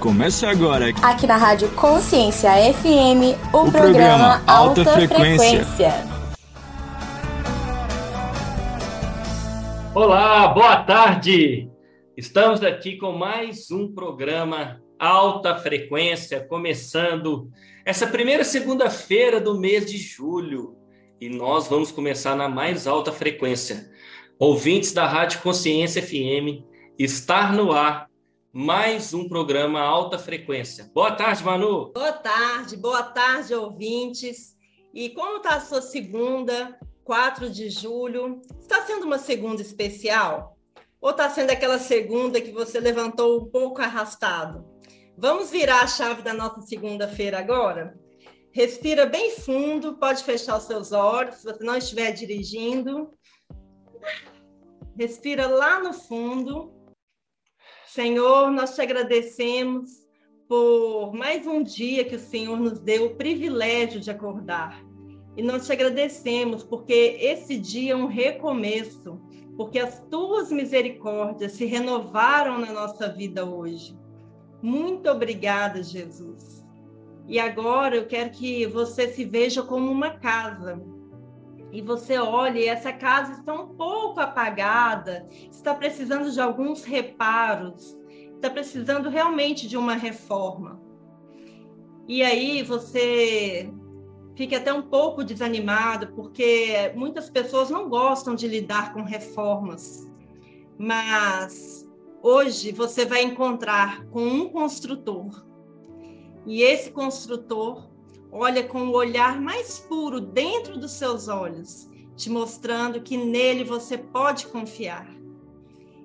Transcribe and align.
Começa 0.00 0.48
agora. 0.48 0.90
Aqui 1.02 1.26
na 1.26 1.36
Rádio 1.36 1.68
Consciência 1.70 2.50
FM, 2.72 3.34
o, 3.52 3.66
o 3.66 3.72
programa, 3.72 3.72
programa, 3.72 4.42
Alta, 4.46 4.80
Alta 4.80 4.92
Frequência. 4.92 5.64
Frequência. 5.64 5.94
Olá, 9.92 10.46
boa 10.48 10.76
tarde. 10.84 11.68
Estamos 12.16 12.62
aqui 12.62 12.96
com 12.96 13.10
mais 13.10 13.72
um 13.72 13.92
programa 13.92 14.80
Alta 15.00 15.56
Frequência, 15.56 16.46
começando 16.46 17.50
essa 17.84 18.06
primeira 18.06 18.44
segunda-feira 18.44 19.40
do 19.40 19.58
mês 19.58 19.84
de 19.84 19.98
julho. 19.98 20.76
E 21.20 21.28
nós 21.28 21.66
vamos 21.66 21.90
começar 21.90 22.36
na 22.36 22.48
mais 22.48 22.86
alta 22.86 23.10
frequência. 23.10 23.90
Ouvintes 24.38 24.92
da 24.92 25.08
Rádio 25.08 25.40
Consciência 25.42 26.00
FM, 26.00 26.62
estar 26.96 27.52
no 27.52 27.72
ar 27.72 28.08
mais 28.52 29.12
um 29.12 29.28
programa 29.28 29.80
Alta 29.80 30.18
Frequência. 30.18 30.90
Boa 30.94 31.12
tarde, 31.12 31.44
Manu. 31.44 31.92
Boa 31.92 32.12
tarde, 32.12 32.76
boa 32.76 33.02
tarde, 33.02 33.54
ouvintes. 33.54 34.56
E 34.94 35.10
como 35.10 35.36
está 35.36 35.56
a 35.56 35.60
sua 35.60 35.82
segunda, 35.82 36.78
4 37.04 37.50
de 37.50 37.68
julho? 37.68 38.40
Está 38.58 38.86
sendo 38.86 39.04
uma 39.04 39.18
segunda 39.18 39.60
especial? 39.60 40.56
Ou 41.00 41.10
está 41.10 41.28
sendo 41.28 41.50
aquela 41.50 41.78
segunda 41.78 42.40
que 42.40 42.50
você 42.50 42.80
levantou 42.80 43.42
um 43.42 43.50
pouco 43.50 43.82
arrastado? 43.82 44.64
Vamos 45.16 45.50
virar 45.50 45.82
a 45.82 45.86
chave 45.86 46.22
da 46.22 46.32
nossa 46.32 46.62
segunda-feira 46.62 47.38
agora? 47.38 47.98
Respira 48.50 49.04
bem 49.04 49.30
fundo, 49.30 49.98
pode 49.98 50.24
fechar 50.24 50.56
os 50.56 50.64
seus 50.64 50.90
olhos 50.90 51.36
se 51.36 51.44
você 51.44 51.62
não 51.62 51.76
estiver 51.76 52.12
dirigindo. 52.12 53.10
Respira 54.96 55.46
lá 55.46 55.80
no 55.80 55.92
fundo 55.92 56.77
Senhor, 57.88 58.50
nós 58.50 58.74
te 58.74 58.82
agradecemos 58.82 60.06
por 60.46 61.14
mais 61.14 61.46
um 61.46 61.62
dia 61.62 62.04
que 62.04 62.16
o 62.16 62.20
Senhor 62.20 62.60
nos 62.60 62.78
deu 62.80 63.06
o 63.06 63.14
privilégio 63.14 63.98
de 63.98 64.10
acordar. 64.10 64.84
E 65.38 65.42
nós 65.42 65.64
te 65.64 65.72
agradecemos 65.72 66.62
porque 66.62 67.16
esse 67.18 67.56
dia 67.56 67.94
é 67.94 67.96
um 67.96 68.06
recomeço, 68.06 69.18
porque 69.56 69.78
as 69.78 70.04
tuas 70.10 70.52
misericórdias 70.52 71.52
se 71.52 71.64
renovaram 71.64 72.58
na 72.58 72.74
nossa 72.74 73.08
vida 73.08 73.46
hoje. 73.46 73.98
Muito 74.60 75.08
obrigada, 75.08 75.82
Jesus. 75.82 76.62
E 77.26 77.40
agora 77.40 77.96
eu 77.96 78.06
quero 78.06 78.30
que 78.30 78.66
você 78.66 79.08
se 79.08 79.24
veja 79.24 79.62
como 79.62 79.90
uma 79.90 80.10
casa, 80.10 80.78
e 81.70 81.82
você 81.82 82.18
olha 82.18 82.58
e 82.58 82.66
essa 82.66 82.92
casa 82.92 83.32
está 83.32 83.52
um 83.52 83.68
pouco 83.68 84.20
apagada, 84.20 85.28
está 85.50 85.74
precisando 85.74 86.30
de 86.30 86.40
alguns 86.40 86.84
reparos, 86.84 87.96
está 88.34 88.48
precisando 88.48 89.08
realmente 89.08 89.68
de 89.68 89.76
uma 89.76 89.94
reforma. 89.94 90.80
E 92.06 92.22
aí 92.22 92.62
você 92.62 93.70
fica 94.34 94.56
até 94.56 94.72
um 94.72 94.82
pouco 94.82 95.22
desanimado, 95.22 96.08
porque 96.14 96.92
muitas 96.94 97.28
pessoas 97.28 97.68
não 97.68 97.88
gostam 97.88 98.34
de 98.34 98.48
lidar 98.48 98.94
com 98.94 99.02
reformas. 99.02 100.10
Mas 100.78 101.86
hoje 102.22 102.72
você 102.72 103.04
vai 103.04 103.22
encontrar 103.22 104.06
com 104.06 104.22
um 104.22 104.48
construtor. 104.48 105.44
E 106.46 106.62
esse 106.62 106.90
construtor 106.92 107.87
olha 108.30 108.62
com 108.62 108.88
o 108.88 108.94
olhar 108.94 109.40
mais 109.40 109.78
puro 109.78 110.20
dentro 110.20 110.78
dos 110.78 110.92
seus 110.92 111.28
olhos, 111.28 111.88
te 112.16 112.30
mostrando 112.30 113.00
que 113.00 113.16
nele 113.16 113.64
você 113.64 113.96
pode 113.96 114.46
confiar. 114.46 115.08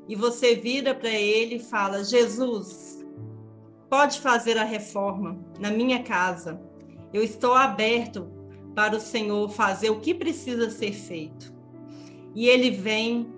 E 0.07 0.16
você 0.16 0.55
vira 0.55 0.94
para 0.94 1.09
ele 1.09 1.55
e 1.55 1.59
fala: 1.59 2.03
Jesus, 2.03 3.05
pode 3.89 4.19
fazer 4.19 4.57
a 4.57 4.63
reforma 4.63 5.39
na 5.59 5.71
minha 5.71 6.03
casa. 6.03 6.61
Eu 7.13 7.23
estou 7.23 7.53
aberto 7.53 8.27
para 8.75 8.95
o 8.95 8.99
Senhor 8.99 9.49
fazer 9.49 9.89
o 9.89 9.99
que 9.99 10.13
precisa 10.13 10.69
ser 10.69 10.94
feito. 10.94 11.53
E 12.35 12.47
ele 12.47 12.72
vem 12.72 13.31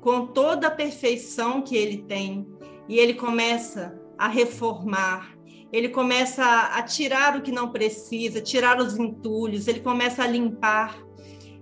com 0.00 0.26
toda 0.26 0.66
a 0.66 0.70
perfeição 0.70 1.62
que 1.62 1.74
ele 1.74 2.02
tem 2.02 2.46
e 2.86 2.98
ele 2.98 3.14
começa 3.14 3.98
a 4.18 4.28
reformar, 4.28 5.33
ele 5.74 5.88
começa 5.88 6.44
a 6.44 6.80
tirar 6.84 7.36
o 7.36 7.42
que 7.42 7.50
não 7.50 7.68
precisa, 7.68 8.40
tirar 8.40 8.78
os 8.78 8.96
entulhos, 8.96 9.66
ele 9.66 9.80
começa 9.80 10.22
a 10.22 10.26
limpar, 10.26 10.96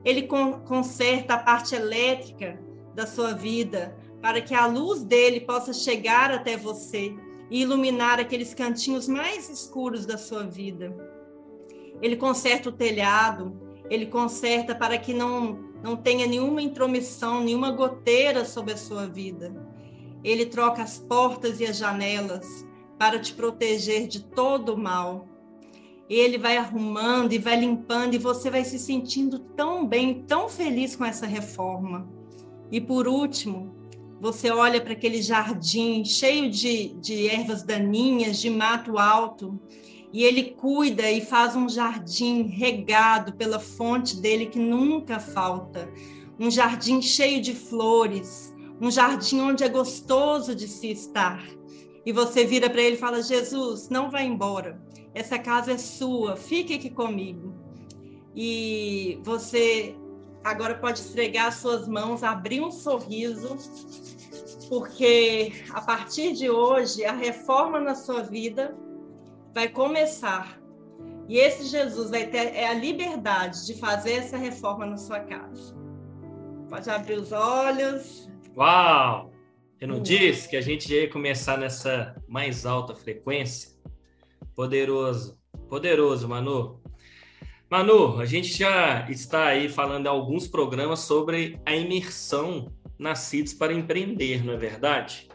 ele 0.05 0.29
conserta 0.67 1.33
a 1.33 1.39
parte 1.39 1.75
elétrica 1.75 2.63
da 2.95 3.07
sua 3.07 3.33
vida, 3.33 3.97
para 4.21 4.43
que 4.43 4.55
a 4.55 4.67
luz 4.67 5.03
dele 5.03 5.41
possa 5.41 5.73
chegar 5.73 6.31
até 6.31 6.59
você 6.59 7.17
e 7.51 7.63
iluminar 7.63 8.21
aqueles 8.21 8.53
cantinhos 8.53 9.09
mais 9.09 9.49
escuros 9.49 10.05
da 10.05 10.19
sua 10.19 10.45
vida. 10.45 10.95
Ele 12.03 12.17
conserta 12.17 12.69
o 12.69 12.73
telhado, 12.73 13.59
ele 13.89 14.05
conserta 14.05 14.75
para 14.75 14.99
que 14.99 15.15
não, 15.15 15.55
não 15.83 15.97
tenha 15.97 16.27
nenhuma 16.27 16.61
intromissão, 16.61 17.41
nenhuma 17.41 17.71
goteira 17.71 18.45
sobre 18.45 18.75
a 18.75 18.77
sua 18.77 19.07
vida. 19.07 19.55
Ele 20.23 20.45
troca 20.45 20.83
as 20.83 20.99
portas 20.99 21.61
e 21.61 21.65
as 21.65 21.79
janelas, 21.79 22.71
para 23.03 23.19
te 23.19 23.35
proteger 23.35 24.07
de 24.07 24.23
todo 24.23 24.75
o 24.75 24.79
mal. 24.79 25.27
Ele 26.09 26.39
vai 26.39 26.57
arrumando 26.57 27.33
e 27.33 27.39
vai 27.39 27.59
limpando, 27.59 28.15
e 28.15 28.19
você 28.19 28.49
vai 28.49 28.65
se 28.65 28.79
sentindo 28.79 29.41
tão 29.41 29.85
bem, 29.85 30.23
tão 30.23 30.49
feliz 30.49 30.95
com 30.95 31.05
essa 31.05 31.27
reforma. 31.27 32.09
E 32.71 32.81
por 32.81 33.09
último, 33.09 33.75
você 34.21 34.53
olha 34.53 34.81
para 34.81 34.93
aquele 34.93 35.21
jardim 35.21 36.05
cheio 36.05 36.49
de, 36.49 36.95
de 37.01 37.27
ervas 37.27 37.65
daninhas, 37.65 38.39
de 38.39 38.49
mato 38.49 38.97
alto, 38.97 39.59
e 40.13 40.23
ele 40.23 40.53
cuida 40.53 41.11
e 41.11 41.21
faz 41.21 41.57
um 41.57 41.69
jardim 41.69 42.45
regado 42.45 43.33
pela 43.33 43.59
fonte 43.59 44.17
dele 44.21 44.47
que 44.47 44.61
nunca 44.61 45.19
falta. 45.19 45.93
Um 46.39 46.49
jardim 46.49 47.03
cheio 47.03 47.43
de 47.43 47.53
flores, 47.53 48.55
um 48.81 48.93
jardim 48.93 49.41
onde 49.41 49.65
é 49.65 49.69
gostoso 49.69 50.55
de 50.55 50.69
se 50.69 50.87
estar 50.93 51.43
e 52.05 52.13
você 52.13 52.45
vira 52.45 52.69
para 52.69 52.83
ele 52.83 52.97
e 52.97 52.99
fala: 52.99 53.23
Jesus, 53.23 53.89
não 53.89 54.11
vá 54.11 54.23
embora. 54.23 54.81
Essa 55.15 55.39
casa 55.39 55.73
é 55.73 55.79
sua, 55.79 56.37
fique 56.37 56.75
aqui 56.75 56.91
comigo. 56.91 57.55
E 58.35 59.21
você 59.23 59.95
agora 60.43 60.75
pode 60.75 61.01
esfregar 61.01 61.53
suas 61.53 61.87
mãos, 61.87 62.23
abrir 62.23 62.61
um 62.61 62.71
sorriso, 62.71 63.57
porque 64.69 65.53
a 65.71 65.81
partir 65.81 66.33
de 66.33 66.49
hoje 66.51 67.05
a 67.05 67.13
reforma 67.13 67.79
na 67.79 67.95
sua 67.95 68.23
vida 68.23 68.77
vai 69.55 69.69
começar. 69.69 70.59
E 71.29 71.39
esse 71.39 71.65
Jesus 71.65 72.11
vai 72.11 72.27
ter 72.27 72.55
é 72.55 72.67
a 72.67 72.75
liberdade 72.75 73.67
de 73.67 73.75
fazer 73.75 74.15
essa 74.15 74.37
reforma 74.37 74.87
na 74.87 74.97
sua 74.97 75.21
casa. 75.21 75.75
Pode 76.69 76.91
abrir 76.91 77.19
os 77.19 77.33
olhos. 77.33 78.29
Uau! 78.57 79.32
Eu 79.83 79.89
não 79.89 80.01
disse 80.01 80.49
que 80.49 80.55
a 80.55 80.61
gente 80.61 80.95
ia 80.95 81.11
começar 81.11 81.59
nessa 81.59 82.15
mais 82.29 82.65
alta 82.65 82.95
frequência? 82.95 83.73
Poderoso, 84.55 85.37
poderoso, 85.69 86.29
Manu. 86.29 86.81
Manu, 87.69 88.21
a 88.21 88.25
gente 88.25 88.57
já 88.57 89.11
está 89.11 89.47
aí 89.47 89.69
falando 89.69 90.07
em 90.07 90.09
alguns 90.09 90.47
programas 90.47 91.01
sobre 91.01 91.59
a 91.67 91.75
imersão 91.75 92.73
Nascidos 92.97 93.55
para 93.55 93.73
Empreender, 93.73 94.45
não 94.45 94.53
é 94.53 94.57
verdade? 94.57 95.29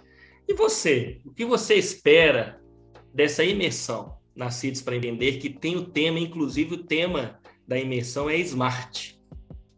E 0.48 0.54
você, 0.54 1.20
o 1.26 1.34
que 1.34 1.44
você 1.44 1.76
espera 1.76 2.58
dessa 3.14 3.44
imersão 3.44 4.18
Nascidos 4.34 4.82
para 4.82 4.96
Empreender, 4.96 5.40
que 5.40 5.50
tem 5.50 5.76
o 5.76 5.84
tema, 5.84 6.20
inclusive 6.20 6.76
o 6.76 6.84
tema 6.86 7.38
da 7.68 7.78
imersão 7.78 8.30
é 8.30 8.38
Smart? 8.38 9.20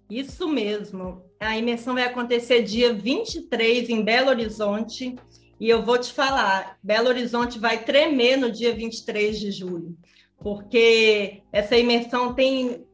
Isso 0.07 0.47
mesmo. 0.47 1.27
A 1.39 1.57
imersão 1.57 1.93
vai 1.93 2.03
acontecer 2.03 2.63
dia 2.63 2.93
23 2.93 3.89
em 3.89 4.03
Belo 4.03 4.29
Horizonte. 4.29 5.15
E 5.57 5.69
eu 5.69 5.83
vou 5.83 5.97
te 5.97 6.11
falar, 6.11 6.77
Belo 6.83 7.07
Horizonte 7.07 7.57
vai 7.57 7.83
tremer 7.83 8.37
no 8.37 8.51
dia 8.51 8.73
23 8.73 9.39
de 9.39 9.51
julho, 9.51 9.97
porque 10.37 11.41
essa 11.51 11.77
imersão 11.77 12.33
tem 12.33 12.85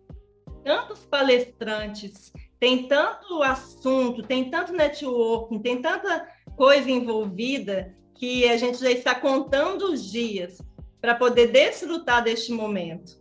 tantos 0.63 0.99
palestrantes, 1.05 2.33
tem 2.59 2.87
tanto 2.87 3.43
assunto, 3.43 4.23
tem 4.23 4.49
tanto 4.49 4.73
networking, 4.73 5.59
tem 5.59 5.79
tanta 5.79 6.27
coisa 6.55 6.89
envolvida 6.89 7.95
que 8.15 8.47
a 8.47 8.57
gente 8.57 8.79
já 8.79 8.89
está 8.89 9.13
contando 9.13 9.91
os 9.91 10.11
dias 10.11 10.59
para 10.99 11.13
poder 11.13 11.47
desfrutar 11.51 12.23
deste 12.23 12.51
momento. 12.51 13.19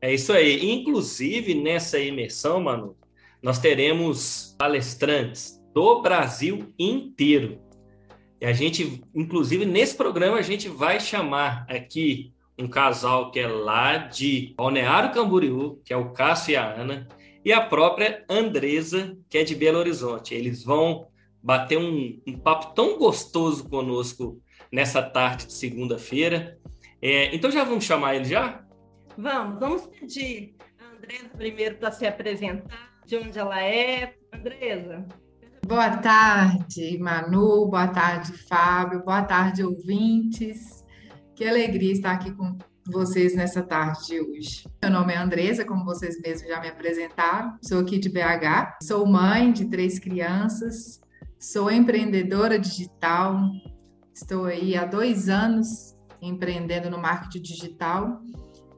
É 0.00 0.12
isso 0.12 0.32
aí. 0.32 0.72
Inclusive, 0.72 1.54
nessa 1.54 1.98
imersão, 1.98 2.60
Manu, 2.60 2.96
nós 3.42 3.58
teremos 3.58 4.54
palestrantes 4.58 5.60
do 5.74 6.00
Brasil 6.00 6.72
inteiro. 6.78 7.60
E 8.40 8.46
a 8.46 8.52
gente, 8.52 9.02
inclusive, 9.14 9.64
nesse 9.64 9.96
programa, 9.96 10.36
a 10.36 10.42
gente 10.42 10.68
vai 10.68 11.00
chamar 11.00 11.66
aqui 11.68 12.32
um 12.58 12.68
casal 12.68 13.30
que 13.30 13.40
é 13.40 13.46
lá 13.46 13.96
de 13.96 14.54
Balneário 14.56 15.12
Camboriú, 15.12 15.80
que 15.84 15.92
é 15.92 15.96
o 15.96 16.12
Cássio 16.12 16.52
e 16.52 16.56
a 16.56 16.74
Ana, 16.74 17.08
e 17.44 17.52
a 17.52 17.60
própria 17.60 18.24
Andresa, 18.28 19.16
que 19.28 19.38
é 19.38 19.44
de 19.44 19.54
Belo 19.54 19.78
Horizonte. 19.78 20.34
Eles 20.34 20.62
vão 20.62 21.06
bater 21.42 21.78
um, 21.78 22.20
um 22.26 22.38
papo 22.38 22.74
tão 22.74 22.98
gostoso 22.98 23.68
conosco 23.68 24.40
nessa 24.70 25.02
tarde 25.02 25.46
de 25.46 25.52
segunda-feira. 25.52 26.58
É, 27.00 27.34
então 27.34 27.50
já 27.50 27.64
vamos 27.64 27.84
chamar 27.84 28.14
ele 28.14 28.26
já? 28.26 28.64
Vamos, 29.18 29.58
vamos 29.58 29.86
pedir 29.86 30.54
a 30.78 30.96
Andresa 30.96 31.28
primeiro 31.36 31.76
para 31.76 31.90
se 31.90 32.06
apresentar, 32.06 32.91
de 33.06 33.16
onde 33.16 33.38
ela 33.38 33.62
é. 33.62 34.14
Andresa. 34.32 35.04
Boa 35.66 35.96
tarde, 35.98 36.98
Manu. 36.98 37.68
Boa 37.68 37.88
tarde, 37.88 38.32
Fábio. 38.48 39.04
Boa 39.04 39.22
tarde, 39.22 39.64
ouvintes. 39.64 40.84
Que 41.34 41.46
alegria 41.46 41.92
estar 41.92 42.12
aqui 42.12 42.32
com 42.32 42.58
vocês 42.90 43.34
nessa 43.34 43.62
tarde 43.62 44.06
de 44.06 44.20
hoje. 44.20 44.68
Meu 44.82 44.90
nome 44.90 45.12
é 45.12 45.18
Andresa, 45.18 45.64
como 45.64 45.84
vocês 45.84 46.20
mesmos 46.20 46.48
já 46.48 46.60
me 46.60 46.68
apresentaram. 46.68 47.56
Sou 47.62 47.80
aqui 47.80 47.98
de 47.98 48.08
BH. 48.08 48.78
Sou 48.82 49.06
mãe 49.06 49.52
de 49.52 49.66
três 49.66 49.98
crianças. 49.98 51.00
Sou 51.38 51.70
empreendedora 51.70 52.58
digital. 52.58 53.38
Estou 54.14 54.46
aí 54.46 54.76
há 54.76 54.84
dois 54.84 55.28
anos 55.28 55.96
empreendendo 56.20 56.88
no 56.88 56.98
marketing 56.98 57.42
digital 57.42 58.20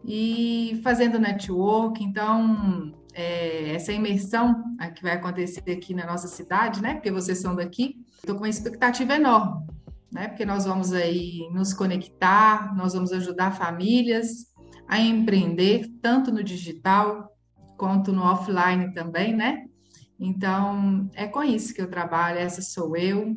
e 0.04 0.80
fazendo 0.82 1.18
network. 1.18 2.02
Então, 2.02 2.92
é, 3.14 3.74
essa 3.74 3.92
imersão 3.92 4.76
que 4.94 5.02
vai 5.02 5.12
acontecer 5.12 5.70
aqui 5.70 5.94
na 5.94 6.04
nossa 6.04 6.28
cidade, 6.28 6.82
né? 6.82 6.94
Porque 6.94 7.10
vocês 7.10 7.38
são 7.38 7.54
daqui, 7.54 8.04
estou 8.16 8.34
com 8.34 8.42
uma 8.42 8.48
expectativa 8.48 9.14
enorme, 9.14 9.66
né? 10.12 10.28
Porque 10.28 10.44
nós 10.44 10.64
vamos 10.64 10.92
aí 10.92 11.48
nos 11.52 11.72
conectar, 11.72 12.74
nós 12.76 12.92
vamos 12.92 13.12
ajudar 13.12 13.52
famílias 13.52 14.52
a 14.88 15.00
empreender 15.00 15.88
tanto 16.02 16.32
no 16.32 16.42
digital 16.42 17.32
quanto 17.76 18.12
no 18.12 18.22
offline 18.22 18.92
também, 18.92 19.34
né? 19.34 19.64
Então 20.18 21.08
é 21.14 21.26
com 21.26 21.42
isso 21.42 21.74
que 21.74 21.80
eu 21.80 21.88
trabalho. 21.88 22.38
Essa 22.38 22.62
sou 22.62 22.96
eu, 22.96 23.36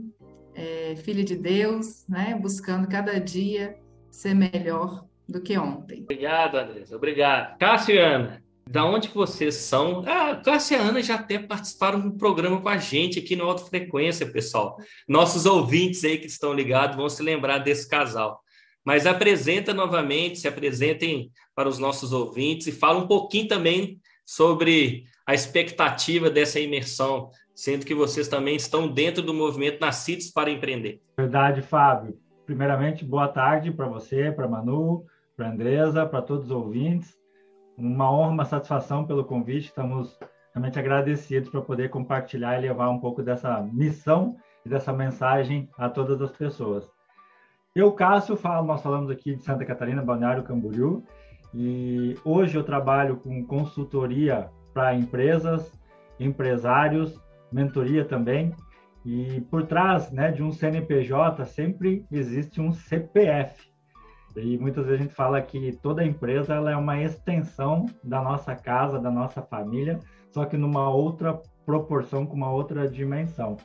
é, 0.55 0.95
filha 0.97 1.23
de 1.23 1.35
Deus, 1.35 2.05
né? 2.07 2.37
Buscando 2.41 2.87
cada 2.87 3.19
dia 3.19 3.77
ser 4.09 4.33
melhor 4.33 5.05
do 5.27 5.41
que 5.41 5.57
ontem. 5.57 6.01
Obrigado, 6.01 6.57
Andressa. 6.57 6.95
Obrigado. 6.95 7.57
Cassiana, 7.57 8.41
da 8.69 8.85
onde 8.85 9.07
vocês 9.07 9.55
são? 9.55 10.03
Ah, 10.05 10.35
Cássia 10.35 10.75
e 10.75 10.79
a 10.79 10.83
Ana 10.83 11.01
já 11.01 11.15
até 11.15 11.39
participaram 11.39 11.99
de 11.99 12.07
um 12.07 12.17
programa 12.17 12.61
com 12.61 12.69
a 12.69 12.77
gente 12.77 13.19
aqui 13.19 13.35
no 13.35 13.45
Alto 13.45 13.65
Frequência, 13.65 14.25
pessoal. 14.25 14.77
Nossos 15.07 15.45
ouvintes 15.45 16.03
aí 16.03 16.17
que 16.17 16.27
estão 16.27 16.53
ligados 16.53 16.95
vão 16.95 17.09
se 17.09 17.23
lembrar 17.23 17.59
desse 17.59 17.87
casal. 17.87 18.41
Mas 18.85 19.05
apresenta 19.05 19.73
novamente, 19.73 20.39
se 20.39 20.47
apresentem 20.47 21.31
para 21.55 21.67
os 21.67 21.79
nossos 21.79 22.13
ouvintes 22.13 22.67
e 22.67 22.71
fala 22.71 22.99
um 22.99 23.07
pouquinho 23.07 23.47
também 23.47 23.99
sobre 24.25 25.05
a 25.25 25.33
expectativa 25.33 26.29
dessa 26.29 26.59
imersão, 26.59 27.29
sendo 27.53 27.85
que 27.85 27.95
vocês 27.95 28.27
também 28.27 28.55
estão 28.55 28.87
dentro 28.87 29.21
do 29.21 29.33
movimento 29.33 29.79
Nascidos 29.81 30.29
para 30.29 30.51
Empreender. 30.51 31.01
Verdade, 31.17 31.61
Fábio. 31.61 32.17
Primeiramente, 32.45 33.03
boa 33.03 33.27
tarde 33.27 33.71
para 33.71 33.87
você, 33.87 34.31
para 34.31 34.47
Manu, 34.47 35.05
para 35.35 35.49
Andresa, 35.49 36.05
para 36.05 36.21
todos 36.21 36.45
os 36.45 36.51
ouvintes 36.51 37.16
uma 37.77 38.11
honra, 38.11 38.31
uma 38.31 38.45
satisfação 38.45 39.05
pelo 39.05 39.23
convite. 39.23 39.67
Estamos 39.67 40.17
realmente 40.53 40.79
agradecidos 40.79 41.49
para 41.49 41.61
poder 41.61 41.89
compartilhar 41.89 42.57
e 42.57 42.61
levar 42.61 42.89
um 42.89 42.99
pouco 42.99 43.21
dessa 43.21 43.61
missão 43.61 44.35
e 44.65 44.69
dessa 44.69 44.91
mensagem 44.91 45.69
a 45.77 45.87
todas 45.87 46.21
as 46.21 46.31
pessoas. 46.31 46.89
Eu, 47.75 47.91
Cássio, 47.91 48.35
falo, 48.35 48.65
nós 48.65 48.81
falamos 48.81 49.11
aqui 49.11 49.35
de 49.35 49.43
Santa 49.43 49.63
Catarina, 49.63 50.01
Balneário 50.01 50.43
Camboriú, 50.43 51.03
e 51.53 52.15
hoje 52.25 52.57
eu 52.57 52.63
trabalho 52.63 53.17
com 53.17 53.45
consultoria 53.45 54.49
para 54.73 54.95
empresas, 54.95 55.71
empresários, 56.19 57.21
mentoria 57.51 58.03
também, 58.03 58.53
e 59.05 59.41
por 59.41 59.65
trás 59.67 60.11
né, 60.11 60.31
de 60.31 60.41
um 60.41 60.51
CNPJ 60.51 61.45
sempre 61.45 62.05
existe 62.11 62.59
um 62.59 62.73
CPF, 62.73 63.66
e 64.37 64.57
muitas 64.57 64.85
vezes 64.85 64.99
a 64.99 65.03
gente 65.03 65.15
fala 65.15 65.41
que 65.41 65.71
toda 65.81 66.05
empresa 66.05 66.53
ela 66.53 66.71
é 66.71 66.75
uma 66.75 67.01
extensão 67.01 67.87
da 68.03 68.21
nossa 68.21 68.55
casa, 68.55 68.99
da 68.99 69.09
nossa 69.09 69.41
família, 69.41 69.99
só 70.31 70.45
que 70.45 70.55
numa 70.55 70.89
outra 70.89 71.41
proporção, 71.65 72.25
com 72.25 72.35
uma 72.35 72.51
outra 72.51 72.87
dimensão. 72.87 73.57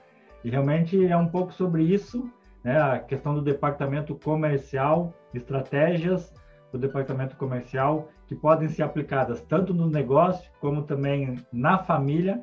E 0.43 0.51
realmente 0.51 1.07
é 1.07 1.17
um 1.17 1.29
pouco 1.29 1.53
sobre 1.53 1.83
isso, 1.83 2.29
né? 2.65 2.81
a 2.81 2.99
questão 2.99 3.35
do 3.35 3.43
departamento 3.43 4.15
comercial, 4.15 5.13
estratégias 5.35 6.33
do 6.73 6.79
departamento 6.79 7.37
comercial 7.37 8.09
que 8.27 8.35
podem 8.35 8.69
ser 8.69 8.83
aplicadas 8.83 9.43
tanto 9.43 9.75
no 9.75 9.87
negócio 9.87 10.51
como 10.59 10.83
também 10.83 11.39
na 11.53 11.79
família, 11.79 12.41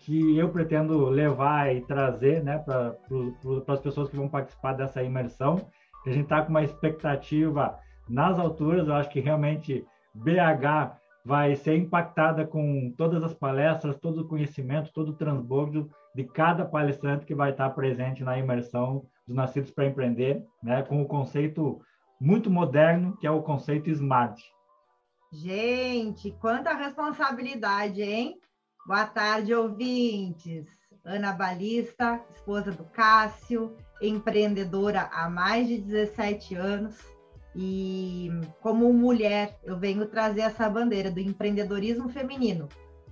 que 0.00 0.36
eu 0.36 0.48
pretendo 0.48 1.08
levar 1.08 1.74
e 1.74 1.80
trazer 1.82 2.42
né, 2.42 2.58
para 2.58 2.96
as 3.68 3.80
pessoas 3.80 4.08
que 4.08 4.16
vão 4.16 4.28
participar 4.28 4.72
dessa 4.72 5.02
imersão 5.02 5.66
a 6.06 6.10
gente 6.10 6.24
está 6.24 6.42
com 6.42 6.50
uma 6.50 6.62
expectativa 6.62 7.78
nas 8.08 8.38
alturas. 8.38 8.88
Eu 8.88 8.94
acho 8.94 9.10
que 9.10 9.20
realmente 9.20 9.84
BH 10.14 10.96
vai 11.24 11.54
ser 11.56 11.76
impactada 11.76 12.46
com 12.46 12.92
todas 12.96 13.22
as 13.22 13.34
palestras, 13.34 13.98
todo 13.98 14.22
o 14.22 14.28
conhecimento, 14.28 14.92
todo 14.92 15.10
o 15.10 15.16
transbordo 15.16 15.90
de 16.14 16.24
cada 16.24 16.64
palestrante 16.64 17.26
que 17.26 17.34
vai 17.34 17.50
estar 17.50 17.70
presente 17.70 18.24
na 18.24 18.38
imersão 18.38 19.04
dos 19.26 19.36
Nascidos 19.36 19.70
para 19.70 19.86
Empreender, 19.86 20.42
né, 20.62 20.82
com 20.82 21.02
o 21.02 21.06
conceito 21.06 21.80
muito 22.20 22.50
moderno, 22.50 23.16
que 23.18 23.26
é 23.26 23.30
o 23.30 23.42
conceito 23.42 23.90
SMART. 23.90 24.40
Gente, 25.32 26.30
quanta 26.40 26.72
responsabilidade, 26.72 28.02
hein? 28.02 28.40
Boa 28.86 29.06
tarde, 29.06 29.54
ouvintes. 29.54 30.66
Ana 31.04 31.32
Balista, 31.32 32.24
esposa 32.34 32.72
do 32.72 32.84
Cássio, 32.84 33.76
empreendedora 34.00 35.08
há 35.12 35.28
mais 35.28 35.66
de 35.66 35.78
17 35.78 36.54
anos 36.54 36.96
e 37.54 38.30
como 38.60 38.92
mulher 38.92 39.58
eu 39.64 39.78
venho 39.78 40.06
trazer 40.06 40.42
essa 40.42 40.68
bandeira 40.68 41.10
do 41.10 41.20
empreendedorismo 41.20 42.08
feminino. 42.08 42.68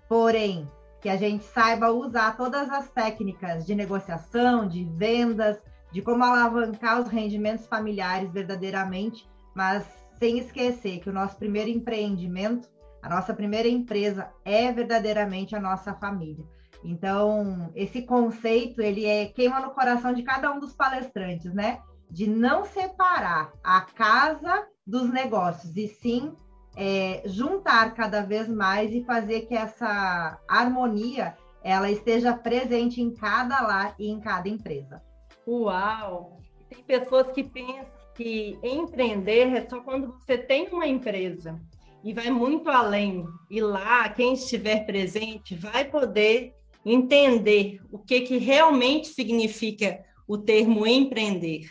Porém, 0.08 0.68
que 1.00 1.08
a 1.08 1.16
gente 1.16 1.44
saiba 1.44 1.90
usar 1.90 2.36
todas 2.36 2.70
as 2.70 2.90
técnicas 2.90 3.66
de 3.66 3.74
negociação, 3.74 4.68
de 4.68 4.84
vendas, 4.84 5.58
de 5.92 6.02
como 6.02 6.22
alavancar 6.24 7.00
os 7.00 7.08
rendimentos 7.08 7.66
familiares 7.66 8.30
verdadeiramente, 8.32 9.28
mas 9.54 9.84
sem 10.18 10.38
esquecer 10.38 11.00
que 11.00 11.10
o 11.10 11.12
nosso 11.12 11.36
primeiro 11.36 11.70
empreendimento, 11.70 12.68
a 13.02 13.08
nossa 13.08 13.34
primeira 13.34 13.68
empresa 13.68 14.30
é 14.44 14.72
verdadeiramente 14.72 15.54
a 15.54 15.60
nossa 15.60 15.94
família. 15.94 16.44
Então, 16.86 17.72
esse 17.74 18.02
conceito, 18.02 18.80
ele 18.80 19.04
é 19.04 19.26
queima 19.26 19.58
no 19.58 19.70
coração 19.70 20.14
de 20.14 20.22
cada 20.22 20.52
um 20.52 20.60
dos 20.60 20.72
palestrantes, 20.72 21.52
né? 21.52 21.80
De 22.08 22.28
não 22.28 22.64
separar 22.64 23.52
a 23.62 23.80
casa 23.80 24.68
dos 24.86 25.10
negócios, 25.10 25.76
e 25.76 25.88
sim 25.88 26.32
é, 26.76 27.22
juntar 27.24 27.92
cada 27.92 28.22
vez 28.22 28.46
mais 28.48 28.92
e 28.94 29.02
fazer 29.04 29.42
que 29.42 29.54
essa 29.54 30.38
harmonia 30.46 31.36
ela 31.64 31.90
esteja 31.90 32.32
presente 32.32 33.02
em 33.02 33.12
cada 33.12 33.60
lar 33.62 33.96
e 33.98 34.08
em 34.08 34.20
cada 34.20 34.48
empresa. 34.48 35.02
Uau! 35.44 36.38
Tem 36.68 36.84
pessoas 36.84 37.32
que 37.32 37.42
pensam 37.42 37.96
que 38.14 38.56
empreender 38.62 39.52
é 39.56 39.68
só 39.68 39.80
quando 39.80 40.12
você 40.12 40.38
tem 40.38 40.68
uma 40.68 40.86
empresa 40.86 41.60
e 42.04 42.14
vai 42.14 42.30
muito 42.30 42.70
além. 42.70 43.26
E 43.50 43.60
lá, 43.60 44.08
quem 44.08 44.34
estiver 44.34 44.86
presente 44.86 45.56
vai 45.56 45.84
poder 45.84 46.54
entender 46.86 47.80
o 47.90 47.98
que, 47.98 48.20
que 48.20 48.38
realmente 48.38 49.08
significa 49.08 50.04
o 50.28 50.38
termo 50.38 50.86
empreender. 50.86 51.68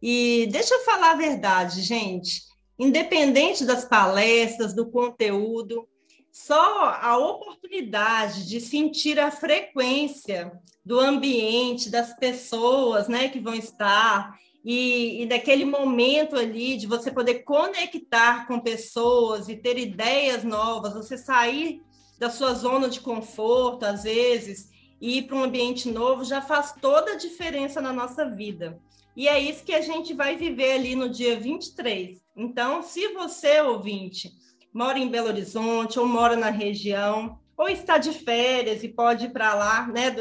E 0.00 0.48
deixa 0.50 0.74
eu 0.74 0.84
falar 0.84 1.12
a 1.12 1.16
verdade, 1.16 1.82
gente. 1.82 2.42
Independente 2.78 3.64
das 3.64 3.84
palestras, 3.84 4.74
do 4.74 4.90
conteúdo, 4.90 5.86
só 6.32 6.90
a 7.00 7.16
oportunidade 7.18 8.48
de 8.48 8.60
sentir 8.60 9.20
a 9.20 9.30
frequência 9.30 10.52
do 10.84 11.00
ambiente, 11.00 11.90
das 11.90 12.14
pessoas 12.16 13.08
né, 13.08 13.28
que 13.28 13.40
vão 13.40 13.54
estar, 13.54 14.38
e, 14.64 15.22
e 15.22 15.26
daquele 15.26 15.64
momento 15.64 16.36
ali 16.36 16.76
de 16.76 16.86
você 16.86 17.10
poder 17.10 17.44
conectar 17.44 18.46
com 18.48 18.58
pessoas 18.58 19.48
e 19.48 19.56
ter 19.56 19.78
ideias 19.78 20.42
novas, 20.42 20.94
você 20.94 21.16
sair 21.16 21.80
da 22.18 22.30
sua 22.30 22.54
zona 22.54 22.88
de 22.88 23.00
conforto, 23.00 23.84
às 23.84 24.04
vezes, 24.04 24.70
e 25.00 25.18
ir 25.18 25.22
para 25.22 25.36
um 25.36 25.44
ambiente 25.44 25.90
novo 25.90 26.24
já 26.24 26.40
faz 26.40 26.74
toda 26.80 27.12
a 27.12 27.16
diferença 27.16 27.80
na 27.80 27.92
nossa 27.92 28.24
vida. 28.24 28.80
E 29.16 29.28
é 29.28 29.38
isso 29.38 29.64
que 29.64 29.72
a 29.72 29.80
gente 29.80 30.12
vai 30.12 30.36
viver 30.36 30.72
ali 30.72 30.94
no 30.94 31.08
dia 31.08 31.38
23. 31.38 32.20
Então, 32.36 32.82
se 32.82 33.08
você, 33.14 33.60
ouvinte, 33.60 34.30
mora 34.72 34.98
em 34.98 35.08
Belo 35.08 35.28
Horizonte 35.28 35.98
ou 35.98 36.06
mora 36.06 36.36
na 36.36 36.50
região, 36.50 37.38
ou 37.56 37.68
está 37.68 37.96
de 37.96 38.12
férias 38.12 38.84
e 38.84 38.88
pode 38.88 39.26
ir 39.26 39.30
para 39.30 39.54
lá 39.54 39.86
né, 39.88 40.14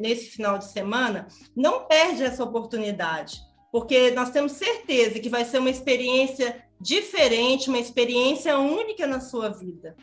nesse 0.00 0.26
final 0.26 0.56
de 0.58 0.70
semana, 0.70 1.26
não 1.56 1.84
perde 1.86 2.22
essa 2.22 2.44
oportunidade, 2.44 3.40
porque 3.72 4.12
nós 4.12 4.30
temos 4.30 4.52
certeza 4.52 5.18
que 5.18 5.28
vai 5.28 5.44
ser 5.44 5.58
uma 5.58 5.70
experiência 5.70 6.64
diferente, 6.80 7.68
uma 7.68 7.80
experiência 7.80 8.56
única 8.56 9.06
na 9.06 9.18
sua 9.18 9.48
vida. 9.48 9.96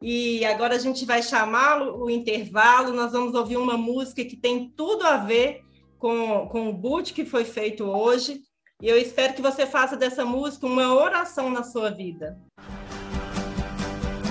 E 0.00 0.44
agora 0.44 0.76
a 0.76 0.78
gente 0.78 1.04
vai 1.04 1.22
chamá-lo 1.22 2.04
o 2.04 2.10
intervalo. 2.10 2.92
Nós 2.92 3.12
vamos 3.12 3.34
ouvir 3.34 3.56
uma 3.56 3.76
música 3.76 4.24
que 4.24 4.36
tem 4.36 4.72
tudo 4.76 5.04
a 5.04 5.16
ver 5.16 5.60
com, 5.98 6.46
com 6.50 6.68
o 6.68 6.72
boot 6.72 7.12
que 7.12 7.24
foi 7.24 7.44
feito 7.44 7.84
hoje. 7.84 8.40
E 8.80 8.88
eu 8.88 8.96
espero 8.96 9.34
que 9.34 9.42
você 9.42 9.66
faça 9.66 9.96
dessa 9.96 10.24
música 10.24 10.66
uma 10.66 10.94
oração 10.94 11.50
na 11.50 11.64
sua 11.64 11.90
vida. 11.90 12.38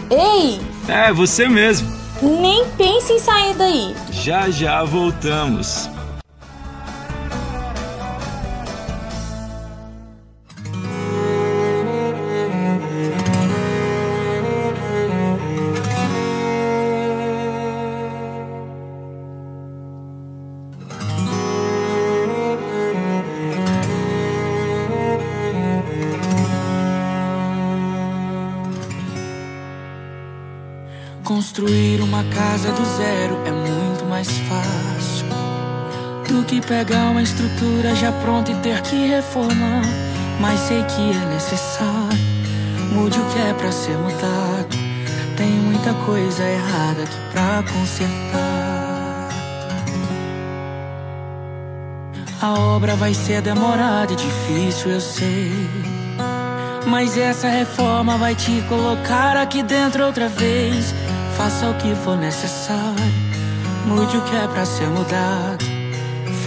Ei! 0.10 0.58
É, 0.90 1.12
você 1.12 1.50
mesmo. 1.50 1.90
Nem 2.22 2.64
pense 2.78 3.12
em 3.12 3.20
sair 3.20 3.54
daí. 3.56 3.94
Já 4.12 4.50
já 4.50 4.84
voltamos. 4.86 5.97
Estrutura 37.38 37.96
já 37.96 38.12
pronta 38.12 38.52
e 38.52 38.56
ter 38.56 38.82
que 38.82 39.08
reformar. 39.08 39.84
Mas 40.40 40.60
sei 40.62 40.84
que 40.84 41.12
é 41.12 41.26
necessário, 41.34 42.18
mude 42.92 43.20
o 43.20 43.26
que 43.26 43.40
é 43.40 43.54
pra 43.54 43.72
ser 43.72 43.96
mudado. 43.98 44.76
Tem 45.36 45.50
muita 45.50 45.94
coisa 46.06 46.44
errada 46.44 47.04
aqui 47.04 47.18
pra 47.32 47.64
consertar. 47.72 49.28
A 52.42 52.54
obra 52.54 52.96
vai 52.96 53.14
ser 53.14 53.42
demorada 53.42 54.14
e 54.14 54.16
difícil, 54.16 54.92
eu 54.92 55.02
sei. 55.02 55.52
Mas 56.88 57.18
essa 57.18 57.50
reforma 57.50 58.18
vai 58.18 58.34
te 58.34 58.62
colocar 58.70 59.38
aqui 59.38 59.62
dentro 59.62 60.06
outra 60.06 60.28
vez. 60.30 60.94
Faça 61.36 61.70
o 61.70 61.74
que 61.76 61.94
for 61.96 62.18
necessário, 62.18 63.14
mude 63.86 64.18
o 64.18 64.22
que 64.22 64.36
é 64.36 64.48
pra 64.48 64.66
ser 64.66 64.88
mudado. 64.88 65.67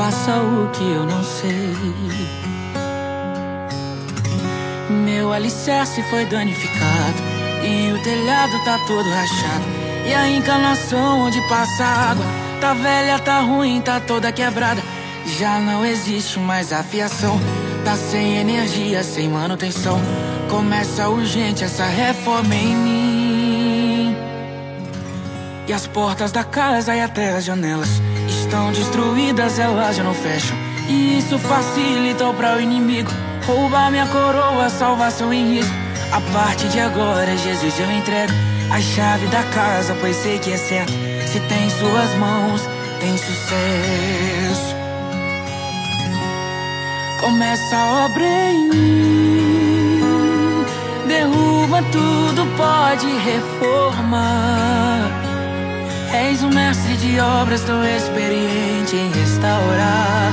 Faça 0.00 0.34
o 0.40 0.70
que 0.70 0.82
eu 0.82 1.04
não 1.04 1.22
sei. 1.22 1.74
Meu 4.88 5.30
alicerce 5.30 6.02
foi 6.04 6.24
danificado 6.24 7.18
e 7.62 7.92
o 7.92 8.02
telhado 8.02 8.64
tá 8.64 8.78
todo 8.86 9.10
rachado. 9.10 9.64
E 10.08 10.14
a 10.14 10.26
encanação 10.26 11.20
onde 11.20 11.38
passa 11.50 11.84
água 11.84 12.24
tá 12.62 12.72
velha, 12.72 13.18
tá 13.18 13.40
ruim, 13.40 13.82
tá 13.82 14.00
toda 14.00 14.32
quebrada. 14.32 14.80
Já 15.38 15.58
não 15.58 15.84
existe 15.84 16.38
mais 16.38 16.72
afiação, 16.72 17.38
tá 17.84 17.94
sem 17.94 18.38
energia, 18.38 19.04
sem 19.04 19.28
manutenção. 19.28 20.00
Começa 20.48 21.10
urgente 21.10 21.62
essa 21.62 21.84
reforma 21.84 22.54
em 22.54 22.74
mim. 22.74 24.16
E 25.68 25.74
as 25.74 25.86
portas 25.86 26.32
da 26.32 26.42
casa 26.42 26.96
e 26.96 27.02
até 27.02 27.36
as 27.36 27.44
janelas 27.44 28.00
estão 28.50 28.72
destruídas, 28.72 29.60
elas 29.60 29.94
já 29.94 30.02
não 30.02 30.12
fecham. 30.12 30.58
E 30.88 31.18
isso 31.18 31.38
facilitou 31.38 32.34
para 32.34 32.56
o 32.56 32.60
inimigo 32.60 33.08
roubar 33.46 33.92
minha 33.92 34.08
coroa, 34.08 34.68
salvação 34.68 35.32
em 35.32 35.54
risco. 35.54 35.72
A 36.10 36.20
partir 36.32 36.66
de 36.68 36.80
agora, 36.80 37.36
Jesus, 37.36 37.78
eu 37.78 37.88
entrego 37.92 38.32
a 38.72 38.80
chave 38.80 39.28
da 39.28 39.44
casa, 39.44 39.96
pois 40.00 40.16
sei 40.16 40.40
que 40.40 40.52
é 40.52 40.56
certo. 40.56 40.92
Se 41.28 41.38
tem 41.38 41.70
suas 41.70 42.12
mãos, 42.16 42.68
tem 42.98 43.16
sucesso. 43.16 44.74
Começa 47.20 47.76
a 47.76 48.06
obra 48.06 48.50
em 48.50 48.68
mim, 48.68 50.64
derruba 51.06 51.84
tudo, 51.92 52.44
pode 52.56 53.06
reformar. 53.06 55.19
És 56.12 56.42
um 56.42 56.50
mestre 56.50 56.96
de 56.96 57.20
obras 57.20 57.62
tão 57.62 57.84
experiente 57.84 58.96
em 58.96 59.10
restaurar. 59.12 60.32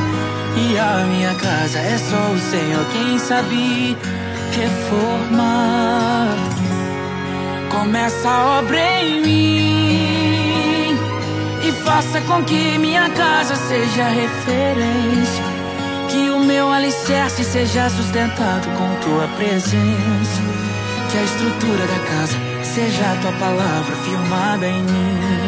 E 0.56 0.78
a 0.78 1.06
minha 1.06 1.36
casa 1.36 1.78
é 1.78 1.98
só 1.98 2.32
o 2.32 2.40
Senhor 2.40 2.84
quem 2.92 3.20
sabe 3.20 3.96
reformar. 4.56 6.36
Começa 7.70 8.28
a 8.28 8.60
obra 8.60 8.80
em 9.02 9.22
mim 9.22 10.98
e 11.64 11.72
faça 11.84 12.22
com 12.22 12.44
que 12.44 12.78
minha 12.80 13.08
casa 13.12 13.56
seja 13.56 14.06
referência. 14.06 15.44
Que 16.10 16.32
o 16.32 16.40
meu 16.40 16.72
alicerce 16.72 17.44
seja 17.44 17.88
sustentado 17.90 18.68
com 18.78 18.96
tua 19.02 19.28
presença. 19.38 20.42
Que 21.12 21.18
a 21.20 21.24
estrutura 21.24 21.86
da 21.86 22.00
casa 22.10 22.36
seja 22.64 23.18
tua 23.22 23.32
palavra 23.34 23.96
firmada 23.98 24.68
em 24.68 24.82
mim. 24.82 25.47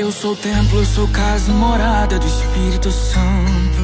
Eu 0.00 0.10
sou 0.10 0.34
templo, 0.34 0.84
sou 0.84 1.06
casa 1.08 1.52
morada 1.52 2.18
do 2.18 2.26
Espírito 2.26 2.90
Santo. 2.90 3.80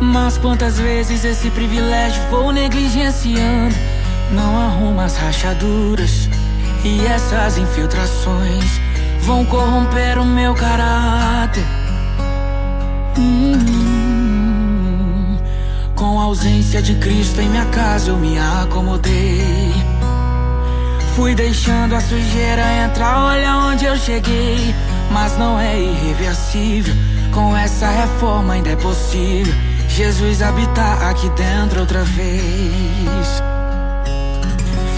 Mas 0.00 0.36
quantas 0.36 0.78
vezes 0.78 1.24
esse 1.24 1.48
privilégio 1.50 2.22
vou 2.28 2.52
negligenciando? 2.52 3.95
Não 4.30 4.58
arrumo 4.58 5.00
as 5.00 5.16
rachaduras 5.16 6.28
e 6.84 7.04
essas 7.06 7.58
infiltrações 7.58 8.80
vão 9.20 9.44
corromper 9.44 10.18
o 10.18 10.24
meu 10.24 10.54
caráter. 10.54 11.64
Hum, 13.18 13.56
com 15.94 16.20
a 16.20 16.24
ausência 16.24 16.82
de 16.82 16.94
Cristo 16.96 17.40
em 17.40 17.48
minha 17.48 17.66
casa 17.66 18.10
eu 18.10 18.16
me 18.16 18.38
acomodei. 18.38 19.72
Fui 21.14 21.34
deixando 21.34 21.94
a 21.94 22.00
sujeira 22.00 22.62
entrar, 22.84 23.24
olha 23.24 23.56
onde 23.56 23.84
eu 23.86 23.96
cheguei. 23.96 24.74
Mas 25.10 25.38
não 25.38 25.58
é 25.58 25.80
irreversível, 25.80 26.94
com 27.32 27.56
essa 27.56 27.88
reforma 27.88 28.54
ainda 28.54 28.70
é 28.70 28.76
possível. 28.76 29.54
Jesus 29.88 30.42
habitar 30.42 31.02
aqui 31.08 31.30
dentro 31.30 31.80
outra 31.80 32.04
vez. 32.04 33.55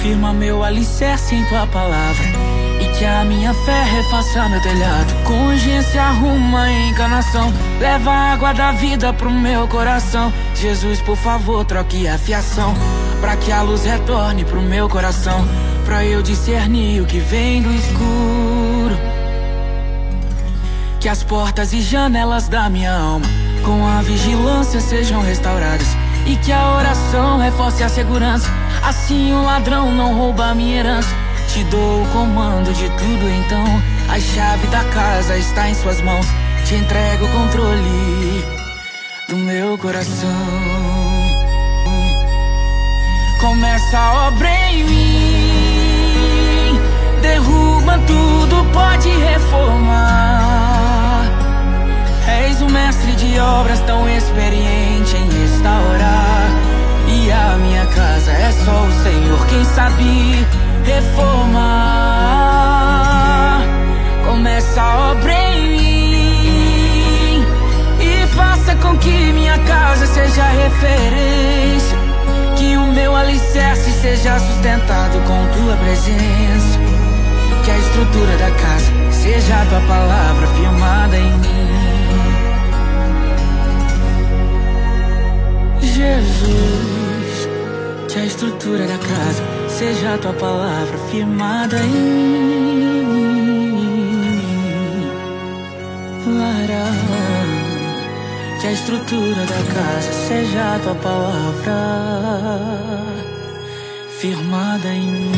Firma 0.03 0.33
meu 0.33 0.63
alicerce 0.63 1.35
em 1.35 1.45
tua 1.47 1.67
palavra. 1.67 2.25
E 2.81 2.89
que 2.97 3.05
a 3.05 3.25
minha 3.25 3.53
fé 3.53 3.83
refaça 3.83 4.49
meu 4.49 4.63
telhado. 4.63 5.13
Com 5.25 5.49
urgência 5.49 6.03
arruma 6.03 6.63
a 6.63 6.73
encanação. 6.89 7.53
Leva 7.81 8.11
a 8.11 8.33
água 8.33 8.55
da 8.55 8.71
vida 8.73 9.13
pro 9.13 9.31
meu 9.31 9.67
coração. 9.67 10.33
Jesus, 10.55 11.01
por 11.01 11.17
favor, 11.17 11.65
troque 11.65 12.07
a 12.07 12.17
fiação. 12.17 12.75
Pra 13.21 13.37
que 13.37 13.51
a 13.51 13.63
luz 13.63 13.85
retorne 13.85 14.45
pro 14.45 14.63
meu 14.63 14.89
coração. 14.89 15.45
Pra 15.85 16.05
eu 16.05 16.23
discernir 16.23 17.03
o 17.03 17.07
que 17.07 17.19
vem 17.19 17.61
do 17.61 17.73
escuro. 17.73 18.97
Que 21.01 21.09
as 21.09 21.23
portas 21.25 21.73
e 21.73 21.81
janelas 21.81 22.49
da 22.49 22.69
minha 22.69 22.93
alma, 22.93 23.27
com 23.65 23.87
a 23.87 24.03
vigilância, 24.03 24.81
sejam 24.81 25.23
restauradas. 25.23 25.89
E 26.27 26.37
que 26.37 26.53
a 26.53 26.77
oração 26.77 27.39
reforce 27.39 27.83
a 27.83 27.89
segurança. 27.89 28.58
Assim 28.83 29.33
o 29.33 29.43
ladrão 29.43 29.95
não 29.95 30.15
rouba 30.15 30.55
minha 30.55 30.79
herança. 30.79 31.15
Te 31.49 31.65
dou 31.65 32.03
o 32.03 32.09
comando 32.09 32.73
de 32.73 32.89
tudo, 32.91 33.31
então. 33.31 33.65
A 34.09 34.21
chave 34.21 34.67
da 34.69 34.85
casa 34.85 35.37
está 35.37 35.69
em 35.69 35.75
suas 35.75 36.01
mãos. 36.03 36.27
Te 36.65 36.75
entrego 36.75 37.25
o 37.25 37.29
controle 37.29 38.45
do 39.29 39.37
meu 39.37 39.77
coração. 39.79 40.29
Começa 43.41 43.99
a 43.99 44.29
obra 44.29 44.49
em 44.71 44.85
mim. 44.85 46.81
Derruba 47.23 47.99
tudo, 48.07 48.65
pode 48.73 49.09
reformar. 49.09 50.49
És 52.27 52.61
um 52.61 52.69
mestre 52.69 53.13
de 53.13 53.39
obras 53.39 53.81
tão 53.81 54.09
experiente 54.09 55.17
em 55.17 55.29
restaurar. 55.41 56.38
A 57.49 57.57
minha 57.57 57.87
casa 57.87 58.31
é 58.31 58.53
só 58.63 58.85
o 58.85 58.93
Senhor 59.03 59.47
quem 59.47 59.65
sabe 59.65 60.47
reformar. 60.85 61.63
Começa 64.27 64.83
a 64.83 65.13
obra 65.13 65.33
em 65.33 65.71
mim 65.71 67.47
e 68.01 68.27
faça 68.37 68.75
com 68.77 68.99
que 68.99 69.33
minha 69.33 69.59
casa 69.61 70.07
seja 70.07 70.45
referência. 70.45 71.97
Que 72.55 72.77
o 72.77 72.87
meu 72.93 73.17
alicerce 73.17 73.93
seja 73.93 74.39
sustentado 74.39 75.19
com 75.27 75.47
tua 75.59 75.75
presença. 75.77 76.79
Que 77.65 77.71
a 77.71 77.79
estrutura 77.79 78.37
da 78.37 78.51
casa 78.51 78.93
seja 79.11 79.63
a 79.63 79.65
tua 79.65 79.81
palavra 79.89 80.48
que 88.59 88.67
a 88.67 88.71
estrutura 88.71 88.87
da 88.87 88.99
casa 88.99 89.43
seja 89.69 90.15
a 90.15 90.19
tua 90.19 90.33
palavra 90.33 90.99
firmada 91.11 91.77
em 91.79 91.89
mim. 91.89 92.99
Lara 96.27 96.91
que 98.61 98.67
a 98.67 98.73
estrutura 98.73 99.47
da 99.47 99.63
casa 99.73 100.13
seja 100.13 100.75
a 100.75 100.79
tua 100.81 100.95
palavra 100.97 101.77
firmada 104.19 104.89
em 104.89 105.13
mim. 105.13 105.33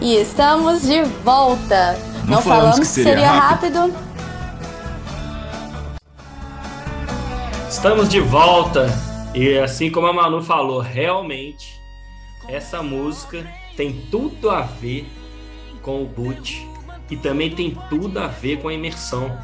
E 0.00 0.14
estamos 0.16 0.82
de 0.82 1.02
volta. 1.24 1.98
Não, 2.24 2.36
Não 2.36 2.42
falamos, 2.42 2.44
falamos 2.44 2.78
que 2.80 2.86
seria, 2.86 3.10
seria 3.12 3.30
rápido. 3.32 3.80
rápido. 3.80 4.05
Estamos 7.86 8.08
de 8.08 8.18
volta. 8.18 8.88
E 9.32 9.56
assim 9.58 9.92
como 9.92 10.08
a 10.08 10.12
Manu 10.12 10.42
falou, 10.42 10.80
realmente 10.80 11.80
essa 12.48 12.82
música 12.82 13.48
tem 13.76 13.92
tudo 14.10 14.50
a 14.50 14.62
ver 14.62 15.06
com 15.82 16.02
o 16.02 16.04
boot 16.04 16.66
e 17.08 17.16
também 17.16 17.48
tem 17.48 17.78
tudo 17.88 18.18
a 18.18 18.26
ver 18.26 18.60
com 18.60 18.66
a 18.66 18.74
imersão. 18.74 19.38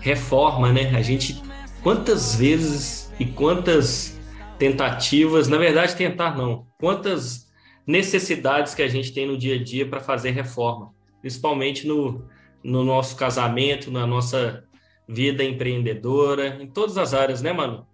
Reforma, 0.00 0.72
né? 0.72 0.90
A 0.96 1.02
gente 1.02 1.40
quantas 1.84 2.34
vezes 2.34 3.12
e 3.20 3.26
quantas 3.26 4.20
tentativas, 4.58 5.46
na 5.46 5.56
verdade 5.56 5.94
tentar 5.94 6.36
não, 6.36 6.66
quantas 6.80 7.46
necessidades 7.86 8.74
que 8.74 8.82
a 8.82 8.88
gente 8.88 9.12
tem 9.12 9.24
no 9.24 9.38
dia 9.38 9.54
a 9.54 9.62
dia 9.62 9.86
para 9.86 10.00
fazer 10.00 10.32
reforma, 10.32 10.90
principalmente 11.20 11.86
no, 11.86 12.24
no 12.64 12.82
nosso 12.82 13.14
casamento, 13.14 13.88
na 13.88 14.04
nossa 14.04 14.64
vida 15.08 15.44
empreendedora, 15.44 16.62
em 16.62 16.66
todas 16.66 16.96
as 16.96 17.14
áreas, 17.14 17.42
né, 17.42 17.52
Manu? 17.52 17.86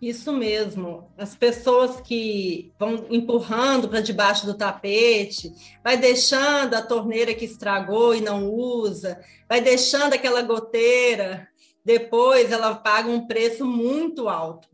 Isso 0.00 0.32
mesmo. 0.32 1.10
As 1.16 1.34
pessoas 1.34 2.00
que 2.00 2.72
vão 2.78 3.06
empurrando 3.08 3.88
para 3.88 4.00
debaixo 4.00 4.44
do 4.44 4.54
tapete, 4.54 5.50
vai 5.82 5.96
deixando 5.96 6.74
a 6.74 6.82
torneira 6.82 7.34
que 7.34 7.46
estragou 7.46 8.14
e 8.14 8.20
não 8.20 8.50
usa, 8.50 9.18
vai 9.48 9.60
deixando 9.60 10.12
aquela 10.12 10.42
goteira, 10.42 11.48
depois 11.84 12.52
ela 12.52 12.74
paga 12.74 13.08
um 13.08 13.26
preço 13.26 13.64
muito 13.64 14.28
alto. 14.28 14.68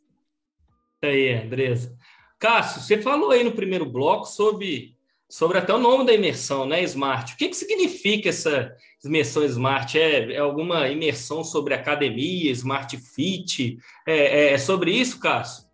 Aí, 1.07 1.35
Andresa. 1.35 1.97
Cássio, 2.39 2.81
você 2.81 3.01
falou 3.01 3.31
aí 3.31 3.45
no 3.45 3.53
primeiro 3.53 3.87
bloco 3.87 4.27
sobre 4.27 4.97
sobre 5.29 5.57
até 5.57 5.73
o 5.73 5.79
nome 5.79 6.05
da 6.05 6.13
imersão, 6.13 6.67
né, 6.67 6.83
Smart. 6.83 7.33
O 7.33 7.37
que, 7.39 7.49
que 7.49 7.57
significa 7.57 8.29
essa 8.29 8.71
imersão 9.03 9.43
Smart? 9.45 9.99
É, 9.99 10.35
é 10.35 10.39
alguma 10.39 10.89
imersão 10.89 11.43
sobre 11.43 11.73
academia, 11.73 12.51
Smart 12.51 12.95
Fit? 12.99 13.79
É, 14.07 14.15
é, 14.15 14.53
é, 14.53 14.59
sobre 14.59 14.91
isso, 14.91 15.19
Cássio? 15.19 15.65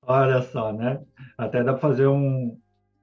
Olha 0.00 0.40
só, 0.40 0.72
né? 0.72 1.02
Até 1.36 1.62
dá 1.62 1.72
para 1.72 1.82
fazer 1.82 2.06
um, 2.06 2.58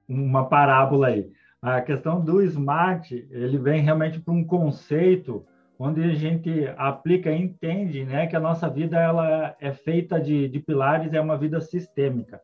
uma 0.08 0.48
parábola 0.48 1.06
aí. 1.06 1.30
A 1.62 1.80
questão 1.82 2.20
do 2.20 2.42
Smart, 2.42 3.14
ele 3.30 3.58
vem 3.58 3.80
realmente 3.80 4.18
para 4.18 4.34
um 4.34 4.42
conceito 4.42 5.46
onde 5.78 6.02
a 6.02 6.14
gente 6.14 6.50
aplica 6.76 7.30
e 7.30 7.40
entende 7.40 8.04
né, 8.04 8.26
que 8.26 8.34
a 8.34 8.40
nossa 8.40 8.68
vida 8.68 8.98
ela 8.98 9.54
é 9.60 9.72
feita 9.72 10.20
de, 10.20 10.48
de 10.48 10.58
pilares, 10.58 11.12
é 11.12 11.20
uma 11.20 11.36
vida 11.36 11.60
sistêmica. 11.60 12.40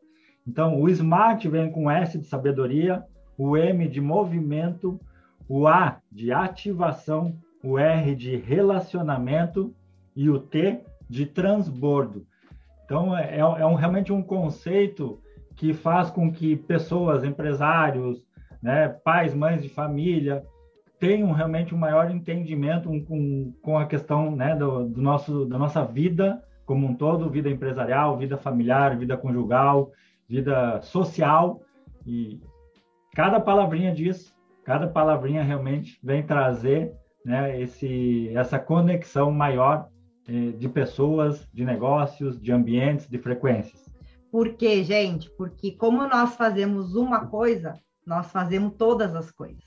Então, 0.47 0.79
o 0.79 0.87
SMART 0.87 1.45
vem 1.45 1.71
com 1.71 1.91
S 1.91 2.17
de 2.17 2.25
sabedoria, 2.25 3.03
o 3.37 3.57
M 3.57 3.87
de 3.87 3.99
movimento, 3.99 4.99
o 5.49 5.67
A 5.67 5.99
de 6.09 6.31
ativação, 6.31 7.35
o 7.63 7.77
R 7.77 8.15
de 8.15 8.37
relacionamento 8.37 9.75
e 10.15 10.29
o 10.29 10.39
T 10.39 10.81
de 11.09 11.25
transbordo. 11.25 12.25
Então, 12.85 13.17
é, 13.17 13.39
é 13.39 13.65
um, 13.65 13.73
realmente 13.73 14.13
um 14.13 14.21
conceito 14.21 15.19
que 15.55 15.73
faz 15.73 16.09
com 16.09 16.31
que 16.31 16.55
pessoas, 16.55 17.23
empresários, 17.23 18.25
né, 18.61 18.87
pais, 18.87 19.33
mães 19.33 19.61
de 19.61 19.69
família, 19.69 20.43
tenham 21.05 21.31
realmente 21.31 21.75
um 21.75 21.77
maior 21.77 22.09
entendimento 22.09 22.89
com, 23.05 23.53
com 23.61 23.77
a 23.77 23.85
questão 23.85 24.35
né, 24.35 24.55
do, 24.55 24.85
do 24.89 25.01
nosso, 25.01 25.45
da 25.45 25.57
nossa 25.57 25.85
vida 25.85 26.43
como 26.65 26.87
um 26.87 26.95
todo, 26.95 27.29
vida 27.29 27.47
empresarial, 27.47 28.17
vida 28.17 28.37
familiar, 28.37 28.97
vida 28.97 29.15
conjugal, 29.15 29.91
vida 30.27 30.81
social 30.81 31.61
e 32.07 32.41
cada 33.13 33.39
palavrinha 33.39 33.93
disso, 33.93 34.33
cada 34.63 34.87
palavrinha 34.87 35.43
realmente 35.43 35.99
vem 36.03 36.25
trazer 36.25 36.91
né, 37.23 37.61
esse, 37.61 38.29
essa 38.35 38.57
conexão 38.57 39.31
maior 39.31 39.87
eh, 40.27 40.53
de 40.57 40.67
pessoas, 40.67 41.47
de 41.53 41.63
negócios, 41.63 42.41
de 42.41 42.51
ambientes, 42.51 43.07
de 43.07 43.19
frequências. 43.19 43.85
Por 44.31 44.55
quê, 44.55 44.83
gente? 44.83 45.29
Porque 45.37 45.71
como 45.71 46.07
nós 46.07 46.35
fazemos 46.35 46.95
uma 46.95 47.27
coisa, 47.27 47.73
nós 48.05 48.31
fazemos 48.31 48.73
todas 48.75 49.15
as 49.15 49.31
coisas. 49.31 49.63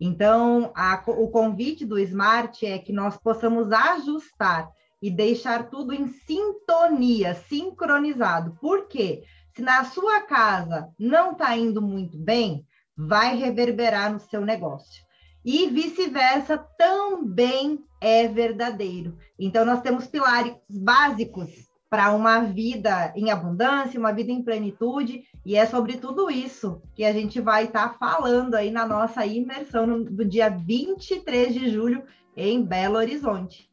Então, 0.00 0.72
a, 0.74 1.02
o 1.06 1.28
convite 1.28 1.84
do 1.84 1.98
Smart 1.98 2.64
é 2.64 2.78
que 2.78 2.92
nós 2.92 3.16
possamos 3.16 3.72
ajustar 3.72 4.70
e 5.02 5.10
deixar 5.10 5.70
tudo 5.70 5.92
em 5.92 6.08
sintonia, 6.08 7.34
sincronizado. 7.34 8.56
Por 8.60 8.86
quê? 8.86 9.22
Se 9.54 9.62
na 9.62 9.84
sua 9.84 10.20
casa 10.22 10.88
não 10.98 11.32
está 11.32 11.56
indo 11.56 11.82
muito 11.82 12.18
bem, 12.18 12.64
vai 12.96 13.36
reverberar 13.36 14.12
no 14.12 14.20
seu 14.20 14.44
negócio. 14.44 15.02
E 15.44 15.66
vice-versa 15.68 16.58
também 16.76 17.78
é 18.00 18.28
verdadeiro. 18.28 19.16
Então, 19.38 19.64
nós 19.64 19.80
temos 19.80 20.06
pilares 20.06 20.54
básicos 20.68 21.67
para 21.90 22.12
uma 22.12 22.40
vida 22.40 23.12
em 23.16 23.30
abundância, 23.30 23.98
uma 23.98 24.12
vida 24.12 24.30
em 24.30 24.42
plenitude, 24.42 25.24
e 25.44 25.56
é 25.56 25.66
sobre 25.66 25.96
tudo 25.96 26.30
isso 26.30 26.82
que 26.94 27.04
a 27.04 27.12
gente 27.12 27.40
vai 27.40 27.64
estar 27.64 27.90
tá 27.90 27.94
falando 27.98 28.54
aí 28.54 28.70
na 28.70 28.86
nossa 28.86 29.24
imersão 29.24 29.86
no, 29.86 30.04
do 30.04 30.24
dia 30.24 30.50
23 30.50 31.54
de 31.54 31.70
julho 31.70 32.02
em 32.36 32.62
Belo 32.62 32.96
Horizonte. 32.96 33.68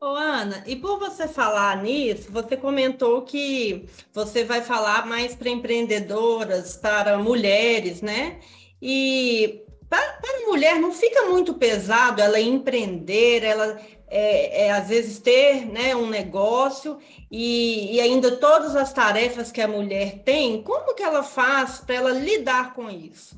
Ô, 0.00 0.14
Ana, 0.14 0.62
e 0.66 0.76
por 0.76 0.98
você 0.98 1.26
falar 1.26 1.82
nisso, 1.82 2.30
você 2.30 2.56
comentou 2.56 3.22
que 3.22 3.86
você 4.12 4.44
vai 4.44 4.60
falar 4.60 5.06
mais 5.06 5.34
para 5.34 5.48
empreendedoras, 5.48 6.76
para 6.76 7.18
mulheres, 7.18 8.02
né? 8.02 8.38
E 8.80 9.64
para, 9.88 10.12
para 10.20 10.46
mulher 10.46 10.78
não 10.78 10.92
fica 10.92 11.22
muito 11.22 11.54
pesado 11.54 12.20
ela 12.20 12.40
empreender, 12.40 13.42
ela 13.42 13.80
é, 14.08 14.66
é, 14.66 14.72
às 14.72 14.88
vezes 14.88 15.18
ter 15.18 15.66
né, 15.66 15.94
um 15.96 16.08
negócio 16.08 16.98
e, 17.30 17.96
e, 17.96 18.00
ainda 18.00 18.36
todas 18.36 18.76
as 18.76 18.92
tarefas 18.92 19.50
que 19.50 19.60
a 19.60 19.68
mulher 19.68 20.22
tem, 20.24 20.62
como 20.62 20.94
que 20.94 21.02
ela 21.02 21.22
faz 21.22 21.80
para 21.80 21.96
ela 21.96 22.10
lidar 22.12 22.72
com 22.74 22.88
isso? 22.88 23.36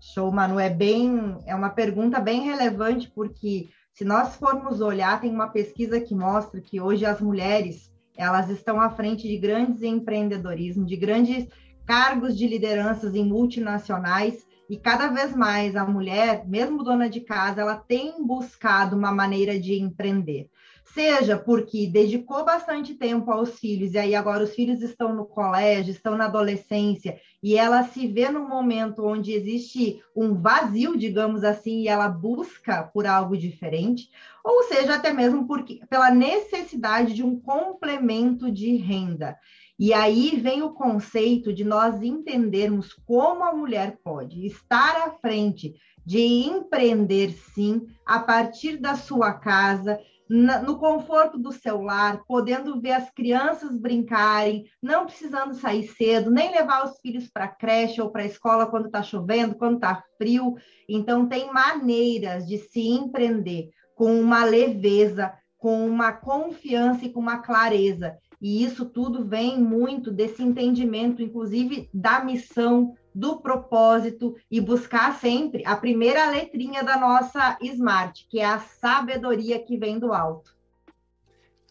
Show, 0.00 0.30
Manu, 0.30 0.58
é 0.58 0.68
bem, 0.68 1.38
é 1.46 1.54
uma 1.54 1.70
pergunta 1.70 2.20
bem 2.20 2.42
relevante, 2.42 3.10
porque 3.14 3.68
se 3.92 4.04
nós 4.04 4.36
formos 4.36 4.80
olhar, 4.80 5.20
tem 5.20 5.30
uma 5.30 5.48
pesquisa 5.48 6.00
que 6.00 6.14
mostra 6.14 6.60
que 6.60 6.80
hoje 6.80 7.06
as 7.06 7.20
mulheres 7.20 7.92
elas 8.16 8.48
estão 8.48 8.80
à 8.80 8.90
frente 8.90 9.26
de 9.26 9.36
grandes 9.36 9.82
empreendedorismo, 9.82 10.84
de 10.84 10.96
grandes 10.96 11.48
cargos 11.84 12.36
de 12.36 12.46
lideranças 12.46 13.14
em 13.14 13.24
multinacionais, 13.24 14.46
e 14.68 14.76
cada 14.78 15.08
vez 15.08 15.34
mais 15.34 15.76
a 15.76 15.84
mulher, 15.84 16.46
mesmo 16.46 16.82
dona 16.82 17.08
de 17.08 17.20
casa, 17.20 17.60
ela 17.60 17.76
tem 17.76 18.24
buscado 18.24 18.96
uma 18.96 19.12
maneira 19.12 19.58
de 19.58 19.74
empreender. 19.74 20.48
Seja 20.84 21.36
porque 21.36 21.88
dedicou 21.88 22.44
bastante 22.44 22.94
tempo 22.94 23.30
aos 23.30 23.58
filhos, 23.58 23.94
e 23.94 23.98
aí 23.98 24.14
agora 24.14 24.44
os 24.44 24.54
filhos 24.54 24.80
estão 24.80 25.12
no 25.12 25.26
colégio, 25.26 25.90
estão 25.90 26.16
na 26.16 26.26
adolescência, 26.26 27.18
e 27.42 27.56
ela 27.56 27.82
se 27.82 28.06
vê 28.06 28.30
num 28.30 28.48
momento 28.48 29.04
onde 29.04 29.32
existe 29.32 30.00
um 30.14 30.34
vazio, 30.34 30.96
digamos 30.96 31.42
assim, 31.42 31.80
e 31.80 31.88
ela 31.88 32.08
busca 32.08 32.84
por 32.84 33.06
algo 33.06 33.36
diferente, 33.36 34.08
ou 34.44 34.62
seja, 34.64 34.94
até 34.94 35.12
mesmo 35.12 35.46
porque, 35.46 35.80
pela 35.88 36.10
necessidade 36.10 37.12
de 37.12 37.24
um 37.24 37.40
complemento 37.40 38.50
de 38.52 38.76
renda. 38.76 39.36
E 39.78 39.92
aí 39.92 40.36
vem 40.40 40.62
o 40.62 40.72
conceito 40.72 41.52
de 41.52 41.64
nós 41.64 42.00
entendermos 42.02 42.92
como 43.06 43.42
a 43.42 43.52
mulher 43.52 43.98
pode 44.04 44.46
estar 44.46 45.08
à 45.08 45.10
frente 45.12 45.74
de 46.06 46.20
empreender, 46.20 47.32
sim, 47.32 47.86
a 48.06 48.20
partir 48.20 48.76
da 48.76 48.94
sua 48.94 49.32
casa, 49.32 49.98
no 50.28 50.78
conforto 50.78 51.38
do 51.38 51.52
seu 51.52 51.82
lar, 51.82 52.22
podendo 52.26 52.80
ver 52.80 52.92
as 52.92 53.10
crianças 53.10 53.76
brincarem, 53.76 54.64
não 54.82 55.04
precisando 55.04 55.54
sair 55.54 55.86
cedo, 55.88 56.30
nem 56.30 56.50
levar 56.50 56.84
os 56.84 56.98
filhos 57.00 57.28
para 57.28 57.44
a 57.44 57.48
creche 57.54 58.00
ou 58.00 58.10
para 58.10 58.22
a 58.22 58.26
escola 58.26 58.66
quando 58.66 58.86
está 58.86 59.02
chovendo, 59.02 59.54
quando 59.54 59.74
está 59.74 60.02
frio. 60.16 60.54
Então, 60.88 61.28
tem 61.28 61.52
maneiras 61.52 62.46
de 62.46 62.58
se 62.58 62.80
empreender 62.88 63.70
com 63.94 64.18
uma 64.18 64.44
leveza, 64.44 65.32
com 65.58 65.86
uma 65.86 66.12
confiança 66.12 67.04
e 67.04 67.10
com 67.10 67.20
uma 67.20 67.38
clareza. 67.38 68.16
E 68.44 68.62
isso 68.62 68.84
tudo 68.84 69.24
vem 69.24 69.58
muito 69.58 70.10
desse 70.10 70.42
entendimento, 70.42 71.22
inclusive 71.22 71.88
da 71.94 72.22
missão, 72.22 72.94
do 73.14 73.38
propósito 73.38 74.36
e 74.50 74.60
buscar 74.60 75.18
sempre 75.18 75.62
a 75.64 75.74
primeira 75.74 76.28
letrinha 76.28 76.84
da 76.84 76.98
nossa 76.98 77.56
Smart, 77.62 78.26
que 78.28 78.40
é 78.40 78.44
a 78.44 78.58
sabedoria 78.58 79.58
que 79.58 79.78
vem 79.78 79.98
do 79.98 80.12
alto. 80.12 80.54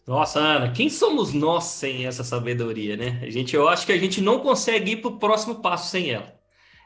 Nossa, 0.04 0.40
Ana, 0.40 0.72
quem 0.72 0.90
somos 0.90 1.32
nós 1.32 1.62
sem 1.62 2.06
essa 2.06 2.24
sabedoria, 2.24 2.96
né? 2.96 3.20
A 3.22 3.30
gente, 3.30 3.54
eu 3.54 3.68
acho 3.68 3.86
que 3.86 3.92
a 3.92 3.98
gente 3.98 4.20
não 4.20 4.40
consegue 4.40 4.94
ir 4.94 4.96
para 4.96 5.12
o 5.12 5.18
próximo 5.20 5.62
passo 5.62 5.92
sem 5.92 6.10
ela. 6.10 6.34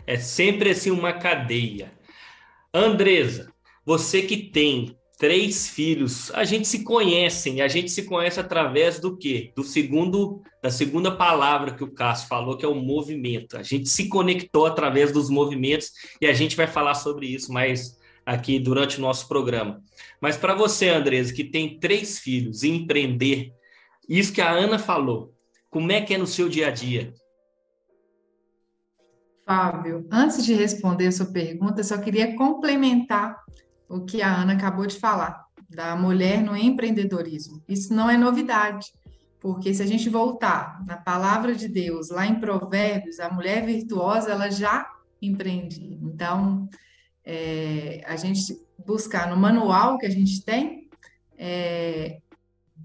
É 0.07 0.19
sempre 0.19 0.69
assim 0.69 0.91
uma 0.91 1.15
cadeia. 1.15 1.95
Andresa, 2.75 3.51
você 3.87 4.21
que 4.21 4.37
tem 4.37 4.98
três 5.19 5.69
filhos. 5.69 6.31
A 6.31 6.45
gente 6.45 6.67
se 6.69 6.85
conhece, 6.85 7.61
a 7.61 7.67
gente 7.67 7.91
se 7.91 8.05
conhece 8.05 8.39
através 8.39 9.01
do 9.01 9.17
quê? 9.17 9.53
Do 9.55 9.65
segundo, 9.65 10.41
da 10.63 10.71
segunda 10.71 11.11
palavra 11.11 11.75
que 11.75 11.83
o 11.83 11.91
Cássio 11.91 12.29
falou, 12.29 12.57
que 12.57 12.65
é 12.65 12.69
o 12.69 12.75
movimento. 12.77 13.59
A 13.59 13.63
gente 13.63 13.89
se 13.89 14.09
conectou 14.09 14.65
através 14.65 15.13
dos 15.13 15.29
movimentos 15.29 15.91
e 16.21 16.27
a 16.27 16.33
gente 16.33 16.57
vai 16.57 16.69
falar 16.69 16.95
sobre 16.95 17.27
isso 17.27 17.53
mais 17.53 17.99
aqui 18.25 18.61
durante 18.61 18.99
o 18.99 19.01
nosso 19.01 19.27
programa. 19.27 19.83
Mas 20.21 20.37
para 20.37 20.55
você, 20.55 20.89
Andresa, 20.89 21.35
que 21.35 21.45
tem 21.45 21.81
três 21.81 22.21
filhos 22.21 22.63
e 22.63 22.69
empreender, 22.69 23.53
isso 24.09 24.33
que 24.33 24.41
a 24.41 24.51
Ana 24.51 24.79
falou, 24.79 25.35
como 25.69 25.91
é 25.91 26.01
que 26.01 26.15
é 26.15 26.19
no 26.19 26.27
seu 26.27 26.49
dia 26.49 26.69
a 26.69 26.71
dia? 26.71 27.13
Fábio, 29.45 30.07
antes 30.13 30.45
de 30.45 30.53
responder 30.53 31.07
a 31.07 31.13
sua 31.13 31.27
pergunta, 31.27 31.83
só 31.83 31.97
queria 31.97 32.37
complementar 32.37 33.43
o 33.89 34.05
que 34.05 34.21
a 34.23 34.35
Ana 34.35 34.53
acabou 34.53 34.87
de 34.87 34.99
falar, 34.99 35.45
da 35.69 35.97
mulher 35.97 36.43
no 36.43 36.57
empreendedorismo. 36.57 37.63
Isso 37.69 37.93
não 37.95 38.11
é 38.11 38.17
novidade, 38.17 38.93
porque 39.41 39.73
se 39.73 39.83
a 39.83 39.87
gente 39.87 40.09
voltar 40.09 40.85
na 40.87 40.97
palavra 40.97 41.55
de 41.55 41.69
Deus, 41.69 42.11
lá 42.11 42.27
em 42.27 42.41
Provérbios, 42.41 43.21
a 43.21 43.31
mulher 43.31 43.65
virtuosa, 43.65 44.31
ela 44.31 44.51
já 44.51 44.91
empreendia. 45.21 45.99
Então, 46.03 46.69
é, 47.25 48.03
a 48.07 48.17
gente 48.17 48.59
buscar 48.87 49.29
no 49.29 49.37
manual 49.37 49.99
que 49.99 50.07
a 50.07 50.11
gente 50.11 50.45
tem, 50.45 50.89
é, 51.37 52.21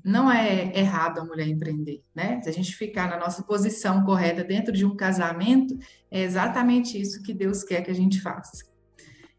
não 0.04 0.30
é 0.32 0.78
errado 0.78 1.20
a 1.20 1.26
mulher 1.26 1.48
empreender, 1.48 2.04
né? 2.14 2.42
Se 2.42 2.50
a 2.50 2.52
gente 2.52 2.76
ficar 2.76 3.10
na 3.10 3.18
nossa 3.18 3.42
posição 3.44 4.04
correta 4.04 4.44
dentro 4.44 4.74
de 4.74 4.86
um 4.86 4.96
casamento, 4.96 5.78
é 6.12 6.22
exatamente 6.22 7.00
isso 7.00 7.24
que 7.24 7.34
Deus 7.34 7.64
quer 7.64 7.82
que 7.82 7.92
a 7.92 7.96
gente 7.96 8.20
faça. 8.22 8.66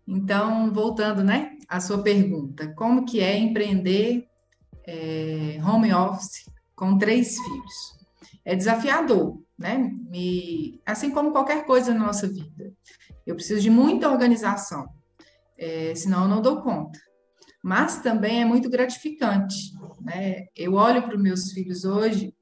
Então, 0.07 0.73
voltando, 0.73 1.23
né, 1.25 1.54
à 1.69 1.81
sua 1.81 2.03
pergunta, 2.03 2.73
como 2.75 3.05
que 3.05 3.21
é 3.21 3.37
empreender 3.37 4.29
é, 4.87 5.59
home 5.65 5.93
office 5.93 6.51
com 6.75 6.99
três 6.99 7.39
filhos? 7.39 7.99
É 8.45 8.55
desafiador, 8.55 9.41
né? 9.59 9.79
Me, 10.09 10.81
assim 10.85 11.11
como 11.11 11.33
qualquer 11.33 11.65
coisa 11.65 11.95
na 11.95 12.07
nossa 12.07 12.29
vida. 12.29 12.73
Eu 13.27 13.35
preciso 13.35 13.61
de 13.61 13.71
muita 13.71 14.11
organização, 14.11 14.89
é, 15.57 15.95
senão 15.95 16.23
eu 16.23 16.29
não 16.29 16.43
dou 16.43 16.63
conta. 16.63 16.99
Mas 17.63 18.03
também 18.03 18.43
é 18.43 18.45
muito 18.45 18.69
gratificante, 18.69 19.73
né? 20.01 20.47
Eu 20.55 20.75
olho 20.75 21.03
para 21.03 21.17
os 21.17 21.23
meus 21.23 21.53
filhos 21.53 21.85
hoje, 21.85 22.35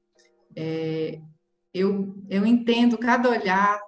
é, 0.55 1.19
eu, 1.73 2.15
eu 2.29 2.45
entendo 2.45 2.97
cada 2.97 3.29
olhar, 3.29 3.81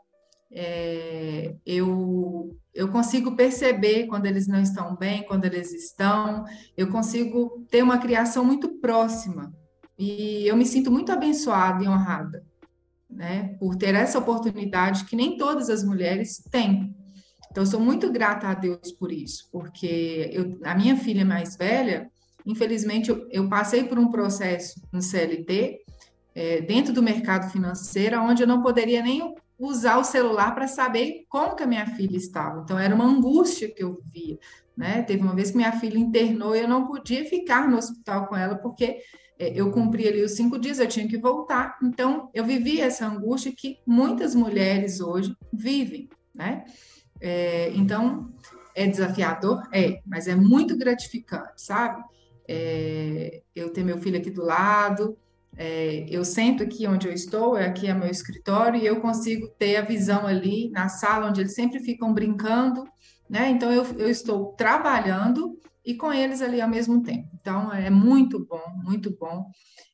é, 0.52 1.54
eu 1.66 2.58
eu 2.76 2.90
consigo 2.90 3.38
perceber 3.38 4.06
quando 4.06 4.26
eles 4.26 4.48
não 4.48 4.62
estão 4.62 4.98
bem, 4.98 5.24
quando 5.24 5.46
eles 5.46 5.74
estão, 5.74 6.44
eu 6.76 6.90
consigo 6.90 7.66
ter 7.72 7.82
uma 7.82 7.98
criação 7.98 8.44
muito 8.44 8.68
próxima. 8.80 9.54
E 9.98 10.46
eu 10.46 10.58
me 10.58 10.66
sinto 10.66 10.92
muito 10.92 11.10
abençoada 11.10 11.82
e 11.82 11.88
honrada, 11.88 12.46
né, 13.10 13.56
por 13.60 13.78
ter 13.78 13.96
essa 13.96 14.20
oportunidade 14.20 15.06
que 15.06 15.16
nem 15.16 15.38
todas 15.38 15.70
as 15.70 15.86
mulheres 15.86 16.44
têm. 16.52 16.94
Então, 17.50 17.64
eu 17.64 17.68
sou 17.68 17.80
muito 17.80 18.12
grata 18.12 18.48
a 18.50 18.54
Deus 18.54 18.92
por 18.92 19.10
isso, 19.10 19.48
porque 19.50 20.30
eu, 20.34 20.60
a 20.66 20.76
minha 20.76 20.98
filha 20.98 21.24
mais 21.24 21.56
velha, 21.56 22.12
infelizmente, 22.46 23.10
eu, 23.10 23.26
eu 23.32 23.48
passei 23.48 23.86
por 23.86 23.98
um 23.98 24.12
processo 24.12 24.82
no 24.92 25.02
CLT, 25.02 25.80
é, 26.36 26.60
dentro 26.60 26.94
do 26.94 27.02
mercado 27.02 27.50
financeiro, 27.50 28.20
onde 28.20 28.44
eu 28.44 28.48
não 28.48 28.62
poderia 28.62 29.02
nem 29.02 29.34
usar 29.58 29.98
o 29.98 30.04
celular 30.04 30.54
para 30.54 30.68
saber 30.68 31.26
como 31.30 31.56
que 31.56 31.64
a 31.64 31.68
minha 31.68 31.88
filha 31.88 32.18
estava. 32.18 32.62
Então, 32.62 32.78
era 32.78 32.94
uma 32.94 33.06
angústia 33.06 33.74
que 33.74 33.84
eu 33.84 34.02
via, 34.12 34.38
né? 34.76 35.02
Teve 35.04 35.24
uma 35.24 35.36
vez 35.36 35.52
que 35.52 35.58
minha 35.58 35.72
filha 35.72 35.98
internou 35.98 36.56
e 36.56 36.60
eu 36.60 36.68
não 36.68 36.88
podia 36.88 37.24
ficar 37.26 37.70
no 37.70 37.78
hospital 37.78 38.28
com 38.28 38.36
ela, 38.36 38.56
porque 38.56 39.00
é, 39.40 39.54
eu 39.54 39.72
cumpri 39.72 40.08
ali 40.08 40.22
os 40.24 40.32
cinco 40.32 40.60
dias, 40.60 40.80
eu 40.80 40.88
tinha 40.88 41.08
que 41.08 41.18
voltar. 41.18 41.78
Então, 41.82 42.30
eu 42.34 42.44
vivi 42.44 42.82
essa 42.82 43.08
angústia 43.08 43.54
que 43.56 43.80
muitas 43.86 44.36
mulheres 44.36 45.00
hoje 45.00 45.36
vivem, 45.54 46.10
né? 46.34 46.66
É, 47.22 47.72
então, 47.76 48.34
é 48.76 48.86
desafiador? 48.86 49.64
É, 49.74 50.02
mas 50.06 50.28
é 50.28 50.36
muito 50.36 50.78
gratificante, 50.78 51.54
sabe? 51.62 52.04
É, 52.48 53.42
eu 53.56 53.72
ter 53.72 53.84
meu 53.84 53.98
filho 53.98 54.18
aqui 54.18 54.30
do 54.30 54.44
lado, 54.44 55.18
é, 55.58 56.06
eu 56.10 56.26
sento 56.26 56.64
aqui 56.64 56.86
onde 56.86 57.08
eu 57.08 57.14
estou, 57.14 57.56
aqui 57.56 57.88
é 57.88 57.94
meu 57.94 58.10
escritório, 58.10 58.80
e 58.80 58.86
eu 58.86 59.00
consigo 59.00 59.48
ter 59.58 59.78
a 59.78 59.82
visão 59.82 60.28
ali 60.28 60.70
na 60.72 60.90
sala 60.90 61.28
onde 61.30 61.42
eles 61.42 61.56
sempre 61.56 61.80
ficam 61.80 62.14
brincando, 62.14 62.84
né? 63.30 63.50
Então 63.50 63.72
eu, 63.72 63.84
eu 63.98 64.10
estou 64.10 64.54
trabalhando 64.54 65.58
e 65.86 65.96
com 65.96 66.12
eles 66.12 66.42
ali 66.42 66.60
ao 66.60 66.70
mesmo 66.70 67.02
tempo. 67.02 67.30
Então 67.40 67.72
é 67.72 67.90
muito 67.90 68.46
bom, 68.46 68.64
muito 68.84 69.16
bom, 69.18 69.46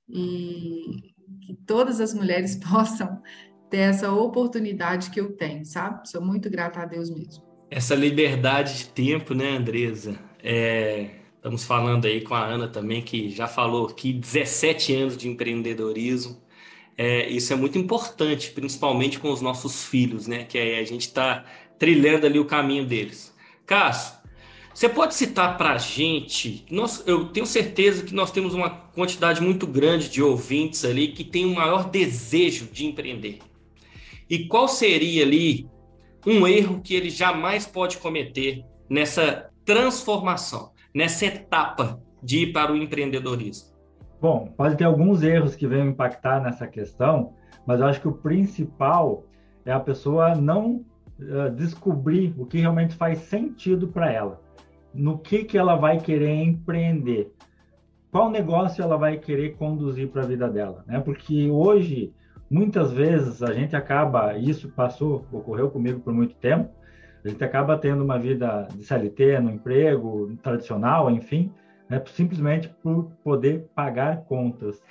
e 0.10 1.14
que 1.46 1.56
todas 1.66 2.02
as 2.02 2.14
mulheres 2.14 2.56
possam 2.70 3.22
ter 3.70 3.78
essa 3.78 4.12
oportunidade 4.12 5.12
que 5.12 5.20
eu 5.20 5.36
tenho, 5.36 5.64
sabe? 5.66 6.10
Sou 6.10 6.22
muito 6.22 6.50
grata 6.50 6.82
a 6.82 6.86
Deus 6.86 7.10
mesmo. 7.10 7.44
Essa 7.70 7.96
liberdade 7.96 8.80
de 8.80 8.88
tempo, 8.88 9.34
né, 9.34 9.56
Andresa? 9.56 10.20
É, 10.44 11.21
Estamos 11.42 11.64
falando 11.64 12.06
aí 12.06 12.22
com 12.22 12.36
a 12.36 12.46
Ana 12.46 12.68
também, 12.68 13.02
que 13.02 13.32
já 13.32 13.48
falou 13.48 13.88
aqui 13.88 14.14
17 14.14 14.94
anos 14.94 15.18
de 15.18 15.28
empreendedorismo. 15.28 16.40
É, 16.96 17.28
isso 17.30 17.52
é 17.52 17.56
muito 17.56 17.80
importante, 17.80 18.52
principalmente 18.52 19.18
com 19.18 19.32
os 19.32 19.42
nossos 19.42 19.84
filhos, 19.84 20.28
né? 20.28 20.44
Que 20.44 20.60
a 20.60 20.84
gente 20.84 21.02
está 21.02 21.44
trilhando 21.80 22.28
ali 22.28 22.38
o 22.38 22.46
caminho 22.46 22.86
deles. 22.86 23.36
Cássio, 23.66 24.20
você 24.72 24.88
pode 24.88 25.16
citar 25.16 25.58
para 25.58 25.72
a 25.72 25.78
gente? 25.80 26.64
Nós, 26.70 27.04
eu 27.08 27.30
tenho 27.30 27.48
certeza 27.48 28.06
que 28.06 28.14
nós 28.14 28.30
temos 28.30 28.54
uma 28.54 28.70
quantidade 28.70 29.42
muito 29.42 29.66
grande 29.66 30.10
de 30.10 30.22
ouvintes 30.22 30.86
ali 30.86 31.08
que 31.08 31.24
tem 31.24 31.46
o 31.46 31.50
um 31.50 31.56
maior 31.56 31.90
desejo 31.90 32.68
de 32.72 32.86
empreender. 32.86 33.40
E 34.30 34.46
qual 34.46 34.68
seria 34.68 35.24
ali 35.24 35.68
um 36.24 36.46
erro 36.46 36.82
que 36.84 36.94
ele 36.94 37.10
jamais 37.10 37.66
pode 37.66 37.98
cometer 37.98 38.64
nessa 38.88 39.50
transformação, 39.66 40.72
nessa 40.94 41.26
etapa 41.26 42.02
de 42.22 42.44
ir 42.44 42.54
para 42.54 42.72
o 42.72 42.78
empreendedorismo? 42.78 43.72
Bom, 44.20 44.54
pode 44.56 44.76
ter 44.76 44.84
alguns 44.84 45.24
erros 45.24 45.56
que 45.56 45.66
venham 45.66 45.88
impactar 45.88 46.42
nessa 46.42 46.68
questão, 46.68 47.34
mas 47.66 47.80
eu 47.80 47.88
acho 47.88 48.02
que 48.02 48.08
o 48.08 48.14
principal 48.14 49.24
é 49.66 49.72
a 49.72 49.80
pessoa 49.80 50.36
não 50.36 50.86
uh, 51.20 51.50
descobrir 51.56 52.34
o 52.38 52.46
que 52.46 52.60
realmente 52.60 52.96
faz 52.96 53.20
sentido 53.20 53.88
para 53.88 54.12
ela. 54.12 54.42
No 54.94 55.18
que, 55.18 55.44
que 55.44 55.58
ela 55.58 55.76
vai 55.76 56.00
querer 56.00 56.44
empreender. 56.44 57.34
Qual 58.12 58.30
negócio 58.30 58.84
ela 58.84 58.98
vai 58.98 59.18
querer 59.18 59.56
conduzir 59.56 60.10
para 60.10 60.24
a 60.24 60.28
vida 60.28 60.50
dela. 60.50 60.84
Né? 60.86 61.00
Porque 61.00 61.50
hoje, 61.50 62.14
muitas 62.50 62.92
vezes, 62.92 63.42
a 63.42 63.54
gente 63.54 63.76
acaba, 63.76 64.38
isso 64.38 64.70
passou, 64.70 65.26
ocorreu 65.32 65.72
comigo 65.72 66.02
por 66.02 66.14
muito 66.14 66.36
tempo, 66.36 66.70
a 67.24 67.30
gente 67.30 67.44
acaba 67.44 67.78
tendo 67.78 68.04
uma 68.04 68.18
vida 68.18 68.68
de 68.76 68.84
CLT, 68.84 69.40
no 69.40 69.52
emprego 69.52 70.36
tradicional, 70.42 71.10
enfim, 71.10 71.52
né, 71.90 72.02
simplesmente 72.08 72.70
por 72.82 73.12
poder 73.24 73.68
pagar 73.76 74.24
contas. 74.24 74.82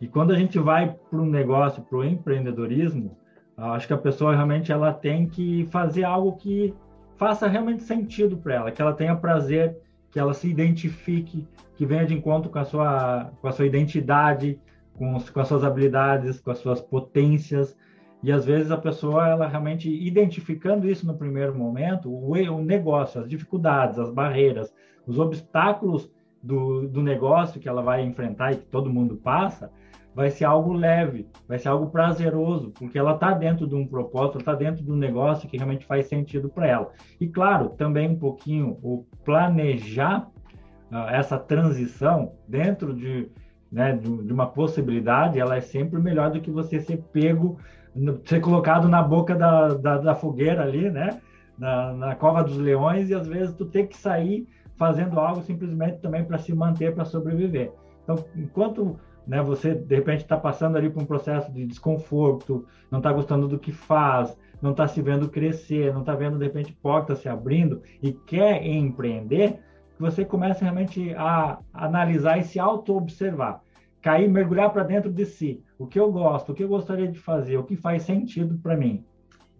E 0.00 0.06
quando 0.06 0.32
a 0.32 0.38
gente 0.38 0.58
vai 0.58 0.94
para 1.10 1.18
um 1.18 1.26
negócio, 1.26 1.82
para 1.82 1.98
o 1.98 2.04
empreendedorismo, 2.04 3.16
acho 3.56 3.86
que 3.86 3.92
a 3.92 3.98
pessoa 3.98 4.34
realmente 4.34 4.70
ela 4.70 4.92
tem 4.92 5.26
que 5.26 5.66
fazer 5.70 6.04
algo 6.04 6.36
que 6.36 6.74
faça 7.16 7.46
realmente 7.46 7.82
sentido 7.82 8.36
para 8.36 8.54
ela, 8.54 8.70
que 8.70 8.82
ela 8.82 8.92
tenha 8.92 9.16
prazer, 9.16 9.76
que 10.10 10.18
ela 10.18 10.34
se 10.34 10.48
identifique, 10.48 11.46
que 11.76 11.86
venha 11.86 12.06
de 12.06 12.14
encontro 12.14 12.50
com 12.50 12.58
a 12.58 12.64
sua, 12.64 13.32
com 13.40 13.48
a 13.48 13.52
sua 13.52 13.66
identidade, 13.66 14.60
com, 14.94 15.18
com 15.20 15.40
as 15.40 15.48
suas 15.48 15.64
habilidades, 15.64 16.40
com 16.40 16.50
as 16.50 16.58
suas 16.58 16.80
potências. 16.80 17.76
E 18.24 18.32
às 18.32 18.46
vezes 18.46 18.70
a 18.70 18.78
pessoa, 18.78 19.28
ela 19.28 19.46
realmente 19.46 19.88
identificando 19.88 20.88
isso 20.88 21.06
no 21.06 21.14
primeiro 21.14 21.54
momento, 21.54 22.10
o, 22.10 22.32
o 22.32 22.62
negócio, 22.64 23.20
as 23.20 23.28
dificuldades, 23.28 23.98
as 23.98 24.10
barreiras, 24.10 24.72
os 25.06 25.18
obstáculos 25.18 26.10
do, 26.42 26.88
do 26.88 27.02
negócio 27.02 27.60
que 27.60 27.68
ela 27.68 27.82
vai 27.82 28.02
enfrentar 28.02 28.52
e 28.52 28.56
que 28.56 28.66
todo 28.66 28.92
mundo 28.92 29.16
passa, 29.16 29.70
vai 30.14 30.30
ser 30.30 30.46
algo 30.46 30.72
leve, 30.72 31.28
vai 31.46 31.58
ser 31.58 31.68
algo 31.68 31.90
prazeroso, 31.90 32.70
porque 32.70 32.98
ela 32.98 33.12
está 33.12 33.32
dentro 33.32 33.66
de 33.66 33.74
um 33.74 33.86
propósito, 33.86 34.38
está 34.38 34.54
dentro 34.54 34.82
de 34.82 34.90
um 34.90 34.96
negócio 34.96 35.46
que 35.46 35.58
realmente 35.58 35.84
faz 35.84 36.06
sentido 36.06 36.48
para 36.48 36.66
ela. 36.66 36.92
E 37.20 37.26
claro, 37.26 37.70
também 37.70 38.08
um 38.08 38.18
pouquinho 38.18 38.78
o 38.82 39.04
planejar 39.22 40.30
uh, 40.90 41.10
essa 41.10 41.36
transição 41.36 42.32
dentro 42.48 42.94
de, 42.94 43.28
né, 43.70 43.92
de, 43.94 44.24
de, 44.24 44.32
uma 44.32 44.46
possibilidade, 44.46 45.38
ela 45.38 45.56
é 45.56 45.60
sempre 45.60 46.00
melhor 46.00 46.30
do 46.30 46.40
que 46.40 46.50
você 46.50 46.80
ser 46.80 47.02
pego, 47.12 47.58
ser 48.24 48.40
colocado 48.40 48.88
na 48.88 49.02
boca 49.02 49.34
da, 49.34 49.68
da, 49.74 49.98
da 49.98 50.14
fogueira 50.14 50.62
ali, 50.62 50.90
né? 50.90 51.20
Na, 51.58 51.92
na 51.92 52.14
cova 52.16 52.42
dos 52.42 52.56
leões 52.56 53.10
e 53.10 53.14
às 53.14 53.28
vezes 53.28 53.54
tu 53.54 53.64
ter 53.64 53.86
que 53.86 53.96
sair 53.96 54.46
fazendo 54.76 55.20
algo 55.20 55.42
simplesmente 55.42 55.98
também 55.98 56.24
para 56.24 56.38
se 56.38 56.52
manter, 56.52 56.94
para 56.94 57.04
sobreviver. 57.04 57.72
Então, 58.02 58.24
enquanto 58.34 58.98
né, 59.26 59.40
você 59.42 59.74
de 59.74 59.94
repente 59.94 60.22
está 60.22 60.36
passando 60.36 60.76
ali 60.76 60.90
por 60.90 61.02
um 61.02 61.06
processo 61.06 61.52
de 61.52 61.64
desconforto, 61.66 62.66
não 62.90 62.98
está 62.98 63.12
gostando 63.12 63.48
do 63.48 63.58
que 63.58 63.72
faz, 63.72 64.36
não 64.60 64.72
está 64.72 64.86
se 64.86 65.00
vendo 65.00 65.28
crescer, 65.28 65.92
não 65.92 66.00
está 66.00 66.14
vendo 66.14 66.38
de 66.38 66.44
repente 66.44 66.72
portas 66.72 67.18
se 67.18 67.28
abrindo 67.28 67.82
e 68.02 68.12
quer 68.12 68.64
empreender, 68.66 69.60
você 69.98 70.24
comece 70.24 70.62
realmente 70.62 71.14
a 71.14 71.58
analisar 71.72 72.38
e 72.38 72.44
se 72.44 72.58
auto-observar, 72.58 73.60
cair, 74.02 74.28
mergulhar 74.28 74.72
para 74.72 74.82
dentro 74.82 75.10
de 75.10 75.24
si, 75.24 75.62
o 75.84 75.86
que 75.86 76.00
eu 76.00 76.10
gosto, 76.10 76.52
o 76.52 76.54
que 76.54 76.64
eu 76.64 76.68
gostaria 76.68 77.06
de 77.06 77.18
fazer, 77.18 77.58
o 77.58 77.64
que 77.64 77.76
faz 77.76 78.02
sentido 78.02 78.58
para 78.58 78.76
mim. 78.76 79.04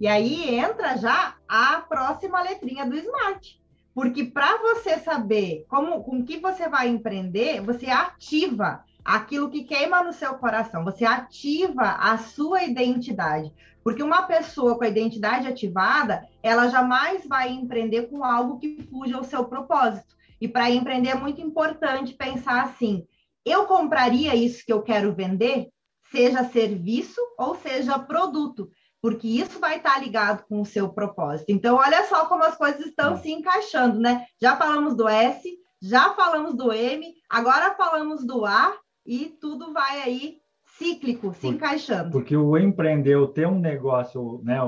E 0.00 0.08
aí 0.08 0.56
entra 0.56 0.96
já 0.96 1.36
a 1.46 1.80
próxima 1.82 2.42
letrinha 2.42 2.86
do 2.86 2.96
Smart. 2.96 3.62
Porque 3.94 4.24
para 4.24 4.58
você 4.58 4.98
saber 4.98 5.64
como, 5.68 6.02
com 6.02 6.24
que 6.24 6.38
você 6.38 6.68
vai 6.68 6.88
empreender, 6.88 7.60
você 7.60 7.86
ativa 7.86 8.82
aquilo 9.04 9.50
que 9.50 9.62
queima 9.62 10.02
no 10.02 10.12
seu 10.12 10.34
coração, 10.34 10.82
você 10.82 11.04
ativa 11.04 11.82
a 11.82 12.16
sua 12.18 12.64
identidade. 12.64 13.52
Porque 13.84 14.02
uma 14.02 14.22
pessoa 14.22 14.76
com 14.76 14.84
a 14.84 14.88
identidade 14.88 15.46
ativada, 15.46 16.26
ela 16.42 16.68
jamais 16.68 17.24
vai 17.26 17.50
empreender 17.52 18.08
com 18.08 18.24
algo 18.24 18.58
que 18.58 18.82
fuja 18.90 19.16
ao 19.16 19.24
seu 19.24 19.44
propósito. 19.44 20.16
E 20.40 20.48
para 20.48 20.70
empreender 20.70 21.10
é 21.10 21.14
muito 21.14 21.40
importante 21.40 22.14
pensar 22.14 22.64
assim: 22.64 23.06
eu 23.44 23.66
compraria 23.66 24.34
isso 24.34 24.64
que 24.64 24.72
eu 24.72 24.82
quero 24.82 25.14
vender, 25.14 25.68
seja 26.14 26.44
serviço 26.44 27.20
ou 27.36 27.56
seja 27.56 27.98
produto 27.98 28.70
porque 29.04 29.28
isso 29.28 29.60
vai 29.60 29.76
estar 29.76 30.02
ligado 30.02 30.46
com 30.48 30.62
o 30.62 30.64
seu 30.64 30.88
propósito. 30.88 31.44
Então, 31.50 31.76
olha 31.76 32.06
só 32.06 32.24
como 32.24 32.42
as 32.42 32.56
coisas 32.56 32.86
estão 32.86 33.12
é. 33.12 33.16
se 33.18 33.30
encaixando, 33.30 34.00
né? 34.00 34.24
Já 34.40 34.56
falamos 34.56 34.96
do 34.96 35.06
S, 35.06 35.46
já 35.82 36.14
falamos 36.14 36.54
do 36.54 36.72
M, 36.72 37.12
agora 37.28 37.74
falamos 37.74 38.26
do 38.26 38.46
A 38.46 38.74
e 39.04 39.26
tudo 39.38 39.74
vai 39.74 40.00
aí 40.00 40.38
cíclico, 40.78 41.34
se 41.34 41.42
Por, 41.42 41.54
encaixando. 41.54 42.12
Porque 42.12 42.34
o 42.34 42.56
empreender, 42.56 43.16
o 43.16 43.28
ter 43.28 43.46
um 43.46 43.58
negócio, 43.58 44.40
né, 44.42 44.58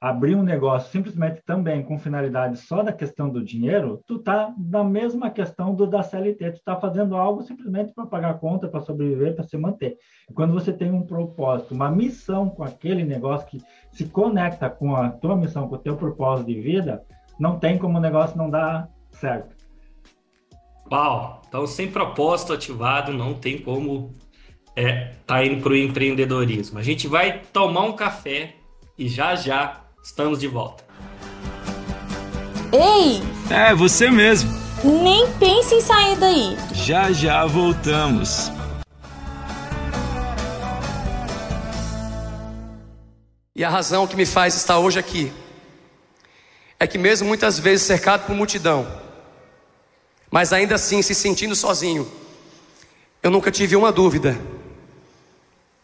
abrir 0.00 0.34
um 0.34 0.42
negócio 0.42 0.90
simplesmente 0.90 1.42
também 1.44 1.82
com 1.82 1.98
finalidade 1.98 2.56
só 2.56 2.82
da 2.82 2.90
questão 2.90 3.28
do 3.28 3.44
dinheiro, 3.44 4.02
tu 4.06 4.18
tá 4.18 4.54
na 4.58 4.82
mesma 4.82 5.28
questão 5.30 5.74
do 5.74 5.86
da 5.86 6.02
CLT, 6.02 6.52
tu 6.52 6.62
tá 6.64 6.74
fazendo 6.76 7.14
algo 7.14 7.42
simplesmente 7.42 7.92
para 7.92 8.06
pagar 8.06 8.38
conta, 8.38 8.66
para 8.66 8.80
sobreviver, 8.80 9.34
para 9.34 9.44
se 9.44 9.58
manter. 9.58 9.98
Quando 10.34 10.54
você 10.54 10.72
tem 10.72 10.90
um 10.90 11.02
propósito, 11.02 11.74
uma 11.74 11.90
missão 11.90 12.48
com 12.48 12.64
aquele 12.64 13.04
negócio 13.04 13.46
que 13.48 13.58
se 13.92 14.06
conecta 14.06 14.70
com 14.70 14.96
a 14.96 15.10
tua 15.10 15.36
missão, 15.36 15.68
com 15.68 15.74
o 15.74 15.78
teu 15.78 15.96
propósito 15.96 16.46
de 16.46 16.58
vida, 16.58 17.04
não 17.38 17.58
tem 17.58 17.76
como 17.76 17.98
o 17.98 18.00
negócio 18.00 18.38
não 18.38 18.48
dar 18.48 18.88
certo. 19.10 19.54
Uau! 20.90 21.42
Então, 21.46 21.66
sem 21.66 21.90
propósito 21.90 22.54
ativado, 22.54 23.12
não 23.12 23.34
tem 23.34 23.58
como 23.58 24.14
é, 24.74 25.12
tá 25.26 25.44
indo 25.44 25.62
para 25.62 25.72
o 25.72 25.76
empreendedorismo. 25.76 26.78
A 26.78 26.82
gente 26.82 27.06
vai 27.06 27.40
tomar 27.52 27.82
um 27.82 27.92
café 27.92 28.54
e 28.96 29.08
já 29.08 29.34
já 29.34 29.80
Estamos 30.02 30.38
de 30.38 30.48
volta. 30.48 30.84
Ei! 32.72 33.22
É, 33.50 33.74
você 33.74 34.10
mesmo. 34.10 34.50
Nem 34.82 35.30
pense 35.34 35.74
em 35.74 35.80
sair 35.80 36.16
daí. 36.16 36.56
Já 36.72 37.12
já 37.12 37.44
voltamos. 37.44 38.50
E 43.54 43.62
a 43.62 43.68
razão 43.68 44.06
que 44.06 44.16
me 44.16 44.24
faz 44.24 44.54
estar 44.54 44.78
hoje 44.78 44.98
aqui 44.98 45.30
é 46.78 46.86
que, 46.86 46.96
mesmo 46.96 47.28
muitas 47.28 47.58
vezes 47.58 47.86
cercado 47.86 48.24
por 48.24 48.34
multidão, 48.34 48.90
mas 50.30 50.50
ainda 50.50 50.76
assim 50.76 51.02
se 51.02 51.14
sentindo 51.14 51.54
sozinho, 51.54 52.10
eu 53.22 53.30
nunca 53.30 53.50
tive 53.50 53.76
uma 53.76 53.92
dúvida 53.92 54.40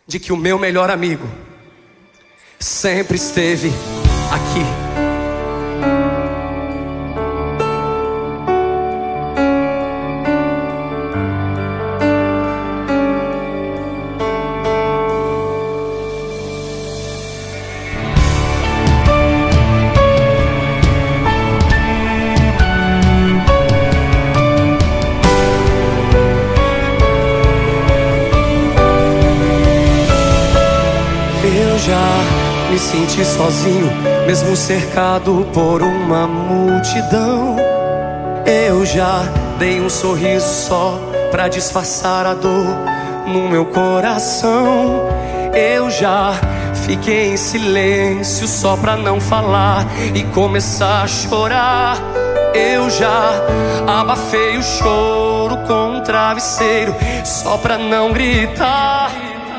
de 0.06 0.18
que 0.18 0.32
o 0.32 0.36
meu 0.38 0.58
melhor 0.58 0.88
amigo 0.88 1.28
sempre 2.58 3.16
esteve 3.16 3.70
aqui. 4.30 4.86
senti 32.96 33.24
sozinho, 33.24 33.90
mesmo 34.26 34.56
cercado 34.56 35.46
por 35.54 35.80
uma 35.82 36.26
multidão. 36.26 37.56
Eu 38.44 38.84
já 38.84 39.22
dei 39.56 39.80
um 39.80 39.88
sorriso 39.88 40.48
só 40.66 41.00
para 41.30 41.46
disfarçar 41.46 42.26
a 42.26 42.34
dor 42.34 42.66
no 43.28 43.48
meu 43.48 43.66
coração. 43.66 45.08
Eu 45.54 45.88
já 45.90 46.34
fiquei 46.84 47.34
em 47.34 47.36
silêncio 47.36 48.48
só 48.48 48.76
para 48.76 48.96
não 48.96 49.20
falar 49.20 49.86
e 50.12 50.24
começar 50.24 51.02
a 51.02 51.06
chorar. 51.06 51.96
Eu 52.52 52.90
já 52.90 53.32
abafei 53.86 54.58
o 54.58 54.62
choro 54.62 55.56
com 55.68 55.98
um 55.98 56.00
travesseiro, 56.00 56.94
só 57.24 57.56
pra 57.58 57.78
não 57.78 58.12
gritar. 58.12 59.10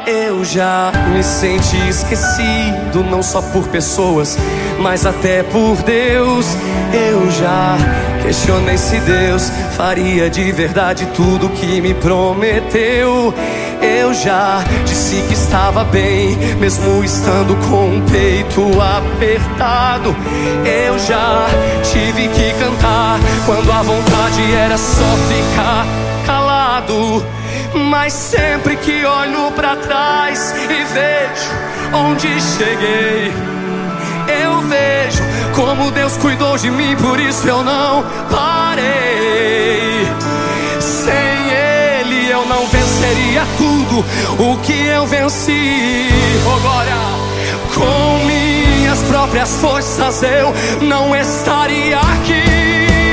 Eu 0.08 0.46
já 0.46 0.90
me 1.14 1.22
senti 1.22 1.76
esquecido, 1.90 3.04
não 3.12 3.22
só 3.22 3.42
por 3.42 3.68
pessoas, 3.68 4.38
mas 4.80 5.06
até 5.06 5.44
por 5.44 5.76
Deus. 5.84 6.46
Eu 6.94 7.30
já 7.30 7.76
questionei 8.24 8.78
se 8.78 9.02
Deus 9.02 9.52
faria 9.76 10.30
de 10.30 10.50
verdade 10.54 11.06
tudo 11.08 11.50
que 11.50 11.82
me 11.82 11.94
prometeu. 11.94 13.34
Eu 13.82 14.14
já 14.14 14.64
disse 14.86 15.22
que 15.28 15.34
estava 15.34 15.84
bem, 15.84 16.38
mesmo 16.58 17.04
estando 17.04 17.58
com 17.70 17.98
o 17.98 18.02
peito 18.10 18.62
apertado. 18.82 20.16
Eu 20.66 20.98
já 21.00 21.48
tive 21.84 22.30
que 22.30 22.54
cantar 22.54 23.20
quando 23.46 23.70
a 23.70 23.82
vontade 23.82 24.54
era 24.54 24.78
só 24.78 25.18
ficar 25.28 25.86
calado. 26.26 27.37
Mas 27.74 28.14
sempre 28.14 28.76
que 28.78 29.06
olho 29.06 29.52
para 29.52 29.76
trás 29.76 30.54
e 30.64 30.84
vejo 30.94 31.68
onde 31.94 32.42
cheguei, 32.42 33.34
eu 34.44 34.62
vejo 34.62 35.24
como 35.54 35.90
Deus 35.92 36.18
cuidou 36.18 36.58
de 36.58 36.70
mim, 36.70 36.96
por 36.98 37.20
isso 37.20 37.48
eu 37.48 37.64
não 37.64 38.04
parei. 38.30 40.08
Sem 40.80 41.52
Ele 41.52 42.30
eu 42.30 42.46
não 42.46 42.68
venceria 42.68 43.44
tudo 43.58 44.06
o 44.38 44.58
que 44.58 44.86
eu 44.86 45.06
venci. 45.08 46.10
Oh 46.46 46.60
glória! 46.60 46.96
Com 47.74 48.26
minhas 48.26 49.00
próprias 49.04 49.56
forças 49.58 50.24
eu 50.24 50.54
não 50.82 51.16
estaria 51.16 52.00
aqui. 52.00 53.07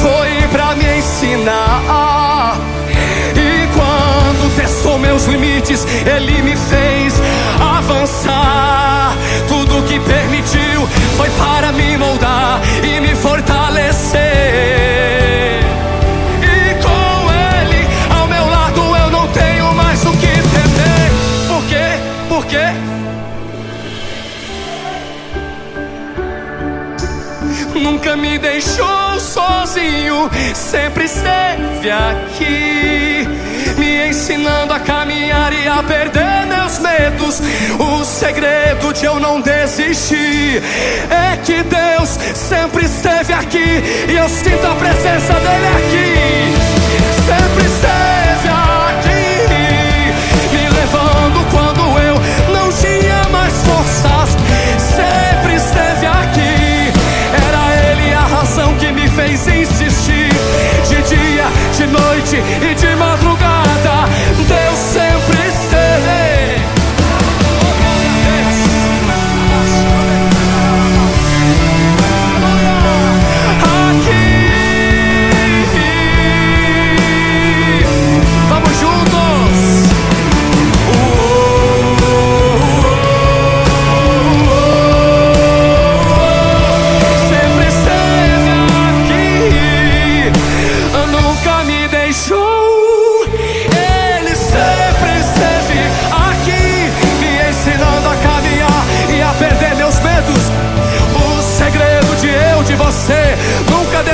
Foi 0.00 0.48
pra 0.50 0.74
me 0.74 0.98
ensinar. 0.98 2.56
E 3.36 3.68
quando 3.74 4.56
testou 4.56 4.98
meus 4.98 5.26
limites, 5.26 5.86
Ele 6.06 6.42
me 6.42 6.56
fez 6.56 7.20
avançar. 7.60 9.14
Tudo 9.46 9.82
que 9.82 10.00
permitiu 10.00 10.88
foi 11.16 11.28
para 11.30 11.72
me 11.72 11.96
moldar 11.98 12.60
e 12.82 13.00
me 13.00 13.14
fortalecer. 13.14 14.20
E 16.42 16.74
com 16.82 17.32
Ele 17.32 17.86
ao 18.18 18.26
meu 18.26 18.48
lado 18.48 18.80
eu 18.96 19.10
não 19.10 19.28
tenho 19.28 19.74
mais 19.74 20.04
o 20.04 20.12
que 20.12 20.32
temer. 20.54 21.10
Por 21.48 21.64
quê? 21.68 21.98
Por 22.28 22.46
quê? 22.46 22.90
nunca 27.74 28.14
me 28.14 28.38
deixou 28.38 29.09
sozinho, 29.70 30.28
sempre 30.52 31.04
esteve 31.04 31.90
aqui, 31.90 33.28
me 33.78 34.08
ensinando 34.08 34.72
a 34.72 34.80
caminhar 34.80 35.52
e 35.52 35.68
a 35.68 35.80
perder 35.82 36.46
meus 36.46 36.78
medos. 36.80 37.40
O 37.78 38.04
segredo 38.04 38.92
de 38.92 39.04
eu 39.04 39.20
não 39.20 39.40
desistir 39.40 40.60
é 41.08 41.36
que 41.36 41.62
Deus 41.62 42.18
sempre 42.34 42.84
esteve 42.84 43.32
aqui 43.32 43.82
e 44.08 44.16
eu 44.16 44.28
sinto 44.28 44.66
a 44.66 44.74
presença 44.74 45.34
dele 45.34 45.68
aqui. 45.78 46.50
Sempre 47.26 47.64
esteve 47.66 48.48
aqui, 48.48 49.39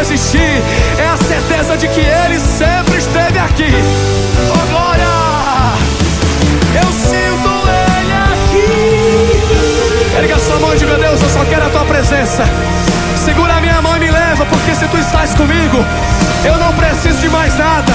desistir 0.06 0.62
é 0.98 1.08
a 1.08 1.16
certeza 1.16 1.76
de 1.76 1.88
que 1.88 2.00
Ele 2.00 2.38
sempre 2.38 2.96
esteve 2.96 3.38
aqui. 3.38 3.72
Oh 4.50 4.66
glória! 4.70 5.04
Eu 6.80 6.92
sinto 6.92 7.50
Ele 7.68 8.12
aqui. 8.32 8.68
Erga 10.18 10.38
sua 10.38 10.58
mão 10.60 10.74
e 10.74 10.78
diga: 10.78 10.96
Deus, 10.96 11.20
eu 11.20 11.28
só 11.28 11.44
quero 11.44 11.66
a 11.66 11.70
tua 11.70 11.84
presença. 11.84 12.44
Segura 13.24 13.54
a 13.54 13.60
minha 13.60 13.82
mão 13.82 13.96
e 13.96 14.00
me 14.00 14.10
leva, 14.10 14.46
porque 14.46 14.74
se 14.74 14.86
tu 14.86 14.96
estás 14.98 15.34
comigo, 15.34 15.84
eu 16.44 16.56
não 16.56 16.72
preciso 16.74 17.20
de 17.20 17.28
mais 17.28 17.56
nada. 17.58 17.92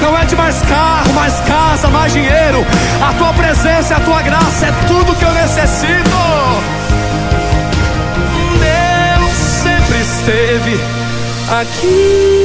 Não 0.00 0.16
é 0.16 0.24
de 0.24 0.36
mais 0.36 0.62
carro, 0.62 1.12
mais 1.14 1.40
casa, 1.40 1.88
mais 1.88 2.12
dinheiro. 2.12 2.64
A 3.02 3.12
tua 3.14 3.32
presença, 3.32 3.96
a 3.96 4.00
tua 4.00 4.22
graça 4.22 4.66
é 4.66 4.72
tudo 4.86 5.16
que 5.16 5.24
eu 5.24 5.32
necessito. 5.32 6.18
Deus 8.60 9.32
sempre 9.32 10.00
esteve 10.00 10.97
aqui. 11.50 12.38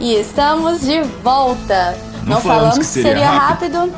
E 0.00 0.16
estamos 0.16 0.80
de 0.82 1.02
volta. 1.22 1.96
Não, 2.24 2.34
Não 2.36 2.40
falamos, 2.40 2.78
que 2.78 2.84
seria, 2.84 3.10
seria 3.10 3.30
rápido. 3.30 3.78
rápido. 3.78 3.94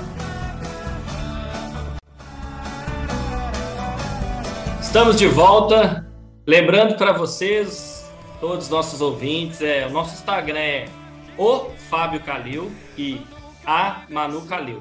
Estamos 4.80 5.16
de 5.16 5.26
volta. 5.26 6.05
Lembrando 6.46 6.96
para 6.96 7.10
vocês, 7.10 8.08
todos 8.38 8.66
os 8.66 8.70
nossos 8.70 9.00
ouvintes, 9.00 9.60
é, 9.60 9.84
o 9.84 9.90
nosso 9.90 10.14
Instagram 10.14 10.60
é 10.60 10.88
o 11.36 11.70
Fábio 11.90 12.22
Calil 12.22 12.70
e 12.96 13.20
a 13.66 14.06
Manu 14.08 14.46
Calil. 14.46 14.80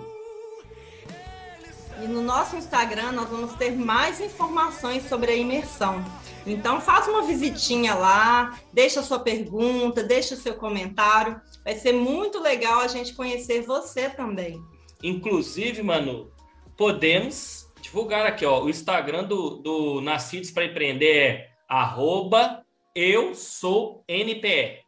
E 2.00 2.08
no 2.08 2.22
nosso 2.22 2.56
Instagram 2.56 3.14
nós 3.14 3.28
vamos 3.28 3.56
ter 3.56 3.72
mais 3.72 4.22
informações 4.22 5.10
sobre 5.10 5.32
a 5.32 5.36
imersão. 5.36 6.06
Então 6.46 6.80
faça 6.80 7.10
uma 7.10 7.24
visitinha 7.24 7.96
lá, 7.96 8.60
deixa 8.72 9.02
sua 9.02 9.18
pergunta, 9.18 10.04
deixa 10.04 10.36
seu 10.36 10.54
comentário. 10.54 11.42
Vai 11.64 11.74
ser 11.74 11.94
muito 11.94 12.40
legal 12.40 12.82
a 12.82 12.88
gente 12.88 13.16
conhecer 13.16 13.64
você 13.64 14.08
também. 14.08 14.62
Inclusive, 15.02 15.82
Manu, 15.82 16.32
podemos 16.78 17.68
divulgar 17.82 18.28
aqui, 18.28 18.46
ó, 18.46 18.64
o 18.64 18.70
Instagram 18.70 19.24
do, 19.24 19.58
do 19.58 20.02
Nascidos 20.02 20.52
para 20.52 20.66
Empreender 20.66 21.18
é 21.18 21.55
arroba 21.68 22.66
eu 22.96 23.36
sou 23.36 24.04
NPE. 24.08 24.80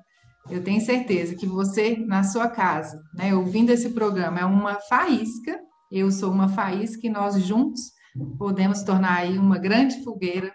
eu 0.50 0.62
tenho 0.62 0.80
certeza 0.80 1.36
que 1.36 1.46
você, 1.46 1.96
na 1.96 2.24
sua 2.24 2.48
casa, 2.48 3.02
né, 3.14 3.34
ouvindo 3.34 3.70
esse 3.70 3.90
programa, 3.90 4.40
é 4.40 4.44
uma 4.44 4.80
faísca, 4.80 5.60
eu 5.90 6.10
sou 6.10 6.30
uma 6.30 6.48
faísca 6.48 7.06
e 7.06 7.10
nós 7.10 7.42
juntos 7.42 7.92
podemos 8.38 8.82
tornar 8.82 9.18
aí 9.18 9.38
uma 9.38 9.58
grande 9.58 10.02
fogueira 10.02 10.52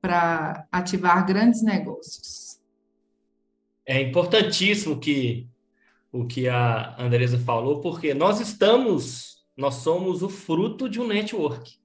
para 0.00 0.66
ativar 0.70 1.26
grandes 1.26 1.62
negócios. 1.62 2.58
É 3.84 4.00
importantíssimo 4.00 4.98
que 4.98 5.48
o 6.12 6.24
que 6.24 6.48
a 6.48 6.96
Andresa 6.98 7.38
falou, 7.38 7.80
porque 7.80 8.14
nós 8.14 8.40
estamos, 8.40 9.44
nós 9.56 9.76
somos 9.76 10.22
o 10.22 10.28
fruto 10.28 10.88
de 10.88 11.00
um 11.00 11.06
network. 11.06 11.78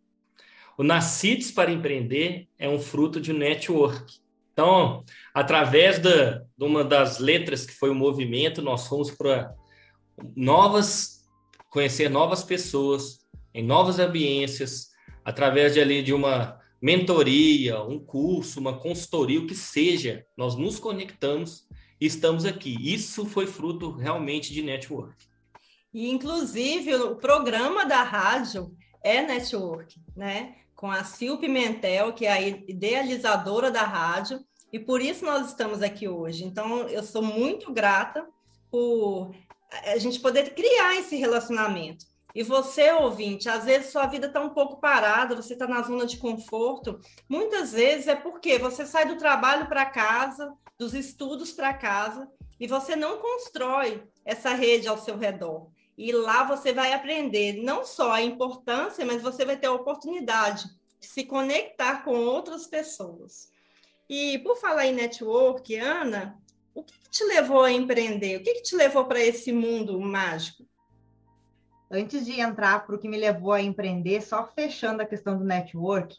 O 0.78 0.84
Nascidos 0.84 1.52
para 1.52 1.72
Empreender 1.72 2.48
é 2.58 2.68
um 2.68 2.80
fruto 2.80 3.22
de 3.22 3.32
um 3.32 3.38
network. 3.38 4.20
Então, 4.54 5.04
através 5.34 6.00
da, 6.00 6.44
de 6.58 6.64
uma 6.64 6.84
das 6.84 7.20
letras 7.20 7.66
que 7.66 7.74
foi 7.74 7.90
o 7.90 7.96
movimento, 7.96 8.62
nós 8.62 8.88
fomos 8.88 9.10
para 9.10 9.54
novas, 10.36 11.26
conhecer 11.70 12.10
novas 12.10 12.44
pessoas, 12.44 13.20
em 13.54 13.64
novas 13.64 14.00
ambiências, 14.00 14.90
através 15.26 15.74
de 15.74 15.80
ali 15.80 16.04
de 16.04 16.14
uma 16.14 16.60
mentoria, 16.82 17.82
um 17.82 17.98
curso, 17.98 18.60
uma 18.60 18.78
consultoria, 18.78 19.40
o 19.40 19.48
que 19.48 19.56
seja, 19.56 20.26
nós 20.38 20.56
nos 20.56 20.80
conectamos 20.80 21.66
e 22.00 22.06
estamos 22.06 22.46
aqui. 22.46 22.76
Isso 22.82 23.26
foi 23.26 23.48
fruto 23.48 23.92
realmente 23.92 24.54
de 24.54 24.62
network. 24.62 25.16
E, 25.94 26.10
inclusive, 26.10 26.94
o 26.96 27.16
programa 27.16 27.86
da 27.86 28.04
rádio 28.04 28.76
é 29.04 29.22
network, 29.22 29.96
né? 30.16 30.56
com 30.76 30.92
a 30.92 31.02
Sil 31.08 31.40
Pimentel, 31.40 32.12
que 32.12 32.26
é 32.26 32.32
a 32.34 32.42
idealizadora 32.42 33.72
da 33.72 33.84
rádio, 33.84 34.44
e 34.74 34.80
por 34.80 35.04
isso 35.04 35.24
nós 35.24 35.50
estamos 35.50 35.84
aqui 35.84 36.08
hoje. 36.08 36.44
Então, 36.44 36.90
eu 36.90 37.04
sou 37.04 37.22
muito 37.22 37.72
grata 37.72 38.28
por 38.72 39.32
a 39.86 40.00
gente 40.00 40.20
poder 40.20 40.56
criar 40.56 40.96
esse 40.96 41.16
relacionamento. 41.16 42.06
E 42.34 42.42
você, 42.42 42.92
ouvinte, 42.92 43.48
às 43.48 43.66
vezes 43.66 43.92
sua 43.92 44.08
vida 44.08 44.26
está 44.26 44.42
um 44.42 44.50
pouco 44.50 44.82
parada, 44.82 45.36
você 45.36 45.54
está 45.54 45.68
na 45.68 45.84
zona 45.84 46.08
de 46.08 46.18
conforto. 46.18 47.00
Muitas 47.30 47.74
vezes 47.74 48.08
é 48.08 48.16
porque 48.16 48.58
você 48.58 48.84
sai 48.84 49.06
do 49.06 49.16
trabalho 49.16 49.68
para 49.68 49.86
casa, 49.86 50.52
dos 50.76 50.96
estudos 50.96 51.52
para 51.52 51.76
casa, 51.76 52.28
e 52.60 52.66
você 52.66 52.96
não 52.96 53.20
constrói 53.20 54.04
essa 54.26 54.56
rede 54.56 54.88
ao 54.88 54.98
seu 54.98 55.16
redor. 55.16 55.68
E 55.96 56.12
lá 56.12 56.44
você 56.44 56.74
vai 56.74 56.94
aprender 56.94 57.62
não 57.62 57.86
só 57.86 58.14
a 58.14 58.24
importância, 58.24 59.06
mas 59.06 59.22
você 59.22 59.46
vai 59.46 59.56
ter 59.56 59.68
a 59.68 59.74
oportunidade 59.74 60.64
de 61.00 61.06
se 61.06 61.26
conectar 61.26 62.04
com 62.04 62.16
outras 62.16 62.66
pessoas. 62.66 63.53
E 64.10 64.40
por 64.40 64.58
falar 64.58 64.86
em 64.86 64.94
network, 64.94 65.76
Ana, 65.76 66.38
o 66.76 66.84
que, 66.84 66.94
que 66.98 67.10
te 67.10 67.24
levou 67.26 67.64
a 67.64 67.72
empreender? 67.72 68.38
O 68.38 68.44
que, 68.44 68.56
que 68.56 68.64
te 68.64 68.76
levou 68.76 69.06
para 69.06 69.20
esse 69.20 69.52
mundo 69.52 70.00
mágico? 70.00 70.66
Antes 71.90 72.26
de 72.26 72.40
entrar 72.40 72.86
para 72.86 72.96
o 72.96 73.00
que 73.00 73.08
me 73.08 73.18
levou 73.18 73.54
a 73.54 73.62
empreender, 73.62 74.22
só 74.22 74.48
fechando 74.48 75.02
a 75.02 75.06
questão 75.06 75.38
do 75.38 75.44
network, 75.44 76.16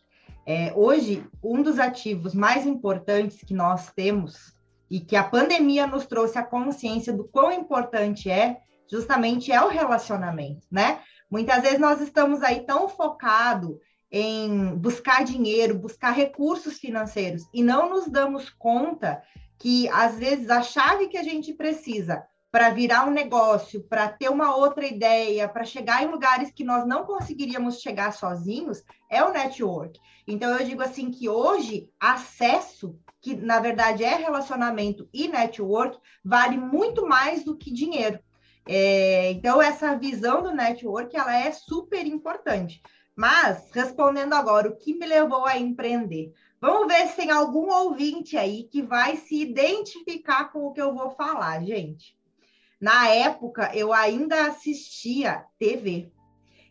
é, 0.47 0.73
hoje 0.77 1.27
um 1.43 1.63
dos 1.63 1.79
ativos 1.79 2.35
mais 2.35 2.67
importantes 2.67 3.39
que 3.39 3.55
nós 3.55 3.91
temos 3.93 4.55
e 4.91 5.01
que 5.01 5.17
a 5.17 5.25
pandemia 5.25 5.87
nos 5.87 6.07
trouxe 6.07 6.39
a 6.39 6.45
consciência 6.45 7.13
do 7.13 7.25
quão 7.25 7.51
importante 7.51 8.31
é 8.31 8.61
justamente 8.91 9.51
é 9.51 9.63
o 9.63 9.69
relacionamento, 9.69 10.67
né? 10.71 11.01
Muitas 11.31 11.63
vezes 11.63 11.81
nós 11.81 12.01
estamos 12.01 12.43
aí 12.43 12.65
tão 12.65 12.89
focados 12.89 13.79
em 14.17 14.77
buscar 14.77 15.25
dinheiro, 15.25 15.77
buscar 15.77 16.13
recursos 16.13 16.79
financeiros 16.79 17.49
e 17.53 17.65
não 17.65 17.91
nos 17.91 18.07
damos 18.07 18.49
conta 18.49 19.21
que 19.59 19.89
às 19.89 20.17
vezes 20.17 20.49
a 20.51 20.63
chave 20.63 21.09
que 21.09 21.19
a 21.19 21.23
gente 21.25 21.53
precisa 21.53 22.25
para 22.49 22.71
virar 22.71 23.09
um 23.09 23.11
negócio, 23.11 23.83
para 23.83 24.07
ter 24.07 24.29
uma 24.29 24.55
outra 24.55 24.87
ideia, 24.87 25.49
para 25.49 25.65
chegar 25.65 26.05
em 26.05 26.07
lugares 26.07 26.53
que 26.53 26.63
nós 26.63 26.87
não 26.87 27.05
conseguiríamos 27.05 27.81
chegar 27.81 28.13
sozinhos, 28.13 28.85
é 29.11 29.25
o 29.25 29.33
network. 29.33 29.99
Então 30.29 30.57
eu 30.57 30.65
digo 30.65 30.81
assim 30.81 31.11
que 31.11 31.29
hoje 31.29 31.91
acesso, 31.99 32.97
que 33.21 33.35
na 33.35 33.59
verdade 33.59 34.05
é 34.05 34.15
relacionamento 34.15 35.09
e 35.13 35.27
network, 35.27 35.99
vale 36.25 36.57
muito 36.57 37.05
mais 37.05 37.43
do 37.43 37.57
que 37.57 37.73
dinheiro. 37.73 38.21
É, 38.67 39.33
então, 39.33 39.61
essa 39.61 39.95
visão 39.97 40.41
do 40.41 40.55
network 40.55 41.15
ela 41.17 41.37
é 41.37 41.51
super 41.53 42.07
importante. 42.07 42.81
Mas, 43.17 43.71
respondendo 43.73 44.33
agora, 44.33 44.69
o 44.69 44.77
que 44.77 44.95
me 44.95 45.07
levou 45.07 45.47
a 45.47 45.59
empreender? 45.59 46.33
Vamos 46.61 46.89
ver 46.89 47.07
se 47.09 47.17
tem 47.17 47.31
algum 47.31 47.71
ouvinte 47.71 48.37
aí 48.37 48.65
que 48.65 48.83
vai 48.83 49.17
se 49.17 49.41
identificar 49.41 50.51
com 50.51 50.67
o 50.67 50.73
que 50.73 50.81
eu 50.81 50.95
vou 50.95 51.11
falar, 51.11 51.63
gente. 51.63 52.17
Na 52.81 53.09
época, 53.09 53.71
eu 53.75 53.93
ainda 53.93 54.49
assistia 54.49 55.45
TV. 55.59 56.11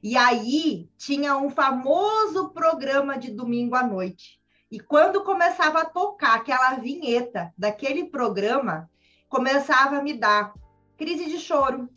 E 0.01 0.17
aí 0.17 0.89
tinha 0.97 1.37
um 1.37 1.49
famoso 1.49 2.49
programa 2.49 3.17
de 3.17 3.31
domingo 3.31 3.75
à 3.75 3.87
noite. 3.87 4.41
E 4.69 4.79
quando 4.79 5.23
começava 5.23 5.81
a 5.81 5.85
tocar 5.85 6.35
aquela 6.35 6.73
vinheta 6.73 7.53
daquele 7.57 8.05
programa, 8.05 8.89
começava 9.29 9.97
a 9.97 10.03
me 10.03 10.13
dar 10.13 10.53
crise 10.97 11.25
de 11.25 11.39
choro, 11.39 11.87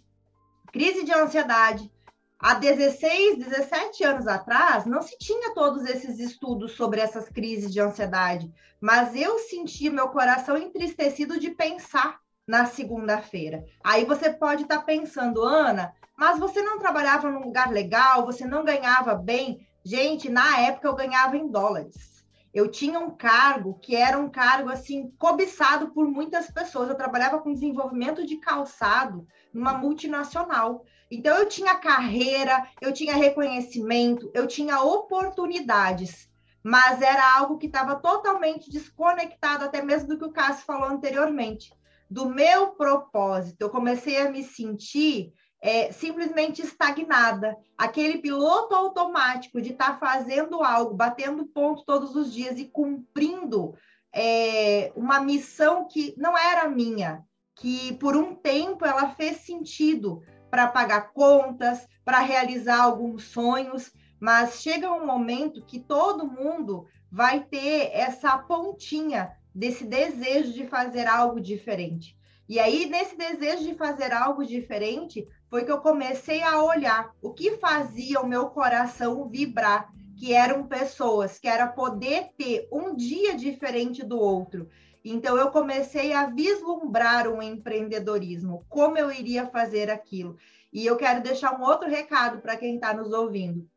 crise 0.73 1.05
de 1.05 1.13
ansiedade. 1.13 1.91
Há 2.39 2.55
16, 2.55 3.39
17 3.39 4.05
anos 4.05 4.27
atrás, 4.27 4.85
não 4.85 5.01
se 5.01 5.17
tinha 5.19 5.55
todos 5.55 5.87
esses 5.87 6.19
estudos 6.19 6.73
sobre 6.73 7.01
essas 7.01 7.29
crises 7.31 7.73
de 7.73 7.81
ansiedade, 7.81 8.53
mas 8.79 9.17
eu 9.17 9.39
senti 9.39 9.89
meu 9.89 10.09
coração 10.09 10.57
entristecido 10.57 11.41
de 11.41 11.51
pensar 11.51 12.21
na 12.47 12.67
segunda-feira. 12.67 13.65
Aí 13.83 14.05
você 14.05 14.31
pode 14.31 14.65
estar 14.65 14.79
tá 14.79 14.85
pensando, 14.85 15.43
Ana, 15.43 15.95
mas 16.17 16.39
você 16.39 16.61
não 16.61 16.79
trabalhava 16.79 17.31
num 17.31 17.43
lugar 17.43 17.71
legal, 17.73 18.27
você 18.27 18.45
não 18.45 18.65
ganhava 18.65 19.15
bem. 19.15 19.67
Gente, 19.83 20.29
na 20.29 20.61
época 20.61 20.89
eu 20.89 20.95
ganhava 20.95 21.39
em 21.39 21.51
dólares 21.51 22.17
eu 22.57 22.71
tinha 22.71 22.99
um 22.99 23.11
cargo 23.11 23.79
que 23.83 23.95
era 23.95 24.19
um 24.19 24.31
cargo 24.31 24.71
assim 24.71 25.11
cobiçado 25.19 25.91
por 25.91 26.11
muitas 26.11 26.51
pessoas. 26.51 26.89
Eu 26.89 26.95
trabalhava 26.95 27.39
com 27.39 27.53
desenvolvimento 27.53 28.25
de 28.25 28.39
calçado 28.39 29.27
numa 29.53 29.75
multinacional. 29.75 30.83
Então 31.11 31.37
eu 31.37 31.49
tinha 31.49 31.77
carreira, 31.77 32.69
eu 32.81 32.93
tinha 32.93 33.15
reconhecimento, 33.15 34.31
eu 34.35 34.47
tinha 34.47 34.81
oportunidades, 34.83 36.29
mas 36.63 37.01
era 37.01 37.37
algo 37.37 37.59
que 37.59 37.67
estava 37.67 37.95
totalmente 37.95 38.71
desconectado 38.71 39.65
até 39.65 39.83
mesmo 39.83 40.09
do 40.09 40.19
que 40.19 40.25
o 40.25 40.33
Cássio 40.33 40.65
falou 40.65 40.89
anteriormente, 40.89 41.73
do 42.11 42.29
meu 42.29 42.69
propósito. 42.69 43.61
Eu 43.61 43.71
comecei 43.71 44.21
a 44.21 44.31
me 44.31 44.43
sentir 44.43 45.33
é, 45.61 45.93
simplesmente 45.93 46.63
estagnada. 46.63 47.57
Aquele 47.79 48.19
piloto 48.19 48.75
automático 48.75 49.61
de 49.61 49.73
estar 49.73 49.99
tá 49.99 49.99
fazendo 49.99 50.63
algo, 50.63 50.95
batendo 50.95 51.47
ponto 51.47 51.85
todos 51.85 52.17
os 52.17 52.33
dias 52.33 52.59
e 52.59 52.65
cumprindo 52.65 53.75
é, 54.13 54.93
uma 54.97 55.21
missão 55.21 55.87
que 55.87 56.15
não 56.17 56.37
era 56.37 56.69
minha, 56.69 57.25
que 57.55 57.95
por 57.95 58.17
um 58.17 58.35
tempo 58.35 58.85
ela 58.85 59.11
fez 59.11 59.39
sentido 59.39 60.23
para 60.51 60.69
pagar 60.69 61.13
contas, 61.13 61.87
para 62.05 62.21
realizar 62.21 62.81
alguns 62.81 63.25
sonhos, 63.25 63.93
mas 64.21 64.61
chega 64.61 64.93
um 64.93 65.07
momento 65.07 65.65
que 65.65 65.79
todo 65.79 66.27
mundo 66.27 66.87
vai 67.11 67.41
ter 67.41 67.91
essa 67.93 68.37
pontinha 68.39 69.33
desse 69.55 69.85
desejo 69.85 70.53
de 70.53 70.67
fazer 70.67 71.07
algo 71.07 71.41
diferente. 71.41 72.17
E 72.49 72.61
aí, 72.61 72.87
nesse 72.87 73.17
desejo 73.17 73.65
de 73.65 73.75
fazer 73.75 74.13
algo 74.13 74.45
diferente, 74.45 75.27
foi 75.51 75.65
que 75.65 75.73
eu 75.73 75.81
comecei 75.81 76.43
a 76.43 76.63
olhar 76.63 77.11
o 77.21 77.33
que 77.33 77.57
fazia 77.59 78.21
o 78.21 78.27
meu 78.27 78.51
coração 78.51 79.29
vibrar, 79.29 79.93
que 80.17 80.33
eram 80.33 80.67
pessoas, 80.67 81.39
que 81.39 81.49
era 81.49 81.67
poder 81.67 82.31
ter 82.39 82.69
um 82.73 82.95
dia 82.95 83.37
diferente 83.37 84.05
do 84.05 84.19
outro. 84.19 84.69
Então, 85.09 85.37
eu 85.37 85.53
comecei 85.53 86.13
a 86.13 86.27
vislumbrar 86.27 87.29
um 87.29 87.41
empreendedorismo, 87.41 88.67
como 88.69 88.99
eu 88.99 89.13
iria 89.13 89.47
fazer 89.47 89.89
aquilo. 89.89 90.37
E 90.73 90.85
eu 90.85 90.97
quero 90.97 91.23
deixar 91.23 91.57
um 91.57 91.63
outro 91.63 91.89
recado 91.89 92.41
para 92.41 92.57
quem 92.57 92.75
está 92.75 92.93
nos 92.93 93.13
ouvindo. 93.13 93.71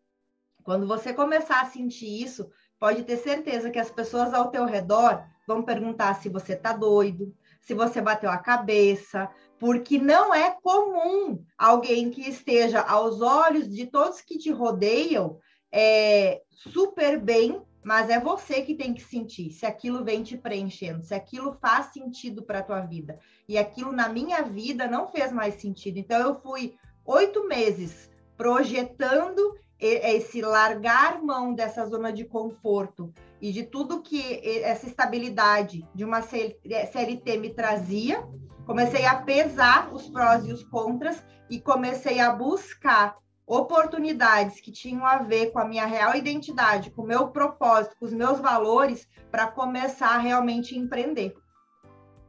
Quando 0.64 0.88
você 0.88 1.14
começar 1.14 1.62
a 1.62 1.66
sentir 1.66 2.24
isso, 2.24 2.50
pode 2.80 3.04
ter 3.04 3.18
certeza 3.18 3.70
que 3.70 3.78
as 3.78 3.92
pessoas 3.92 4.34
ao 4.34 4.50
teu 4.50 4.66
redor 4.66 5.24
vão 5.48 5.62
perguntar 5.62 6.16
se 6.16 6.30
você 6.30 6.54
está 6.54 6.74
doido, 6.74 7.32
se 7.62 7.76
você 7.76 8.02
bateu 8.02 8.32
a 8.32 8.38
cabeça, 8.38 9.30
porque 9.60 10.00
não 10.00 10.34
é 10.34 10.58
comum 10.64 11.44
alguém 11.56 12.10
que 12.10 12.28
esteja 12.28 12.82
aos 12.82 13.22
olhos 13.22 13.70
de 13.70 13.86
todos 13.86 14.22
que 14.22 14.40
te 14.40 14.50
rodeiam 14.50 15.38
é, 15.72 16.42
super 16.50 17.20
bem, 17.20 17.62
mas 17.84 18.10
é 18.10 18.20
você 18.20 18.62
que 18.62 18.76
tem 18.76 18.94
que 18.94 19.02
sentir 19.02 19.52
se 19.52 19.66
aquilo 19.66 20.04
vem 20.04 20.24
te 20.24 20.38
preenchendo, 20.38 21.04
se 21.04 21.14
aquilo 21.14 21.58
faz 21.62 21.88
sentido 21.88 22.44
para 22.44 22.60
a 22.60 22.64
tua 22.64 22.82
vida. 22.82 23.20
E 23.48 23.58
aquilo 23.58 23.92
na 23.92 24.10
minha 24.10 24.42
vida 24.44 24.88
não 24.88 25.08
fez 25.08 25.32
mais 25.32 25.56
sentido. 25.56 25.98
Então 25.98 26.20
eu 26.20 26.36
fui 26.42 26.76
oito 27.06 27.48
meses 27.48 28.10
projetando 28.38 29.56
esse 29.80 30.42
largar 30.42 31.22
mão 31.22 31.54
dessa 31.54 31.86
zona 31.86 32.12
de 32.12 32.26
conforto 32.26 33.14
e 33.42 33.52
de 33.52 33.64
tudo 33.64 34.02
que 34.02 34.42
essa 34.62 34.86
estabilidade 34.86 35.88
de 35.96 36.04
uma 36.04 36.22
CLT 36.22 37.38
me 37.38 37.54
trazia, 37.54 38.28
comecei 38.66 39.06
a 39.06 39.16
pesar 39.16 39.94
os 39.94 40.10
prós 40.10 40.46
e 40.46 40.52
os 40.52 40.64
contras 40.66 41.24
e 41.50 41.62
comecei 41.62 42.20
a 42.20 42.34
buscar 42.34 43.18
oportunidades 43.50 44.62
que 44.62 44.72
tinham 44.72 45.06
a 45.06 45.18
ver 45.18 45.52
com 45.52 45.60
a 45.60 45.66
minha 45.66 45.86
real 45.86 46.16
identidade, 46.16 46.91
com 46.91 47.02
o 47.02 47.08
meu 47.08 47.30
propósito, 47.30 47.95
com 48.00 48.06
os 48.06 48.14
meus 48.14 48.39
valores, 48.39 49.08
para 49.32 49.47
começar 49.47 50.10
a 50.10 50.20
realmente 50.20 50.78
empreender. 50.78 51.36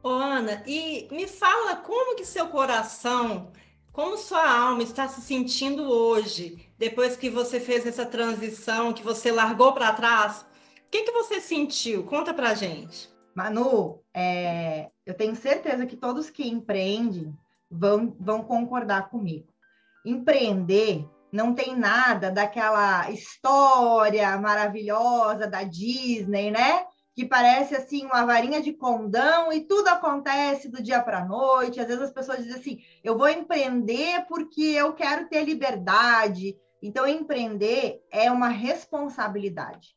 Ô, 0.03 0.09
Ana, 0.09 0.63
e 0.65 1.07
me 1.11 1.27
fala 1.27 1.75
como 1.75 2.15
que 2.15 2.25
seu 2.25 2.47
coração, 2.47 3.51
como 3.93 4.17
sua 4.17 4.51
alma 4.51 4.81
está 4.81 5.07
se 5.07 5.21
sentindo 5.21 5.83
hoje, 5.83 6.67
depois 6.77 7.15
que 7.15 7.29
você 7.29 7.59
fez 7.59 7.85
essa 7.85 8.05
transição, 8.05 8.91
que 8.91 9.03
você 9.03 9.31
largou 9.31 9.73
para 9.73 9.93
trás 9.93 10.45
o 10.87 10.91
que, 10.91 11.03
que 11.03 11.11
você 11.13 11.39
sentiu? 11.39 12.03
Conta 12.03 12.33
pra 12.33 12.53
gente. 12.53 13.09
Manu, 13.33 14.03
é, 14.13 14.91
eu 15.05 15.13
tenho 15.13 15.33
certeza 15.37 15.85
que 15.85 15.95
todos 15.95 16.29
que 16.29 16.45
empreendem 16.45 17.33
vão, 17.69 18.13
vão 18.19 18.43
concordar 18.43 19.09
comigo. 19.09 19.47
Empreender 20.05 21.07
não 21.31 21.53
tem 21.53 21.75
nada 21.75 22.29
daquela 22.29 23.09
história 23.09 24.37
maravilhosa 24.37 25.47
da 25.47 25.63
Disney, 25.63 26.51
né? 26.51 26.85
Que 27.15 27.25
parece 27.25 27.75
assim 27.75 28.05
uma 28.05 28.25
varinha 28.25 28.61
de 28.61 28.73
condão 28.73 29.51
e 29.51 29.61
tudo 29.61 29.87
acontece 29.89 30.69
do 30.69 30.81
dia 30.81 31.01
para 31.01 31.19
a 31.19 31.25
noite. 31.25 31.79
Às 31.79 31.87
vezes 31.87 32.01
as 32.03 32.13
pessoas 32.13 32.39
dizem 32.39 32.59
assim: 32.59 32.79
eu 33.03 33.17
vou 33.17 33.29
empreender 33.29 34.25
porque 34.27 34.61
eu 34.61 34.93
quero 34.93 35.27
ter 35.27 35.43
liberdade. 35.43 36.57
Então, 36.81 37.07
empreender 37.07 38.01
é 38.11 38.31
uma 38.31 38.47
responsabilidade. 38.47 39.95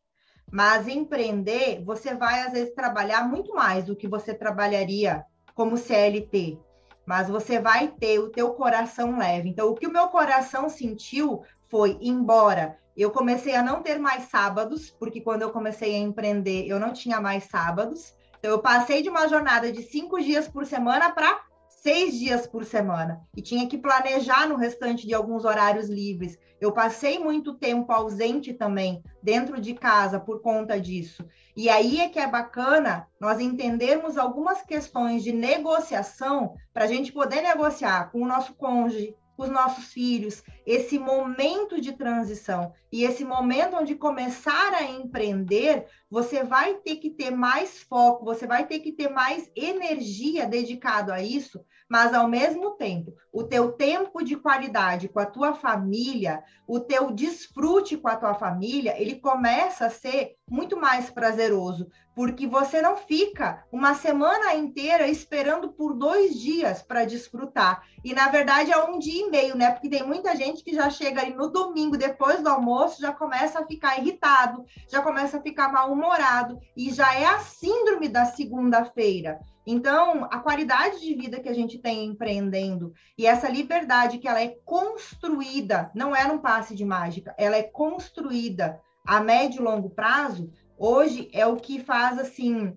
Mas 0.53 0.87
empreender, 0.87 1.83
você 1.83 2.15
vai 2.15 2.43
às 2.43 2.53
vezes 2.53 2.75
trabalhar 2.75 3.27
muito 3.27 3.55
mais 3.55 3.85
do 3.85 3.97
que 3.97 4.07
você 4.07 4.35
trabalharia 4.35 5.25
como 5.55 5.79
CLT. 5.79 6.59
Mas 7.07 7.29
você 7.29 7.59
vai 7.61 7.89
ter 7.89 8.19
o 8.19 8.31
teu 8.31 8.55
coração 8.55 9.19
leve. 9.19 9.49
Então, 9.49 9.69
o 9.69 9.75
que 9.75 9.87
o 9.87 9.93
meu 9.93 10.09
coração 10.09 10.69
sentiu 10.69 11.43
foi, 11.69 11.99
embora 12.01 12.79
eu 12.97 13.11
comecei 13.11 13.55
a 13.55 13.63
não 13.63 13.83
ter 13.83 13.99
mais 13.99 14.25
sábados, 14.25 14.91
porque 14.91 15.21
quando 15.21 15.43
eu 15.43 15.51
comecei 15.51 15.95
a 15.95 15.99
empreender, 15.99 16.67
eu 16.67 16.79
não 16.79 16.93
tinha 16.93 17.21
mais 17.21 17.45
sábados. 17.45 18.15
Então, 18.39 18.51
eu 18.51 18.59
passei 18.61 19.03
de 19.03 19.09
uma 19.09 19.29
jornada 19.29 19.73
de 19.73 19.83
cinco 19.83 20.21
dias 20.21 20.47
por 20.47 20.65
semana 20.65 21.11
para 21.11 21.43
seis 21.85 22.19
dias 22.19 22.47
por 22.47 22.65
semana 22.65 23.21
e 23.37 23.43
tinha 23.43 23.69
que 23.69 23.77
planejar 23.77 24.49
no 24.49 24.57
restante 24.57 25.07
de 25.07 25.13
alguns 25.13 25.45
horários 25.45 25.87
livres. 25.87 26.39
Eu 26.59 26.73
passei 26.73 27.19
muito 27.19 27.53
tempo 27.53 27.93
ausente 27.93 28.55
também 28.55 29.03
dentro 29.23 29.61
de 29.61 29.75
casa 29.75 30.19
por 30.19 30.41
conta 30.41 30.81
disso. 30.81 31.29
E 31.55 31.69
aí 31.69 32.01
é 32.01 32.09
que 32.09 32.19
é 32.19 32.27
bacana 32.27 33.07
nós 33.21 33.39
entendermos 33.39 34.17
algumas 34.17 34.63
questões 34.63 35.23
de 35.23 35.31
negociação 35.31 36.55
para 36.73 36.85
a 36.85 36.89
gente 36.89 37.13
poder 37.13 37.43
negociar 37.43 38.11
com 38.11 38.23
o 38.23 38.27
nosso 38.27 38.55
cônjuge, 38.55 39.15
os 39.37 39.49
nossos 39.49 39.93
filhos, 39.93 40.43
esse 40.67 40.99
momento 40.99 41.81
de 41.81 41.93
transição 41.93 42.73
e 42.93 43.05
esse 43.05 43.25
momento 43.25 43.77
onde 43.77 43.95
começar 43.95 44.73
a 44.73 44.85
empreender, 44.85 45.87
você 46.11 46.45
vai 46.45 46.75
ter 46.75 46.97
que 46.97 47.11
ter 47.11 47.31
mais 47.31 47.81
foco, 47.83 48.25
você 48.25 48.47
vai 48.47 48.67
ter 48.67 48.79
que 48.79 48.93
ter 48.93 49.09
mais 49.09 49.51
energia 49.57 50.47
dedicado 50.47 51.13
a 51.13 51.23
isso, 51.23 51.65
mas 51.89 52.15
ao 52.15 52.29
mesmo 52.29 52.73
tempo, 52.73 53.15
o 53.33 53.43
teu 53.45 53.73
tempo 53.73 54.23
de 54.23 54.37
qualidade 54.37 55.09
com 55.09 55.21
a 55.21 55.27
tua 55.27 55.55
família, 55.55 56.43
o 56.67 56.81
teu 56.81 57.11
desfrute 57.11 57.97
com 57.97 58.09
a 58.09 58.17
tua 58.17 58.35
família, 58.35 59.01
ele 59.01 59.17
começa 59.17 59.87
a 59.87 59.91
ser 59.91 60.37
muito 60.49 60.77
mais 60.77 61.11
prazeroso, 61.11 61.89
porque 62.15 62.47
você 62.47 62.81
não 62.81 62.97
fica 62.97 63.65
uma 63.73 63.95
semana 63.95 64.55
inteira 64.55 65.09
esperando 65.09 65.73
por 65.73 65.95
dois 65.95 66.39
dias 66.39 66.83
para 66.83 67.05
desfrutar. 67.05 67.83
E 68.05 68.15
na 68.15 68.29
verdade 68.29 68.71
é 68.71 68.85
um 68.85 68.99
dia 68.99 69.27
e 69.27 69.31
meio, 69.31 69.57
né? 69.57 69.73
Porque 69.73 69.89
tem 69.89 70.07
muita 70.07 70.37
gente 70.37 70.63
que 70.63 70.75
já 70.75 70.89
chega 70.91 71.23
ali 71.23 71.35
no 71.35 71.51
domingo, 71.51 71.97
depois 71.97 72.43
do 72.43 72.49
almoço, 72.49 73.01
já 73.01 73.13
começa 73.13 73.61
a 73.61 73.67
ficar 73.67 73.99
irritado, 73.99 74.65
já 74.89 75.03
começa 75.03 75.39
a 75.39 75.43
ficar 75.43 75.73
mal-humorado, 75.73 76.59
e 76.77 76.93
já 76.93 77.15
é 77.15 77.25
a 77.25 77.39
síndrome 77.39 78.09
da 78.09 78.27
segunda-feira. 78.27 79.41
Então, 79.67 80.29
a 80.31 80.39
qualidade 80.41 81.01
de 81.01 81.15
vida 81.15 81.41
que 81.41 81.49
a 81.49 81.55
gente 81.55 81.79
tem 81.79 82.05
empreendendo 82.05 82.93
e 83.17 83.27
essa 83.27 83.49
liberdade 83.49 84.19
que 84.19 84.29
ela 84.29 84.41
é 84.41 84.57
construída, 84.65 85.91
não 85.95 86.15
é 86.15 86.29
num 86.29 86.39
passe 86.39 86.75
de 86.75 86.85
mágica, 86.85 87.35
ela 87.39 87.57
é 87.57 87.63
construída 87.63 88.79
a 89.07 89.21
médio 89.21 89.61
e 89.61 89.65
longo 89.65 89.91
prazo, 89.91 90.51
hoje 90.79 91.29
é 91.33 91.47
o 91.47 91.57
que 91.57 91.81
faz 91.81 92.19
assim 92.19 92.77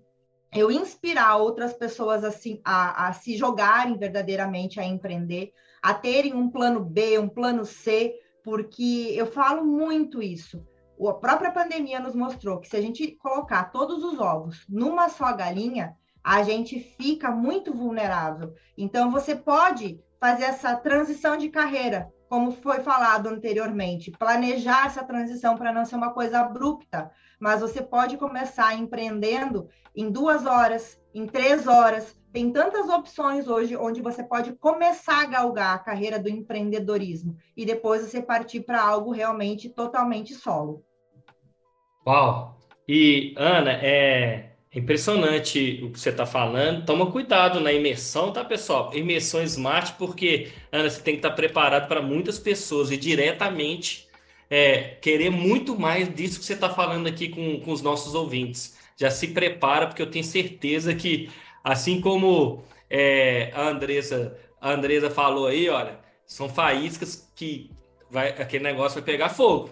eu 0.53 0.71
inspirar 0.71 1.37
outras 1.37 1.73
pessoas 1.73 2.23
assim 2.23 2.61
a, 2.63 3.07
a 3.07 3.13
se 3.13 3.35
jogarem 3.35 3.97
verdadeiramente 3.97 4.79
a 4.79 4.85
empreender, 4.85 5.51
a 5.81 5.93
terem 5.93 6.33
um 6.33 6.49
plano 6.49 6.83
B, 6.83 7.19
um 7.19 7.27
plano 7.27 7.65
C, 7.65 8.15
porque 8.43 9.13
eu 9.15 9.27
falo 9.27 9.63
muito 9.65 10.21
isso. 10.21 10.65
A 11.05 11.13
própria 11.13 11.51
pandemia 11.51 11.99
nos 11.99 12.15
mostrou 12.15 12.59
que 12.59 12.67
se 12.67 12.75
a 12.75 12.81
gente 12.81 13.11
colocar 13.17 13.65
todos 13.65 14.03
os 14.03 14.19
ovos 14.19 14.65
numa 14.67 15.09
só 15.09 15.31
galinha, 15.33 15.93
a 16.23 16.41
gente 16.43 16.79
fica 16.79 17.29
muito 17.29 17.73
vulnerável. 17.73 18.53
Então, 18.77 19.11
você 19.11 19.35
pode 19.35 19.99
fazer 20.19 20.45
essa 20.45 20.75
transição 20.75 21.37
de 21.37 21.49
carreira, 21.49 22.11
como 22.29 22.51
foi 22.51 22.81
falado 22.81 23.27
anteriormente, 23.27 24.11
planejar 24.11 24.87
essa 24.87 25.03
transição 25.03 25.57
para 25.57 25.71
não 25.71 25.85
ser 25.85 25.95
uma 25.95 26.13
coisa 26.13 26.39
abrupta, 26.39 27.11
mas 27.39 27.61
você 27.61 27.81
pode 27.81 28.17
começar 28.17 28.75
empreendendo 28.75 29.69
em 29.95 30.11
duas 30.11 30.45
horas, 30.45 30.99
em 31.13 31.25
três 31.25 31.67
horas. 31.67 32.15
Tem 32.33 32.51
tantas 32.51 32.89
opções 32.89 33.47
hoje 33.47 33.75
onde 33.75 34.01
você 34.01 34.23
pode 34.23 34.53
começar 34.53 35.21
a 35.21 35.25
galgar 35.25 35.75
a 35.75 35.79
carreira 35.79 36.19
do 36.19 36.29
empreendedorismo 36.29 37.37
e 37.55 37.65
depois 37.65 38.01
você 38.01 38.21
partir 38.21 38.61
para 38.61 38.81
algo 38.81 39.11
realmente 39.11 39.69
totalmente 39.69 40.33
solo. 40.33 40.83
Uau! 42.05 42.57
E, 42.87 43.33
Ana, 43.37 43.71
é, 43.71 44.56
Impressionante 44.73 45.81
o 45.83 45.91
que 45.91 45.99
você 45.99 46.09
está 46.09 46.25
falando. 46.25 46.85
Toma 46.85 47.09
cuidado 47.11 47.59
na 47.59 47.71
imersão, 47.71 48.31
tá, 48.31 48.43
pessoal? 48.43 48.91
Imersão 48.93 49.41
smart, 49.43 49.93
porque, 49.97 50.51
Ana, 50.71 50.89
você 50.89 51.01
tem 51.01 51.13
que 51.13 51.19
estar 51.19 51.29
tá 51.29 51.35
preparado 51.35 51.87
para 51.87 52.01
muitas 52.01 52.37
pessoas 52.37 52.91
e 52.91 52.97
diretamente 52.97 54.07
é, 54.49 54.95
querer 55.01 55.29
muito 55.29 55.79
mais 55.79 56.13
disso 56.13 56.39
que 56.39 56.45
você 56.45 56.53
está 56.53 56.69
falando 56.69 57.07
aqui 57.07 57.29
com, 57.29 57.59
com 57.61 57.71
os 57.71 57.81
nossos 57.81 58.13
ouvintes. 58.13 58.77
Já 58.97 59.09
se 59.09 59.29
prepara, 59.29 59.87
porque 59.87 60.01
eu 60.01 60.11
tenho 60.11 60.25
certeza 60.25 60.93
que, 60.93 61.29
assim 61.63 62.01
como 62.01 62.63
é, 62.89 63.51
a, 63.53 63.69
Andressa, 63.69 64.37
a 64.59 64.71
Andresa 64.71 65.09
falou 65.09 65.47
aí, 65.47 65.69
olha, 65.69 65.99
são 66.25 66.49
faíscas 66.49 67.31
que 67.35 67.71
vai, 68.09 68.29
aquele 68.29 68.63
negócio 68.63 68.95
vai 68.95 69.03
pegar 69.03 69.29
fogo. 69.29 69.69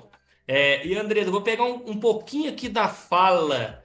É, 0.47 0.85
e, 0.85 0.95
Andresa, 0.95 1.27
eu 1.27 1.31
vou 1.31 1.41
pegar 1.41 1.63
um, 1.65 1.91
um 1.91 1.99
pouquinho 1.99 2.49
aqui 2.49 2.69
da 2.69 2.87
fala 2.87 3.83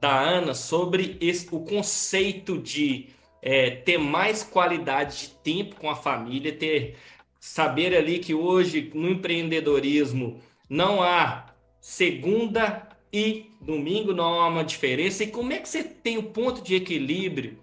da 0.00 0.18
Ana 0.20 0.54
sobre 0.54 1.16
esse, 1.20 1.48
o 1.50 1.60
conceito 1.60 2.58
de 2.58 3.08
é, 3.42 3.70
ter 3.70 3.98
mais 3.98 4.42
qualidade 4.42 5.18
de 5.18 5.28
tempo 5.42 5.76
com 5.76 5.90
a 5.90 5.96
família, 5.96 6.52
ter 6.56 6.96
saber 7.40 7.96
ali 7.96 8.18
que 8.18 8.34
hoje 8.34 8.90
no 8.94 9.08
empreendedorismo 9.08 10.40
não 10.68 11.02
há 11.02 11.54
segunda 11.80 12.88
e 13.12 13.50
domingo, 13.60 14.12
não 14.12 14.40
há 14.40 14.48
uma 14.48 14.64
diferença. 14.64 15.24
E 15.24 15.28
como 15.30 15.52
é 15.52 15.58
que 15.58 15.68
você 15.68 15.82
tem 15.84 16.18
o 16.18 16.24
ponto 16.24 16.62
de 16.62 16.74
equilíbrio 16.74 17.58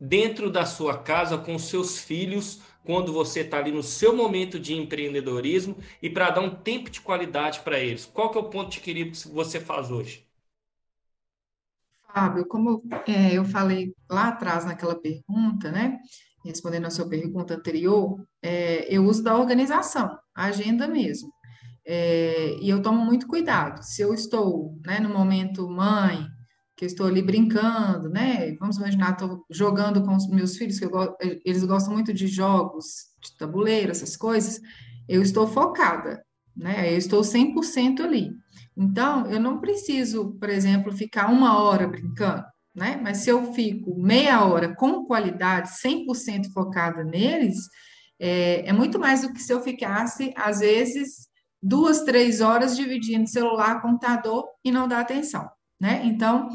dentro 0.00 0.50
da 0.50 0.64
sua 0.66 0.98
casa 0.98 1.38
com 1.38 1.58
seus 1.58 1.98
filhos 1.98 2.60
quando 2.84 3.12
você 3.12 3.40
está 3.40 3.58
ali 3.58 3.70
no 3.70 3.82
seu 3.82 4.16
momento 4.16 4.58
de 4.58 4.74
empreendedorismo 4.74 5.76
e 6.02 6.08
para 6.10 6.30
dar 6.30 6.40
um 6.40 6.50
tempo 6.54 6.90
de 6.90 7.00
qualidade 7.00 7.60
para 7.60 7.78
eles? 7.78 8.06
Qual 8.06 8.30
que 8.30 8.38
é 8.38 8.40
o 8.40 8.44
ponto 8.44 8.70
de 8.70 8.78
equilíbrio 8.78 9.12
que 9.14 9.28
você 9.28 9.60
faz 9.60 9.90
hoje? 9.90 10.29
Fábio, 12.12 12.46
como 12.46 12.82
é, 13.06 13.34
eu 13.34 13.44
falei 13.44 13.94
lá 14.10 14.28
atrás 14.28 14.64
naquela 14.64 14.94
pergunta, 14.94 15.70
né? 15.70 15.98
Respondendo 16.44 16.86
a 16.86 16.90
sua 16.90 17.08
pergunta 17.08 17.54
anterior, 17.54 18.24
é, 18.42 18.86
eu 18.94 19.04
uso 19.04 19.22
da 19.22 19.36
organização, 19.36 20.18
a 20.34 20.44
agenda 20.46 20.88
mesmo. 20.88 21.30
É, 21.86 22.56
e 22.60 22.68
eu 22.68 22.82
tomo 22.82 23.04
muito 23.04 23.26
cuidado. 23.26 23.82
Se 23.82 24.02
eu 24.02 24.14
estou, 24.14 24.78
né, 24.84 25.00
no 25.00 25.08
momento 25.08 25.68
mãe, 25.68 26.26
que 26.76 26.84
eu 26.84 26.86
estou 26.86 27.06
ali 27.06 27.20
brincando, 27.20 28.08
né? 28.08 28.54
Vamos 28.58 28.78
imaginar, 28.78 29.12
estou 29.12 29.44
jogando 29.50 30.02
com 30.02 30.16
os 30.16 30.26
meus 30.28 30.56
filhos, 30.56 30.78
que 30.78 30.86
eu, 30.86 30.90
eles 31.44 31.62
gostam 31.64 31.92
muito 31.92 32.12
de 32.12 32.26
jogos, 32.26 33.10
de 33.22 33.36
tabuleiro, 33.36 33.90
essas 33.90 34.16
coisas, 34.16 34.60
eu 35.06 35.20
estou 35.20 35.46
focada, 35.46 36.24
né? 36.56 36.90
Eu 36.90 36.96
estou 36.96 37.22
100% 37.22 38.00
ali. 38.00 38.30
Então, 38.80 39.26
eu 39.26 39.38
não 39.38 39.60
preciso, 39.60 40.36
por 40.40 40.48
exemplo, 40.48 40.90
ficar 40.92 41.30
uma 41.30 41.62
hora 41.62 41.86
brincando, 41.86 42.44
né? 42.74 42.98
Mas 43.02 43.18
se 43.18 43.30
eu 43.30 43.52
fico 43.52 43.94
meia 44.00 44.44
hora 44.44 44.74
com 44.74 45.04
qualidade, 45.04 45.70
100% 45.78 46.52
focada 46.52 47.04
neles, 47.04 47.56
é, 48.18 48.68
é 48.68 48.72
muito 48.72 48.98
mais 48.98 49.22
do 49.22 49.32
que 49.32 49.42
se 49.42 49.52
eu 49.52 49.60
ficasse, 49.60 50.32
às 50.36 50.60
vezes, 50.60 51.28
duas, 51.62 52.02
três 52.04 52.40
horas 52.40 52.76
dividindo 52.76 53.28
celular, 53.28 53.82
computador 53.82 54.46
e 54.64 54.72
não 54.72 54.88
dar 54.88 55.00
atenção 55.00 55.46
né? 55.80 56.02
Então, 56.04 56.48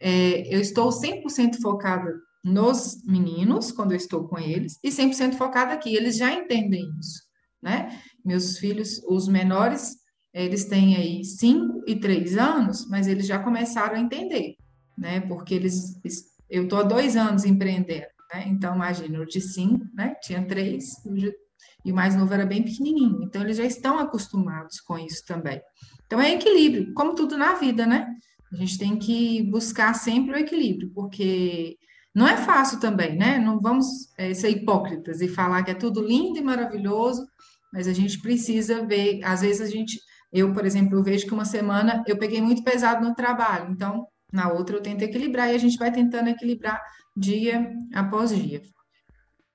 é, 0.00 0.54
eu 0.54 0.60
estou 0.60 0.90
100% 0.90 1.60
focada 1.62 2.12
nos 2.44 3.00
meninos, 3.04 3.70
quando 3.70 3.92
eu 3.92 3.96
estou 3.96 4.26
com 4.26 4.38
eles, 4.38 4.78
e 4.82 4.90
100% 4.90 5.34
focada 5.36 5.72
aqui. 5.72 5.94
Eles 5.94 6.16
já 6.16 6.32
entendem 6.32 6.90
isso, 6.98 7.22
né? 7.62 8.02
Meus 8.24 8.58
filhos, 8.58 9.00
os 9.06 9.28
menores, 9.28 9.94
eles 10.32 10.64
têm 10.64 10.96
aí 10.96 11.24
5 11.24 11.84
e 11.86 11.96
3 11.96 12.36
anos, 12.38 12.88
mas 12.88 13.06
eles 13.06 13.26
já 13.26 13.38
começaram 13.38 13.96
a 13.96 14.00
entender, 14.00 14.56
né? 14.96 15.20
Porque 15.20 15.54
eles, 15.54 16.00
eu 16.48 16.64
estou 16.64 16.78
há 16.78 16.82
dois 16.82 17.16
anos 17.16 17.44
empreendendo, 17.44 18.06
né? 18.32 18.44
Então, 18.48 18.74
imagina, 18.74 19.20
o 19.20 19.26
de 19.26 19.40
5, 19.40 19.84
né? 19.94 20.14
Tinha 20.22 20.44
3, 20.46 20.84
e 21.84 21.92
o 21.92 21.94
mais 21.94 22.14
novo 22.14 22.32
era 22.32 22.46
bem 22.46 22.62
pequenininho. 22.62 23.22
Então, 23.22 23.42
eles 23.42 23.56
já 23.56 23.64
estão 23.64 23.98
acostumados 23.98 24.80
com 24.80 24.98
isso 24.98 25.24
também. 25.26 25.60
Então, 26.06 26.20
é 26.20 26.32
equilíbrio, 26.34 26.92
como 26.94 27.14
tudo 27.14 27.36
na 27.36 27.54
vida, 27.54 27.86
né? 27.86 28.06
A 28.52 28.56
gente 28.56 28.78
tem 28.78 28.98
que 28.98 29.42
buscar 29.44 29.94
sempre 29.94 30.34
o 30.34 30.38
equilíbrio, 30.38 30.90
porque 30.94 31.76
não 32.14 32.28
é 32.28 32.36
fácil 32.36 32.78
também, 32.78 33.16
né? 33.16 33.38
Não 33.38 33.58
vamos 33.60 33.86
é, 34.18 34.34
ser 34.34 34.50
hipócritas 34.50 35.20
e 35.20 35.28
falar 35.28 35.62
que 35.62 35.70
é 35.70 35.74
tudo 35.74 36.02
lindo 36.02 36.38
e 36.38 36.42
maravilhoso, 36.42 37.26
mas 37.72 37.88
a 37.88 37.92
gente 37.92 38.20
precisa 38.20 38.84
ver. 38.84 39.20
Às 39.24 39.40
vezes 39.40 39.62
a 39.62 39.66
gente, 39.66 39.98
eu, 40.32 40.52
por 40.52 40.64
exemplo, 40.64 40.98
eu 40.98 41.02
vejo 41.02 41.26
que 41.26 41.34
uma 41.34 41.44
semana 41.44 42.02
eu 42.06 42.16
peguei 42.16 42.40
muito 42.40 42.64
pesado 42.64 43.06
no 43.06 43.14
trabalho, 43.14 43.70
então 43.70 44.06
na 44.32 44.50
outra 44.50 44.76
eu 44.76 44.80
tento 44.80 45.02
equilibrar 45.02 45.50
e 45.50 45.54
a 45.54 45.58
gente 45.58 45.76
vai 45.76 45.92
tentando 45.92 46.30
equilibrar 46.30 46.80
dia 47.14 47.70
após 47.94 48.34
dia. 48.34 48.62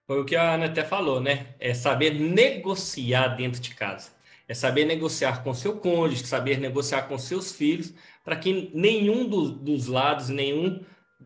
Foi 0.06 0.22
o 0.22 0.26
que 0.26 0.36
a 0.36 0.54
Ana 0.54 0.68
até 0.68 0.86
falou, 0.86 1.20
né? 1.20 1.48
É 1.60 1.74
saber 1.74 2.14
negociar 2.14 3.30
dentro 3.30 3.60
de 3.60 3.74
casa. 3.74 4.12
É 4.48 4.54
saber 4.54 4.86
negociar 4.86 5.44
com 5.44 5.54
seu 5.54 5.78
cônjuge, 5.78 6.26
saber 6.26 6.60
negociar 6.60 7.04
com 7.04 7.18
seus 7.18 7.52
filhos, 7.52 7.94
para 8.24 8.38
que 8.38 8.72
nenhum 8.74 9.28
do, 9.28 9.50
dos 9.50 9.88
lados, 9.88 10.30
nenhum 10.30 10.82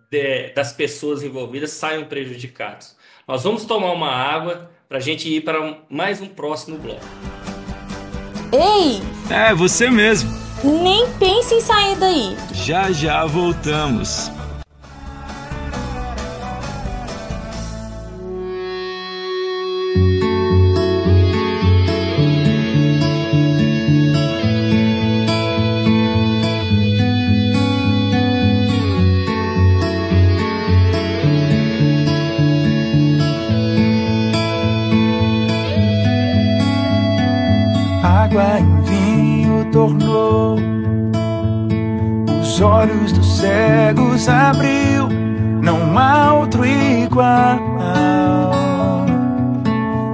de, 0.09 0.49
das 0.53 0.73
pessoas 0.73 1.21
envolvidas 1.21 1.71
saiam 1.71 2.05
prejudicados. 2.05 2.97
Nós 3.27 3.43
vamos 3.43 3.65
tomar 3.65 3.91
uma 3.91 4.09
água 4.09 4.71
para 4.89 4.97
a 4.97 5.01
gente 5.01 5.29
ir 5.29 5.41
para 5.41 5.85
mais 5.87 6.19
um 6.19 6.27
próximo 6.27 6.79
bloco. 6.79 7.05
Ei! 8.51 9.20
É, 9.31 9.53
você 9.55 9.89
mesmo. 9.89 10.29
Nem 10.61 11.07
pense 11.13 11.55
em 11.55 11.61
sair 11.61 11.95
daí. 11.95 12.37
Já 12.53 12.91
já 12.91 13.25
voltamos. 13.25 14.29
Olhos 42.61 43.11
dos 43.11 43.37
cegos 43.37 44.27
abriu, 44.29 45.07
não 45.61 45.97
há 45.97 46.33
outro 46.33 46.65
igual, 46.65 47.59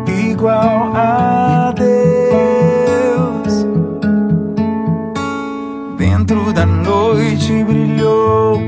igual 0.08 0.92
a 0.96 1.74
Deus. 1.76 1.88
Dentro 5.98 6.54
da 6.54 6.66
noite 6.66 7.64
brilhou, 7.64 8.60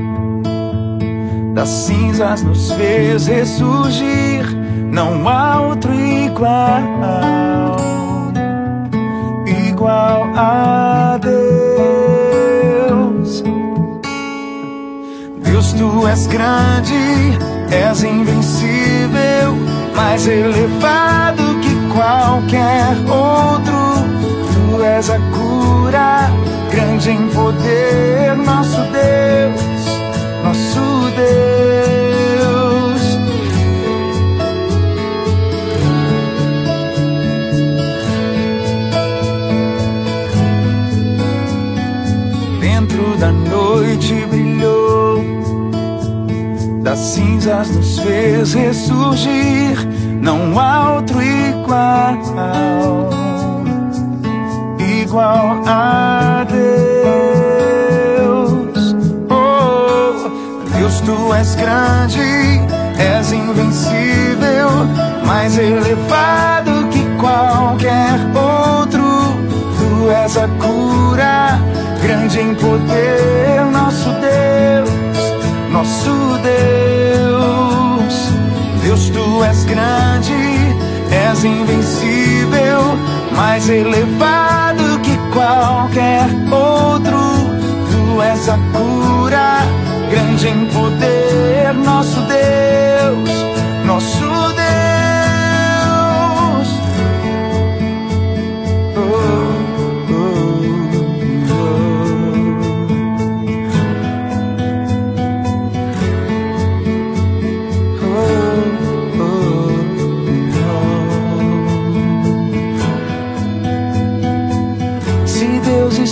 das 1.54 1.68
cinzas 1.68 2.42
nos 2.42 2.72
fez 2.72 3.26
ressurgir, 3.26 4.46
não 4.92 5.28
há 5.28 5.60
outro 5.60 5.92
igual, 5.94 6.82
igual 10.40 11.16
a 11.16 11.18
Deus. 11.18 12.40
tu 15.78 16.06
és 16.06 16.26
grande, 16.26 17.38
és 17.70 18.02
invencível, 18.02 19.56
mais 19.94 20.26
elevado 20.26 21.42
que 21.60 21.74
qualquer 21.94 22.96
outro. 23.08 23.78
Tu 24.52 24.82
és 24.82 25.10
a 25.10 25.18
cura, 25.34 26.30
grande 26.70 27.10
em 27.10 27.28
poder, 27.28 28.36
nosso 28.36 28.80
Deus, 28.92 29.62
nosso 30.44 31.10
Deus. 31.16 31.59
Das 47.00 47.14
cinzas 47.14 47.70
nos 47.70 47.98
fez 47.98 48.52
ressurgir, 48.52 49.88
não 50.20 50.58
há 50.58 50.96
outro 50.96 51.18
igual, 51.22 52.18
igual 54.78 55.62
a 55.66 56.44
Deus. 56.46 56.84
Oh, 59.30 60.28
Deus, 60.76 61.00
tu 61.00 61.32
és 61.32 61.54
grande, 61.54 62.20
és 62.98 63.32
invencível, 63.32 64.68
mais 65.24 65.56
elevado 65.56 66.86
que 66.90 67.02
qualquer 67.18 68.20
outro. 68.34 69.00
Tu 69.78 70.10
és 70.10 70.36
a 70.36 70.46
cura, 70.62 71.58
grande 72.02 72.40
em 72.40 72.54
poder, 72.56 73.64
nosso 73.72 74.10
Deus 74.20 74.99
nosso 75.80 76.38
Deus. 76.42 78.14
Deus, 78.82 79.08
tu 79.10 79.42
és 79.42 79.64
grande, 79.64 80.34
és 81.10 81.44
invencível, 81.44 82.98
mais 83.34 83.68
elevado 83.68 85.00
que 85.02 85.16
qualquer 85.32 86.26
outro. 86.52 87.18
Tu 87.90 88.22
és 88.22 88.48
a 88.48 88.58
cura, 88.74 89.48
grande 90.10 90.48
em 90.48 90.66
poder, 90.66 91.29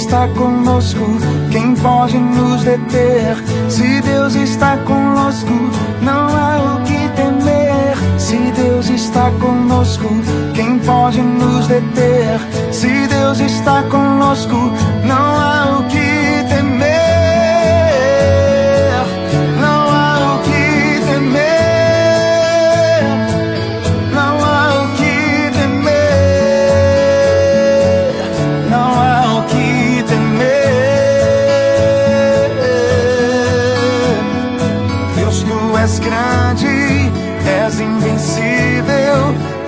está 0.09 0.27
conosco, 0.29 1.05
quem 1.51 1.75
pode 1.75 2.17
nos 2.17 2.65
deter? 2.65 3.37
Se 3.69 4.01
Deus 4.01 4.35
está 4.37 4.79
conosco, 4.79 5.53
não 6.01 6.29
há 6.35 6.77
o 6.77 6.83
que 6.85 7.09
temer. 7.15 7.95
Se 8.19 8.39
Deus 8.53 8.89
está 8.89 9.31
conosco, 9.33 10.09
quem 10.55 10.79
pode 10.79 11.21
nos 11.21 11.67
deter? 11.67 12.41
Se 12.73 13.07
Deus 13.07 13.39
está 13.41 13.83
conosco, 13.83 14.73
não 15.05 15.39
há 15.39 15.79
o 15.79 15.85
que 15.89 15.98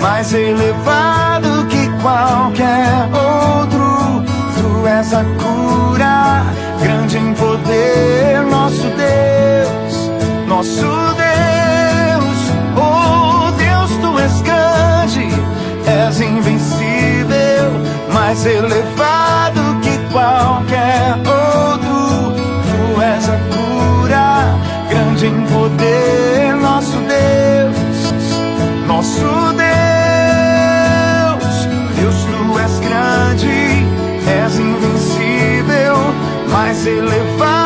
mais 0.01 0.33
elevado 0.33 1.10
mais 36.81 36.87
elevado 36.87 37.60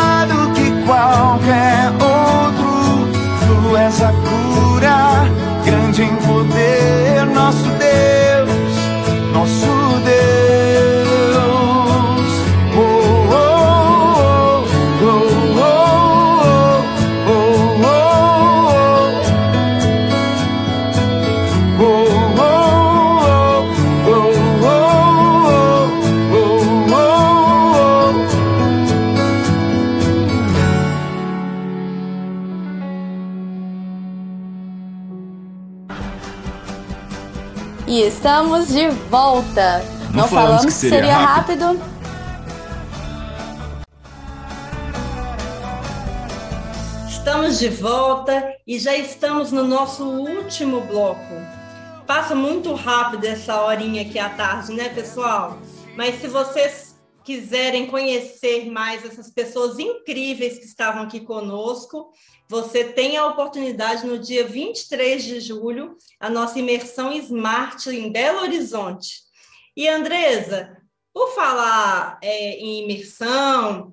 estamos 38.25 38.69
de 38.69 38.89
volta. 39.11 39.85
Não, 40.11 40.23
Não 40.23 40.29
falamos, 40.29 40.31
falamos, 40.31 40.65
que 40.65 40.73
seria, 40.73 40.97
seria 40.99 41.19
rápido. 41.19 41.67
rápido. 41.67 41.95
Estamos 47.07 47.59
de 47.59 47.69
volta 47.69 48.55
e 48.67 48.79
já 48.79 48.97
estamos 48.97 49.53
no 49.53 49.63
nosso 49.63 50.05
último 50.05 50.81
bloco. 50.81 51.35
Passa 52.07 52.35
muito 52.35 52.73
rápido 52.73 53.27
essa 53.27 53.61
horinha 53.61 54.01
aqui 54.01 54.19
à 54.19 54.31
tarde, 54.31 54.73
né, 54.73 54.89
pessoal? 54.89 55.59
Mas 55.95 56.19
se 56.19 56.27
vocês 56.27 56.84
quiserem 57.25 57.87
conhecer 57.87 58.71
mais 58.71 59.05
essas 59.05 59.31
pessoas 59.31 59.79
incríveis 59.79 60.59
que 60.59 60.67
estavam 60.67 61.03
aqui 61.03 61.21
conosco, 61.21 62.13
você 62.49 62.85
tem 62.85 63.17
a 63.17 63.27
oportunidade 63.27 64.07
no 64.07 64.19
dia 64.19 64.47
23 64.47 65.25
de 65.25 65.41
julho, 65.41 65.97
a 66.21 66.29
nossa 66.29 66.59
imersão 66.59 67.13
Smart 67.13 67.89
em 67.89 68.13
Belo 68.13 68.43
Horizonte. 68.43 69.23
E 69.75 69.89
Andresa, 69.89 70.77
por 71.13 71.35
falar 71.35 72.19
é, 72.23 72.59
em 72.59 72.85
imersão, 72.85 73.93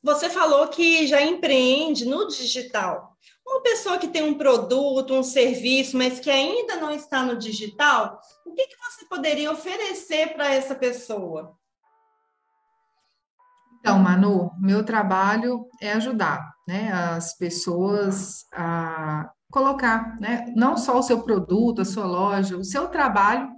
você 0.00 0.30
falou 0.30 0.68
que 0.68 1.06
já 1.06 1.20
empreende 1.20 2.04
no 2.04 2.28
digital. 2.28 3.16
Uma 3.44 3.60
pessoa 3.62 3.98
que 3.98 4.08
tem 4.08 4.22
um 4.22 4.38
produto, 4.38 5.14
um 5.14 5.22
serviço, 5.22 5.96
mas 5.96 6.20
que 6.20 6.30
ainda 6.30 6.76
não 6.76 6.92
está 6.92 7.24
no 7.24 7.36
digital, 7.36 8.20
o 8.46 8.52
que, 8.52 8.66
que 8.66 8.76
você 8.76 9.04
poderia 9.06 9.50
oferecer 9.50 10.34
para 10.34 10.54
essa 10.54 10.74
pessoa? 10.74 11.57
Então, 13.80 13.98
Manu, 13.98 14.50
meu 14.60 14.84
trabalho 14.84 15.66
é 15.80 15.92
ajudar 15.92 16.52
né, 16.66 16.92
as 16.92 17.36
pessoas 17.36 18.44
a 18.52 19.30
colocar, 19.50 20.16
né, 20.20 20.52
não 20.54 20.76
só 20.76 20.98
o 20.98 21.02
seu 21.02 21.22
produto, 21.22 21.80
a 21.80 21.84
sua 21.84 22.04
loja, 22.04 22.56
o 22.56 22.64
seu 22.64 22.88
trabalho 22.88 23.48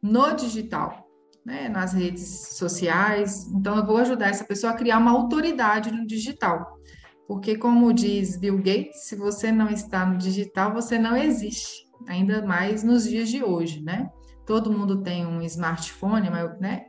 no 0.00 0.32
digital, 0.32 1.04
né, 1.44 1.68
nas 1.68 1.92
redes 1.92 2.56
sociais. 2.56 3.46
Então, 3.52 3.76
eu 3.76 3.84
vou 3.84 3.96
ajudar 3.96 4.28
essa 4.28 4.44
pessoa 4.44 4.72
a 4.72 4.76
criar 4.76 4.98
uma 4.98 5.10
autoridade 5.10 5.90
no 5.90 6.06
digital. 6.06 6.78
Porque, 7.26 7.56
como 7.56 7.92
diz 7.92 8.36
Bill 8.36 8.58
Gates, 8.58 9.08
se 9.08 9.16
você 9.16 9.50
não 9.50 9.68
está 9.68 10.06
no 10.06 10.16
digital, 10.16 10.72
você 10.72 10.98
não 10.98 11.16
existe, 11.16 11.84
ainda 12.08 12.44
mais 12.44 12.82
nos 12.82 13.04
dias 13.04 13.28
de 13.28 13.42
hoje, 13.42 13.82
né? 13.82 14.08
Todo 14.46 14.72
mundo 14.72 15.02
tem 15.02 15.26
um 15.26 15.40
smartphone, 15.42 16.28
né? 16.60 16.86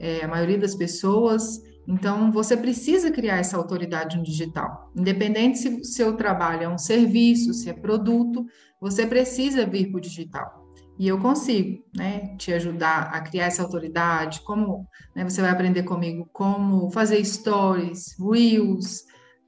É, 0.00 0.24
a 0.24 0.28
maioria 0.28 0.58
das 0.58 0.74
pessoas 0.74 1.60
então, 1.86 2.32
você 2.32 2.56
precisa 2.56 3.10
criar 3.10 3.36
essa 3.36 3.56
autoridade 3.56 4.16
no 4.16 4.22
digital. 4.22 4.90
Independente 4.96 5.58
se 5.58 5.68
o 5.68 5.84
seu 5.84 6.16
trabalho 6.16 6.62
é 6.62 6.68
um 6.68 6.78
serviço, 6.78 7.52
se 7.52 7.68
é 7.68 7.72
produto, 7.74 8.46
você 8.80 9.06
precisa 9.06 9.66
vir 9.66 9.90
para 9.90 9.98
o 9.98 10.00
digital. 10.00 10.64
E 10.98 11.08
eu 11.08 11.18
consigo, 11.18 11.84
né, 11.94 12.36
te 12.36 12.52
ajudar 12.52 13.10
a 13.12 13.20
criar 13.20 13.46
essa 13.46 13.62
autoridade, 13.62 14.40
como 14.42 14.86
né, 15.14 15.24
você 15.24 15.42
vai 15.42 15.50
aprender 15.50 15.82
comigo 15.82 16.28
como 16.32 16.90
fazer 16.90 17.22
stories, 17.24 18.16
reels, 18.18 19.02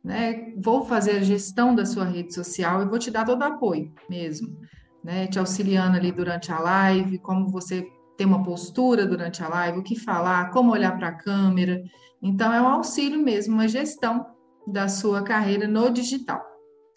né, 0.04 0.52
vou 0.56 0.84
fazer 0.84 1.12
a 1.12 1.22
gestão 1.22 1.74
da 1.74 1.86
sua 1.86 2.04
rede 2.04 2.34
social 2.34 2.82
e 2.82 2.88
vou 2.88 2.98
te 2.98 3.10
dar 3.10 3.24
todo 3.24 3.42
apoio 3.42 3.92
mesmo, 4.10 4.48
né, 5.04 5.28
te 5.28 5.38
auxiliando 5.38 5.96
ali 5.96 6.10
durante 6.10 6.50
a 6.50 6.58
live, 6.58 7.18
como 7.20 7.48
você 7.48 7.86
ter 8.16 8.24
uma 8.24 8.42
postura 8.42 9.06
durante 9.06 9.42
a 9.42 9.48
live, 9.48 9.78
o 9.78 9.82
que 9.82 9.94
falar, 9.94 10.50
como 10.50 10.72
olhar 10.72 10.96
para 10.96 11.08
a 11.08 11.14
câmera. 11.14 11.80
Então, 12.22 12.52
é 12.52 12.60
um 12.60 12.68
auxílio 12.68 13.22
mesmo, 13.22 13.54
uma 13.54 13.68
gestão 13.68 14.26
da 14.66 14.88
sua 14.88 15.22
carreira 15.22 15.68
no 15.68 15.90
digital. 15.90 16.42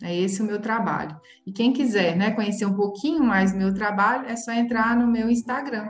É 0.01 0.15
esse 0.15 0.41
o 0.41 0.45
meu 0.45 0.61
trabalho. 0.61 1.19
E 1.45 1.51
quem 1.51 1.73
quiser 1.73 2.15
né, 2.15 2.31
conhecer 2.31 2.65
um 2.65 2.73
pouquinho 2.73 3.23
mais 3.23 3.51
do 3.51 3.57
meu 3.57 3.73
trabalho, 3.73 4.27
é 4.27 4.35
só 4.35 4.51
entrar 4.51 4.95
no 4.95 5.07
meu 5.07 5.29
Instagram. 5.29 5.89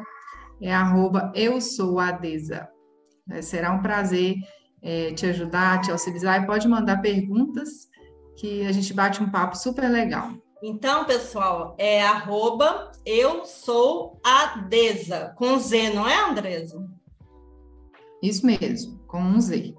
É 0.61 0.73
arroba 0.73 1.31
eu 1.35 1.61
sou. 1.61 1.97
É, 2.01 3.41
será 3.41 3.71
um 3.71 3.81
prazer 3.81 4.35
é, 4.81 5.13
te 5.13 5.25
ajudar, 5.27 5.81
te 5.81 5.91
auxiliar 5.91 6.43
e 6.43 6.47
pode 6.47 6.67
mandar 6.67 7.01
perguntas 7.01 7.87
que 8.37 8.65
a 8.65 8.71
gente 8.71 8.93
bate 8.93 9.21
um 9.21 9.29
papo 9.29 9.55
super 9.55 9.89
legal. 9.89 10.31
Então, 10.61 11.05
pessoal, 11.05 11.75
é 11.77 12.03
arroba 12.03 12.91
eu 13.05 13.45
sou 13.45 14.19
com 15.35 15.57
Z, 15.57 15.91
não 15.91 16.07
é, 16.07 16.29
Andresa? 16.29 16.85
Isso 18.21 18.45
mesmo, 18.45 18.99
com 19.07 19.21
um 19.21 19.39
Z. 19.39 19.75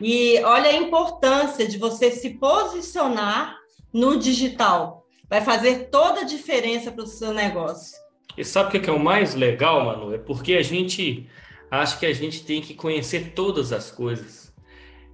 E 0.00 0.40
olha 0.42 0.70
a 0.70 0.76
importância 0.76 1.66
de 1.68 1.78
você 1.78 2.10
se 2.10 2.30
posicionar 2.30 3.56
no 3.92 4.18
digital. 4.18 5.06
Vai 5.28 5.40
fazer 5.40 5.88
toda 5.90 6.20
a 6.20 6.24
diferença 6.24 6.90
para 6.90 7.04
o 7.04 7.06
seu 7.06 7.32
negócio. 7.32 7.96
E 8.36 8.44
sabe 8.44 8.76
o 8.76 8.80
que 8.80 8.90
é 8.90 8.92
o 8.92 8.98
mais 8.98 9.34
legal, 9.34 9.84
Manu? 9.84 10.14
É 10.14 10.18
porque 10.18 10.54
a 10.54 10.62
gente 10.62 11.28
acha 11.70 11.98
que 11.98 12.06
a 12.06 12.12
gente 12.12 12.44
tem 12.44 12.60
que 12.60 12.74
conhecer 12.74 13.32
todas 13.34 13.72
as 13.72 13.90
coisas. 13.90 14.52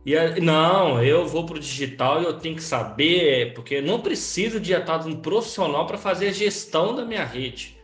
E 0.05 0.17
a, 0.17 0.41
não, 0.41 1.03
eu 1.03 1.27
vou 1.27 1.45
para 1.45 1.57
o 1.57 1.61
digital 1.61 2.23
e 2.23 2.25
eu 2.25 2.39
tenho 2.39 2.57
que 2.57 2.63
saber, 2.63 3.53
porque 3.53 3.83
não 3.83 4.01
preciso 4.01 4.59
de 4.59 4.73
estar 4.73 4.99
de 4.99 5.09
um 5.09 5.17
profissional 5.17 5.87
para 5.87 5.99
fazer 5.99 6.29
a 6.29 6.33
gestão 6.33 6.95
da 6.95 7.05
minha 7.05 7.25
rede. 7.25 7.79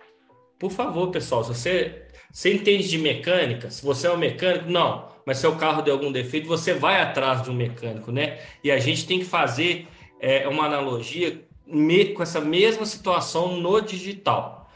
Por 0.59 0.71
favor, 0.71 1.11
pessoal, 1.11 1.45
se 1.45 1.51
você, 1.51 2.06
você 2.37 2.53
entende 2.53 2.87
de 2.87 2.99
mecânica, 2.99 3.71
se 3.71 3.83
você 3.83 4.09
é 4.09 4.13
um 4.13 4.19
mecânico, 4.19 4.71
não, 4.71 5.09
mas 5.25 5.39
seu 5.39 5.57
carro 5.57 5.81
deu 5.81 5.95
algum 5.95 6.13
defeito, 6.13 6.47
você 6.47 6.75
vai 6.75 7.01
atrás 7.01 7.43
de 7.43 7.51
um 7.51 7.55
mecânico, 7.55 8.13
né? 8.13 8.39
E 8.63 8.71
a 8.71 8.79
gente 8.79 9.07
tem 9.07 9.21
que 9.21 9.25
fazer 9.25 9.89
é, 10.21 10.47
uma 10.47 10.67
analogia 10.67 11.43
com 12.15 12.23
essa 12.23 12.39
mesma 12.39 12.85
situação 12.85 13.57
no 13.57 13.81
digital. 13.81 14.71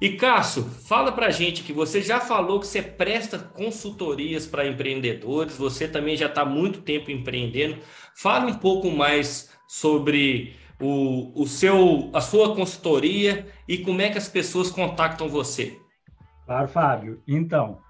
E 0.00 0.16
Cássio, 0.16 0.64
fala 0.64 1.12
para 1.12 1.30
gente 1.30 1.62
que 1.62 1.72
você 1.72 2.02
já 2.02 2.18
falou 2.18 2.58
que 2.58 2.66
você 2.66 2.82
presta 2.82 3.38
consultorias 3.38 4.44
para 4.44 4.66
empreendedores, 4.66 5.56
você 5.56 5.86
também 5.86 6.16
já 6.16 6.26
está 6.26 6.44
muito 6.44 6.80
tempo 6.80 7.08
empreendendo. 7.12 7.78
Fale 8.16 8.50
um 8.50 8.54
pouco 8.54 8.90
mais 8.90 9.48
sobre 9.68 10.56
o, 10.80 11.40
o 11.40 11.46
seu, 11.46 12.10
a 12.12 12.20
sua 12.20 12.52
consultoria 12.56 13.46
e 13.68 13.78
como 13.78 14.02
é 14.02 14.10
que 14.10 14.18
as 14.18 14.28
pessoas 14.28 14.72
contactam 14.72 15.28
você. 15.28 15.85
Claro, 16.46 16.68
Fábio. 16.68 17.20
Então, 17.26 17.80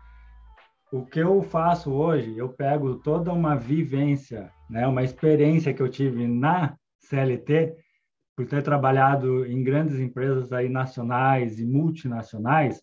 o 0.90 1.04
que 1.04 1.20
eu 1.20 1.42
faço 1.42 1.92
hoje, 1.92 2.38
eu 2.38 2.48
pego 2.48 2.96
toda 2.96 3.30
uma 3.30 3.54
vivência, 3.54 4.50
né, 4.70 4.86
uma 4.86 5.02
experiência 5.02 5.74
que 5.74 5.82
eu 5.82 5.90
tive 5.90 6.26
na 6.26 6.74
CLT, 6.98 7.76
por 8.34 8.46
ter 8.46 8.62
trabalhado 8.62 9.44
em 9.44 9.62
grandes 9.62 9.98
empresas 9.98 10.54
aí 10.54 10.70
nacionais 10.70 11.60
e 11.60 11.66
multinacionais, 11.66 12.82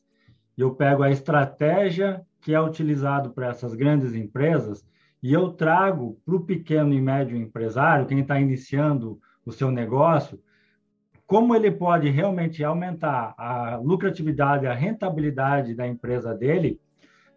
eu 0.55 0.75
pego 0.75 1.01
a 1.01 1.09
estratégia 1.09 2.21
que 2.39 2.53
é 2.53 2.61
utilizado 2.61 3.31
para 3.31 3.47
essas 3.47 3.73
grandes 3.73 4.13
empresas 4.13 4.85
e 5.23 5.33
eu 5.33 5.51
trago 5.51 6.19
para 6.23 6.35
o 6.35 6.45
pequeno 6.45 6.93
e 6.93 7.01
médio 7.01 7.35
empresário, 7.35 8.05
quem 8.05 8.19
está 8.19 8.39
iniciando 8.39 9.19
o 9.43 9.51
seu 9.51 9.71
negócio, 9.71 10.39
como 11.25 11.55
ele 11.55 11.71
pode 11.71 12.09
realmente 12.09 12.63
aumentar 12.63 13.33
a 13.37 13.77
lucratividade, 13.77 14.67
a 14.67 14.73
rentabilidade 14.73 15.73
da 15.73 15.87
empresa 15.87 16.33
dele, 16.33 16.79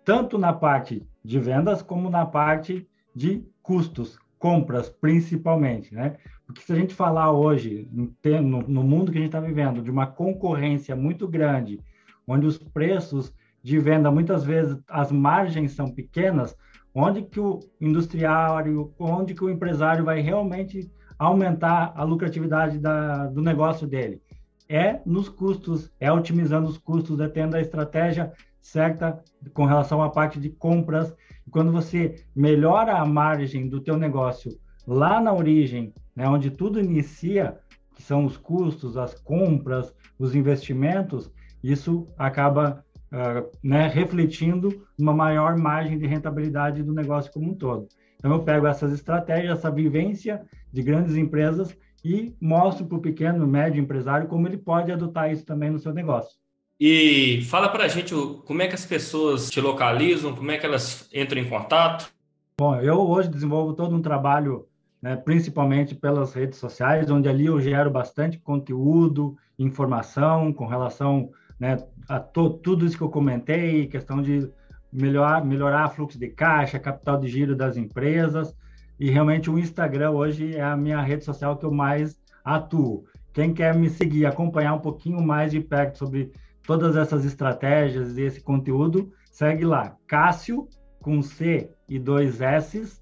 tanto 0.05 0.39
na 0.39 0.53
parte 0.53 1.07
de 1.25 1.39
vendas 1.39 1.83
como 1.83 2.11
na 2.11 2.27
parte 2.27 2.87
de 3.15 3.45
custos, 3.63 4.19
compras 4.39 4.89
principalmente, 4.89 5.95
né? 5.95 6.17
Porque 6.47 6.61
se 6.63 6.73
a 6.73 6.77
gente 6.77 6.95
falar 6.95 7.33
hoje, 7.33 7.89
no, 7.91 8.63
no 8.63 8.83
mundo 8.85 9.11
que 9.11 9.19
a 9.19 9.21
gente 9.21 9.31
está 9.31 9.41
vivendo, 9.41 9.83
de 9.83 9.91
uma 9.91 10.07
concorrência 10.07 10.95
muito 10.95 11.27
grande, 11.27 11.81
onde 12.27 12.47
os 12.47 12.59
preços 12.59 13.35
de 13.63 13.79
venda, 13.79 14.11
muitas 14.11 14.45
vezes, 14.45 14.79
as 14.89 15.11
margens 15.11 15.73
são 15.73 15.91
pequenas, 15.91 16.57
onde 16.95 17.23
que 17.23 17.41
o 17.41 17.59
industriário, 17.81 18.95
onde 18.99 19.35
que 19.35 19.45
o 19.45 19.51
empresário 19.51 20.05
vai 20.05 20.21
realmente 20.21 20.89
aumentar 21.19 21.93
a 21.97 22.03
lucratividade 22.05 22.79
da, 22.79 23.27
do 23.27 23.43
negócio 23.43 23.87
dele? 23.87 24.21
É 24.69 25.01
nos 25.07 25.29
custos, 25.29 25.93
é 26.01 26.11
otimizando 26.11 26.69
os 26.69 26.79
custos, 26.79 27.21
é 27.21 27.29
tendo 27.29 27.57
a 27.57 27.61
estratégia 27.61 28.33
certa 28.61 29.23
com 29.55 29.65
relação 29.65 30.03
à 30.03 30.11
parte 30.11 30.41
de 30.41 30.51
compras. 30.51 31.15
Quando 31.51 31.71
você 31.71 32.25
melhora 32.35 32.99
a 32.99 33.07
margem 33.07 33.69
do 33.69 33.81
teu 33.81 33.97
negócio 33.97 34.59
lá 34.87 35.21
na 35.21 35.33
origem, 35.33 35.93
né, 36.15 36.29
onde 36.29 36.51
tudo 36.51 36.81
inicia, 36.81 37.59
que 37.95 38.03
são 38.03 38.25
os 38.25 38.37
custos, 38.37 38.97
as 38.97 39.15
compras, 39.15 39.95
os 40.19 40.35
investimentos, 40.35 41.31
isso 41.63 42.09
acaba 42.19 42.85
uh, 43.13 43.51
né, 43.63 43.89
refletindo 43.89 44.87
uma 44.99 45.15
maior 45.15 45.57
margem 45.57 45.99
de 45.99 46.07
rentabilidade 46.07 46.83
do 46.83 46.93
negócio 46.93 47.33
como 47.33 47.51
um 47.51 47.55
todo. 47.55 47.89
Então, 48.19 48.33
eu 48.33 48.43
pego 48.43 48.67
essas 48.67 48.93
estratégias, 48.93 49.59
essa 49.59 49.71
vivência 49.71 50.43
de 50.73 50.83
grandes 50.83 51.17
empresas 51.17 51.77
e 52.05 52.35
mostro 52.41 52.87
para 52.87 52.99
o 52.99 53.01
pequeno 53.01 53.45
e 53.45 53.49
médio 53.49 53.83
empresário 53.83 54.29
como 54.29 54.47
ele 54.47 54.57
pode 54.57 54.93
adotar 54.93 55.31
isso 55.31 55.45
também 55.45 55.71
no 55.71 55.79
seu 55.79 55.93
negócio. 55.93 56.37
E 56.79 57.43
fala 57.49 57.69
para 57.69 57.85
a 57.85 57.89
gente 57.89 58.15
como 58.45 58.63
é 58.63 58.69
que 58.69 58.75
as 58.75 58.85
pessoas 58.85 59.49
te 59.51 59.61
localizam, 59.61 60.35
como 60.35 60.51
é 60.51 60.59
que 60.59 60.67
elas 60.67 61.09
entram 61.13 61.41
em 61.41 61.49
contato. 61.49 62.13
Bom, 62.59 62.77
eu 62.81 63.01
hoje 63.01 63.29
desenvolvo 63.29 63.73
todo 63.73 63.97
um 63.97 64.03
trabalho 64.03 64.67
né, 65.01 65.17
principalmente 65.17 65.95
pelas 65.95 66.35
redes 66.35 66.59
sociais, 66.59 67.11
onde 67.11 67.29
ali 67.29 67.47
eu 67.47 67.61
gero 67.61 67.91
bastante 67.91 68.39
conteúdo, 68.39 69.37
informação 69.59 70.53
com 70.53 70.67
relação 70.67 71.31
né, 71.59 71.77
a 72.09 72.19
to, 72.19 72.51
tudo 72.51 72.85
isso 72.85 72.97
que 72.97 73.03
eu 73.03 73.09
comentei, 73.09 73.87
questão 73.87 74.21
de 74.21 74.51
melhorar, 74.97 75.45
melhorar 75.45 75.89
fluxo 75.91 76.19
de 76.19 76.29
caixa, 76.29 76.79
capital 76.79 77.21
de 77.21 77.29
giro 77.29 77.55
das 77.55 77.77
empresas, 77.77 78.57
e 78.99 79.11
realmente 79.11 79.51
o 79.51 79.59
Instagram 79.59 80.11
hoje 80.13 80.57
é 80.57 80.63
a 80.63 80.77
minha 80.77 81.01
rede 81.01 81.25
social 81.25 81.57
que 81.57 81.65
eu 81.67 81.71
mais 81.71 82.19
atuo. 82.45 83.05
Quem 83.33 83.53
quer 83.53 83.75
me 83.75 83.91
seguir, 83.91 84.25
acompanhar 84.25 84.75
um 84.75 84.81
pouquinho 84.81 85.21
mais 85.21 85.53
de 85.53 85.61
perto 85.61 85.99
sobre 85.99 86.33
todas 86.63 86.97
essas 86.97 87.25
estratégias 87.25 88.17
e 88.17 88.23
esse 88.23 88.41
conteúdo, 88.41 89.13
segue 89.31 89.65
lá, 89.65 89.97
Cássio, 90.07 90.67
com 91.01 91.21
C 91.21 91.71
e 91.89 91.99
dois 91.99 92.41
S, 92.41 92.99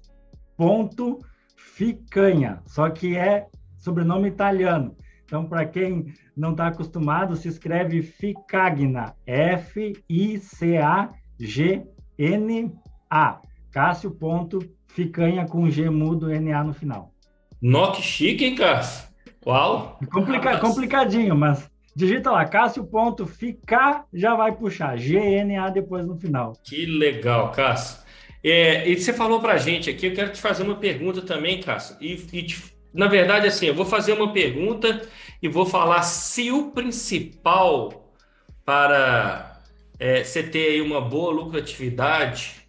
ponto 0.57 1.19
Ficanha, 1.55 2.61
só 2.65 2.89
que 2.89 3.15
é 3.15 3.47
sobrenome 3.77 4.27
italiano. 4.27 4.95
Então, 5.23 5.45
para 5.45 5.65
quem 5.65 6.13
não 6.37 6.51
está 6.51 6.67
acostumado, 6.67 7.35
se 7.35 7.47
escreve 7.47 8.03
Ficagna, 8.03 9.15
F-I-C-A-G-N-A. 11.39 13.41
Cássio 13.71 14.11
ponto 14.11 14.59
Ficanha 14.87 15.45
com 15.45 15.69
G 15.69 15.89
mudo 15.89 16.31
N-A 16.31 16.63
no 16.63 16.73
final. 16.73 17.11
Nó, 17.61 17.91
que 17.91 18.01
chique, 18.01 18.45
hein, 18.45 18.55
Cássio? 18.55 19.09
Uau! 19.45 19.99
Complica, 20.11 20.57
complicadinho, 20.57 21.35
mas 21.35 21.69
digita 21.95 22.31
lá, 22.31 22.45
Cássio 22.45 22.85
ponto 22.85 23.27
Ficar, 23.27 24.05
já 24.13 24.35
vai 24.35 24.53
puxar 24.53 24.97
G-N-A 24.97 25.69
depois 25.69 26.05
no 26.05 26.17
final. 26.17 26.53
Que 26.63 26.85
legal, 26.85 27.51
Cássio. 27.51 28.03
É, 28.43 28.87
e 28.87 28.95
você 28.95 29.11
falou 29.11 29.41
para 29.41 29.53
a 29.53 29.57
gente 29.57 29.89
aqui, 29.89 30.05
eu 30.05 30.13
quero 30.13 30.31
te 30.31 30.39
fazer 30.39 30.63
uma 30.63 30.75
pergunta 30.75 31.21
também, 31.21 31.59
Cássio. 31.59 31.97
E, 31.99 32.13
e 32.31 32.43
te, 32.43 32.63
na 32.93 33.07
verdade, 33.07 33.47
assim, 33.47 33.65
eu 33.65 33.75
vou 33.75 33.85
fazer 33.85 34.13
uma 34.13 34.31
pergunta 34.31 35.01
e 35.41 35.49
vou 35.49 35.65
falar 35.65 36.03
se 36.03 36.51
o 36.51 36.71
principal 36.71 38.13
para 38.63 39.54
é, 39.99 40.23
você 40.23 40.43
ter 40.43 40.71
aí 40.71 40.81
uma 40.81 41.01
boa 41.01 41.31
lucratividade 41.31 42.67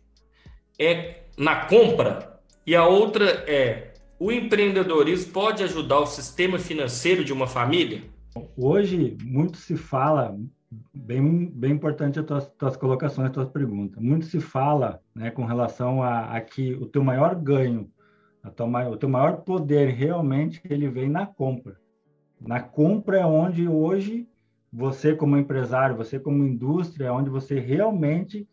é 0.78 1.22
na 1.36 1.66
compra 1.66 2.40
e 2.66 2.74
a 2.74 2.86
outra 2.86 3.24
é 3.46 3.94
o 4.18 4.32
empreendedorismo 4.32 5.32
pode 5.32 5.62
ajudar 5.62 6.00
o 6.00 6.06
sistema 6.06 6.58
financeiro 6.58 7.24
de 7.24 7.32
uma 7.32 7.46
família? 7.46 8.02
Hoje 8.56 9.16
muito 9.22 9.58
se 9.58 9.76
fala 9.76 10.36
bem, 10.94 11.46
bem 11.46 11.72
importante 11.72 12.18
as 12.18 12.24
tuas, 12.24 12.46
tuas 12.58 12.76
colocações, 12.76 13.28
as 13.28 13.32
tuas 13.32 13.48
perguntas. 13.50 14.02
Muito 14.02 14.26
se 14.26 14.40
fala 14.40 15.00
né, 15.14 15.30
com 15.30 15.44
relação 15.44 16.02
a, 16.02 16.36
a 16.36 16.40
que 16.40 16.74
o 16.74 16.86
teu 16.86 17.04
maior 17.04 17.34
ganho, 17.34 17.90
tua, 18.54 18.88
o 18.88 18.96
teu 18.96 19.08
maior 19.08 19.38
poder 19.38 19.90
realmente 19.90 20.60
ele 20.68 20.88
vem 20.88 21.08
na 21.08 21.26
compra. 21.26 21.76
Na 22.40 22.60
compra 22.60 23.18
é 23.18 23.26
onde 23.26 23.68
hoje 23.68 24.28
você 24.76 25.16
como 25.16 25.38
empresário, 25.38 25.96
você 25.96 26.20
como 26.20 26.44
indústria, 26.44 27.10
onde 27.10 27.30
você 27.30 27.58
realmente 27.58 28.46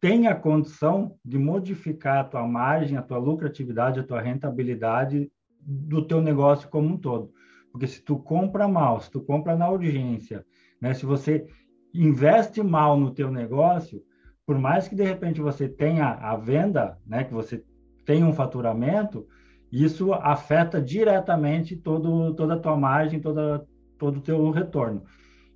tem 0.00 0.26
a 0.26 0.34
condição 0.34 1.14
de 1.22 1.38
modificar 1.38 2.18
a 2.18 2.24
tua 2.24 2.46
margem, 2.48 2.96
a 2.96 3.02
tua 3.02 3.18
lucratividade, 3.18 4.00
a 4.00 4.02
tua 4.02 4.22
rentabilidade 4.22 5.30
do 5.60 6.06
teu 6.06 6.22
negócio 6.22 6.70
como 6.70 6.88
um 6.88 6.96
todo. 6.96 7.30
Porque 7.70 7.86
se 7.86 8.00
tu 8.00 8.18
compra 8.18 8.66
mal, 8.66 9.02
se 9.02 9.10
tu 9.10 9.20
compra 9.20 9.54
na 9.54 9.68
urgência, 9.68 10.46
né? 10.80 10.94
Se 10.94 11.04
você 11.04 11.46
investe 11.92 12.62
mal 12.62 12.98
no 12.98 13.10
teu 13.10 13.30
negócio, 13.30 14.02
por 14.46 14.58
mais 14.58 14.88
que 14.88 14.94
de 14.94 15.04
repente 15.04 15.42
você 15.42 15.68
tenha 15.68 16.06
a 16.06 16.36
venda, 16.36 16.96
né, 17.06 17.24
que 17.24 17.34
você 17.34 17.62
tenha 18.06 18.24
um 18.24 18.32
faturamento, 18.32 19.26
isso 19.70 20.14
afeta 20.14 20.80
diretamente 20.80 21.76
todo, 21.76 22.34
toda 22.34 22.54
a 22.54 22.58
tua 22.58 22.76
margem, 22.76 23.20
toda, 23.20 23.66
todo 23.98 24.18
o 24.18 24.22
teu 24.22 24.50
retorno. 24.50 25.02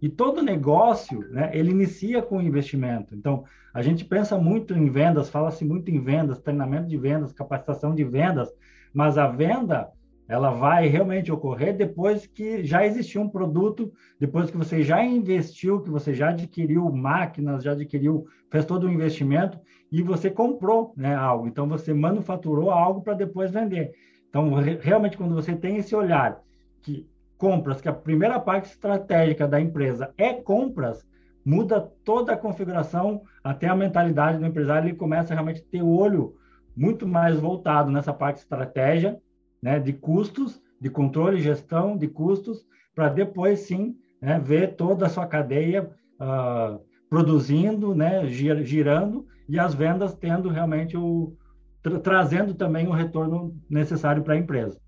E 0.01 0.09
todo 0.09 0.42
negócio, 0.42 1.20
né, 1.30 1.51
ele 1.53 1.70
inicia 1.70 2.22
com 2.22 2.40
investimento. 2.40 3.14
Então, 3.14 3.44
a 3.72 3.82
gente 3.82 4.05
pensa 4.05 4.38
muito 4.38 4.74
em 4.74 4.88
vendas, 4.88 5.28
fala-se 5.28 5.64
muito 5.64 5.90
em 5.90 6.01
vendas, 6.01 6.40
treinamento 6.40 6.88
de 6.88 6.96
vendas, 6.96 7.32
capacitação 7.32 7.94
de 7.94 8.03
vendas, 8.03 8.51
mas 8.94 9.18
a 9.18 9.28
venda, 9.28 9.90
ela 10.26 10.51
vai 10.51 10.86
realmente 10.86 11.30
ocorrer 11.30 11.76
depois 11.76 12.26
que 12.26 12.64
já 12.64 12.86
existiu 12.86 13.20
um 13.20 13.28
produto, 13.28 13.92
depois 14.18 14.51
que 14.51 14.57
você 14.57 14.82
já 14.82 15.05
investiu, 15.05 15.82
que 15.82 15.90
você 15.90 16.14
já 16.14 16.30
adquiriu 16.30 16.90
máquinas, 16.90 17.62
já 17.62 17.72
adquiriu, 17.72 18.26
fez 18.51 18.64
todo 18.64 18.86
o 18.86 18.90
investimento 18.90 19.59
e 19.92 20.03
você 20.03 20.30
comprou 20.30 20.94
né, 20.96 21.14
algo. 21.14 21.46
Então, 21.46 21.68
você 21.68 21.92
manufaturou 21.92 22.70
algo 22.70 23.03
para 23.03 23.14
depois 23.14 23.51
vender. 23.51 23.92
Então, 24.28 24.55
realmente, 24.80 25.16
quando 25.16 25.34
você 25.34 25.55
tem 25.55 25.76
esse 25.76 25.94
olhar 25.94 26.40
que 26.80 27.07
compras, 27.41 27.80
que 27.80 27.88
a 27.88 27.93
primeira 27.93 28.38
parte 28.38 28.66
estratégica 28.66 29.49
da 29.49 29.59
empresa 29.59 30.12
é 30.18 30.34
compras, 30.34 31.03
muda 31.43 31.80
toda 32.05 32.34
a 32.34 32.36
configuração, 32.36 33.22
até 33.43 33.66
a 33.66 33.74
mentalidade 33.74 34.38
do 34.38 34.45
empresário, 34.45 34.88
ele 34.88 34.97
começa 34.97 35.32
a 35.32 35.34
realmente 35.34 35.62
ter 35.62 35.82
o 35.82 35.88
olho 35.88 36.34
muito 36.76 37.09
mais 37.09 37.41
voltado 37.41 37.91
nessa 37.91 38.12
parte 38.12 38.43
estratégia, 38.43 39.18
né, 39.62 39.80
de 39.80 39.95
custos, 39.95 40.62
de 40.78 40.91
controle 40.91 41.38
e 41.38 41.43
gestão 41.43 41.97
de 41.97 42.07
custos, 42.07 42.66
para 42.95 43.09
depois 43.09 43.61
sim 43.61 43.97
né, 44.20 44.38
ver 44.38 44.76
toda 44.76 45.07
a 45.07 45.09
sua 45.09 45.26
cadeia 45.26 45.91
uh, 46.20 46.78
produzindo, 47.09 47.95
né, 47.95 48.26
girando 48.26 49.26
e 49.49 49.59
as 49.59 49.74
vendas 49.74 50.14
tendo 50.14 50.51
realmente 50.51 50.97
o 50.97 51.34
tra 51.82 51.99
trazendo 51.99 52.55
também 52.55 52.86
o 52.86 52.93
retorno 52.93 53.59
necessário 53.68 54.22
para 54.22 54.34
a 54.34 54.38
empresa. 54.38 54.78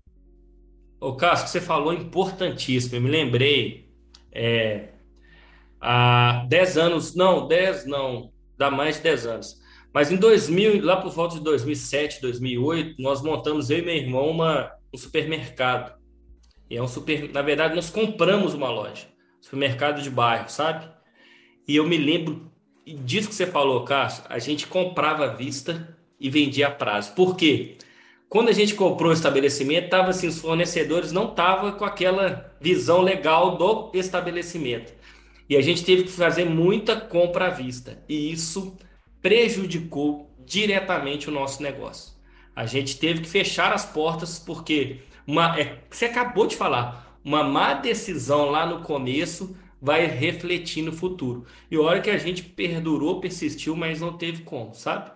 O 1.03 1.15
Cássio, 1.15 1.49
você 1.49 1.59
falou 1.59 1.91
importantíssimo. 1.91 2.95
Eu 2.95 3.01
me 3.01 3.09
lembrei 3.09 3.89
é, 4.31 4.87
há 5.81 6.45
10 6.47 6.77
anos, 6.77 7.13
não, 7.13 7.45
10 7.45 7.85
não, 7.85 8.31
dá 8.57 8.71
mais 8.71 8.95
de 8.95 9.03
10 9.03 9.25
anos. 9.25 9.61
Mas 9.93 10.13
em 10.13 10.15
2000, 10.15 10.81
lá 10.81 10.95
por 10.95 11.11
volta 11.11 11.35
de 11.35 11.43
2007, 11.43 12.21
2008, 12.21 13.01
nós 13.01 13.21
montamos, 13.21 13.69
eu 13.69 13.79
e 13.79 13.81
meu 13.81 13.93
irmão, 13.93 14.29
uma, 14.29 14.71
um 14.93 14.97
supermercado. 14.97 15.93
E 16.69 16.77
é 16.77 16.81
um 16.81 16.87
super, 16.87 17.29
na 17.33 17.41
verdade, 17.41 17.75
nós 17.75 17.89
compramos 17.89 18.53
uma 18.53 18.69
loja, 18.69 19.05
supermercado 19.41 20.01
de 20.01 20.09
bairro, 20.09 20.47
sabe? 20.47 20.89
E 21.67 21.75
eu 21.75 21.85
me 21.85 21.97
lembro 21.97 22.49
disso 23.03 23.27
que 23.27 23.35
você 23.35 23.45
falou, 23.45 23.83
Cássio, 23.83 24.23
a 24.29 24.39
gente 24.39 24.67
comprava 24.67 25.25
à 25.25 25.33
vista 25.33 25.97
e 26.17 26.29
vendia 26.29 26.67
a 26.67 26.71
prazo. 26.71 27.13
Por 27.13 27.35
quê? 27.35 27.77
Quando 28.33 28.49
a 28.49 28.51
gente 28.51 28.73
comprou 28.73 29.11
o 29.11 29.13
estabelecimento, 29.13 29.91
tava 29.91 30.09
assim, 30.09 30.25
os 30.25 30.39
fornecedores 30.39 31.11
não 31.11 31.29
estavam 31.29 31.71
com 31.73 31.85
aquela 31.85 32.51
visão 32.59 32.99
legal 32.99 33.57
do 33.59 33.91
estabelecimento. 33.93 34.91
E 35.47 35.55
a 35.55 35.61
gente 35.61 35.85
teve 35.85 36.05
que 36.05 36.09
fazer 36.09 36.43
muita 36.43 36.99
compra 36.99 37.45
à 37.45 37.49
vista. 37.51 38.03
E 38.09 38.31
isso 38.31 38.75
prejudicou 39.21 40.35
diretamente 40.43 41.29
o 41.29 41.31
nosso 41.31 41.61
negócio. 41.61 42.13
A 42.55 42.65
gente 42.65 42.97
teve 42.97 43.21
que 43.21 43.29
fechar 43.29 43.71
as 43.71 43.85
portas 43.85 44.39
porque 44.39 45.01
uma, 45.27 45.55
é, 45.55 45.83
você 45.87 46.05
acabou 46.05 46.47
de 46.47 46.55
falar, 46.55 47.15
uma 47.23 47.43
má 47.43 47.75
decisão 47.75 48.49
lá 48.49 48.65
no 48.65 48.81
começo 48.81 49.55
vai 49.79 50.07
refletir 50.07 50.81
no 50.81 50.91
futuro. 50.91 51.45
E 51.69 51.75
a 51.75 51.81
hora 51.81 52.01
que 52.01 52.09
a 52.09 52.17
gente 52.17 52.41
perdurou, 52.41 53.21
persistiu, 53.21 53.75
mas 53.75 54.01
não 54.01 54.17
teve 54.17 54.41
como, 54.41 54.73
sabe? 54.73 55.11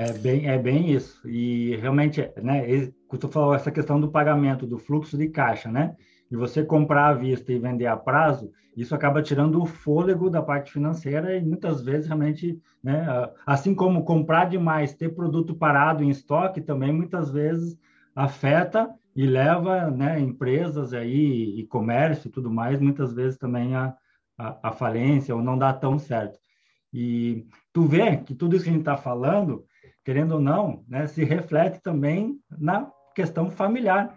É 0.00 0.14
bem, 0.14 0.48
é 0.48 0.56
bem 0.56 0.90
isso. 0.90 1.28
E 1.28 1.76
realmente, 1.76 2.22
né, 2.42 2.90
tu 3.18 3.28
falou 3.28 3.54
essa 3.54 3.70
questão 3.70 4.00
do 4.00 4.10
pagamento, 4.10 4.66
do 4.66 4.78
fluxo 4.78 5.18
de 5.18 5.28
caixa, 5.28 5.70
né? 5.70 5.94
E 6.30 6.36
você 6.36 6.64
comprar 6.64 7.08
à 7.08 7.12
vista 7.12 7.52
e 7.52 7.58
vender 7.58 7.84
a 7.84 7.98
prazo, 7.98 8.50
isso 8.74 8.94
acaba 8.94 9.20
tirando 9.20 9.60
o 9.60 9.66
fôlego 9.66 10.30
da 10.30 10.40
parte 10.40 10.72
financeira 10.72 11.36
e 11.36 11.44
muitas 11.44 11.82
vezes 11.82 12.06
realmente, 12.06 12.58
né, 12.82 13.06
assim 13.44 13.74
como 13.74 14.02
comprar 14.02 14.48
demais, 14.48 14.94
ter 14.94 15.10
produto 15.10 15.54
parado 15.54 16.02
em 16.02 16.08
estoque 16.08 16.62
também 16.62 16.92
muitas 16.92 17.30
vezes 17.30 17.78
afeta 18.16 18.88
e 19.14 19.26
leva, 19.26 19.90
né, 19.90 20.18
empresas 20.18 20.94
aí 20.94 21.60
e 21.60 21.66
comércio 21.66 22.28
e 22.28 22.30
tudo 22.30 22.50
mais, 22.50 22.80
muitas 22.80 23.12
vezes 23.12 23.36
também 23.36 23.74
a, 23.74 23.94
a, 24.38 24.68
a 24.70 24.72
falência 24.72 25.36
ou 25.36 25.42
não 25.42 25.58
dá 25.58 25.74
tão 25.74 25.98
certo. 25.98 26.38
E 26.90 27.44
tu 27.70 27.82
vê 27.82 28.16
que 28.16 28.34
tudo 28.34 28.56
isso 28.56 28.64
que 28.64 28.70
a 28.70 28.72
gente 28.72 28.82
está 28.82 28.96
falando 28.96 29.66
querendo 30.10 30.32
ou 30.32 30.40
não, 30.40 30.82
né, 30.88 31.06
se 31.06 31.22
reflete 31.22 31.80
também 31.80 32.36
na 32.58 32.90
questão 33.14 33.48
familiar, 33.48 34.12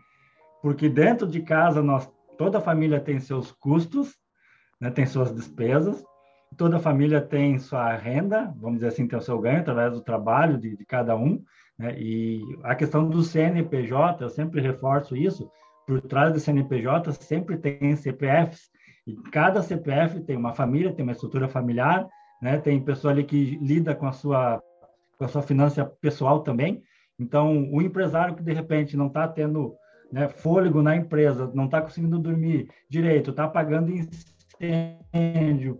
porque 0.59 0.89
dentro 0.89 1.27
de 1.27 1.43
casa 1.43 1.83
nós 1.83 2.11
toda 2.35 2.59
família 2.59 2.99
tem 2.99 3.19
seus 3.19 3.51
custos, 3.51 4.15
né, 4.81 4.89
tem 4.89 5.05
suas 5.05 5.31
despesas, 5.31 6.03
toda 6.57 6.79
família 6.79 7.21
tem 7.21 7.59
sua 7.59 7.93
renda, 7.95 8.51
vamos 8.57 8.77
dizer 8.77 8.87
assim, 8.87 9.07
tem 9.07 9.19
o 9.19 9.21
seu 9.21 9.39
ganho 9.39 9.59
através 9.59 9.93
do 9.93 10.01
trabalho 10.01 10.57
de, 10.57 10.75
de 10.75 10.83
cada 10.83 11.15
um, 11.15 11.43
né, 11.77 11.93
e 11.95 12.41
a 12.63 12.73
questão 12.73 13.07
do 13.07 13.21
CNPJ, 13.21 14.23
eu 14.23 14.29
sempre 14.29 14.61
reforço 14.61 15.15
isso, 15.15 15.47
por 15.85 16.01
trás 16.01 16.33
do 16.33 16.39
CNPJ 16.39 17.11
sempre 17.11 17.55
tem 17.55 17.95
CPFs, 17.95 18.71
e 19.05 19.13
cada 19.31 19.61
CPF 19.61 20.21
tem 20.21 20.37
uma 20.37 20.55
família, 20.55 20.91
tem 20.91 21.03
uma 21.03 21.11
estrutura 21.11 21.47
familiar, 21.47 22.09
né, 22.41 22.57
tem 22.57 22.83
pessoa 22.83 23.13
ali 23.13 23.23
que 23.23 23.59
lida 23.61 23.93
com 23.93 24.07
a 24.07 24.11
sua 24.11 24.59
com 25.23 25.25
a 25.25 25.29
sua 25.29 25.41
finança 25.41 25.85
pessoal 26.01 26.41
também. 26.41 26.83
Então, 27.17 27.69
o 27.71 27.81
empresário 27.81 28.35
que 28.35 28.43
de 28.43 28.51
repente 28.51 28.97
não 28.97 29.07
está 29.07 29.25
tendo 29.27 29.73
né, 30.11 30.27
fôlego 30.27 30.81
na 30.81 30.95
empresa, 30.95 31.49
não 31.53 31.65
está 31.65 31.81
conseguindo 31.81 32.19
dormir 32.19 32.69
direito, 32.89 33.31
está 33.31 33.47
pagando 33.47 33.91
incêndio, 33.91 35.79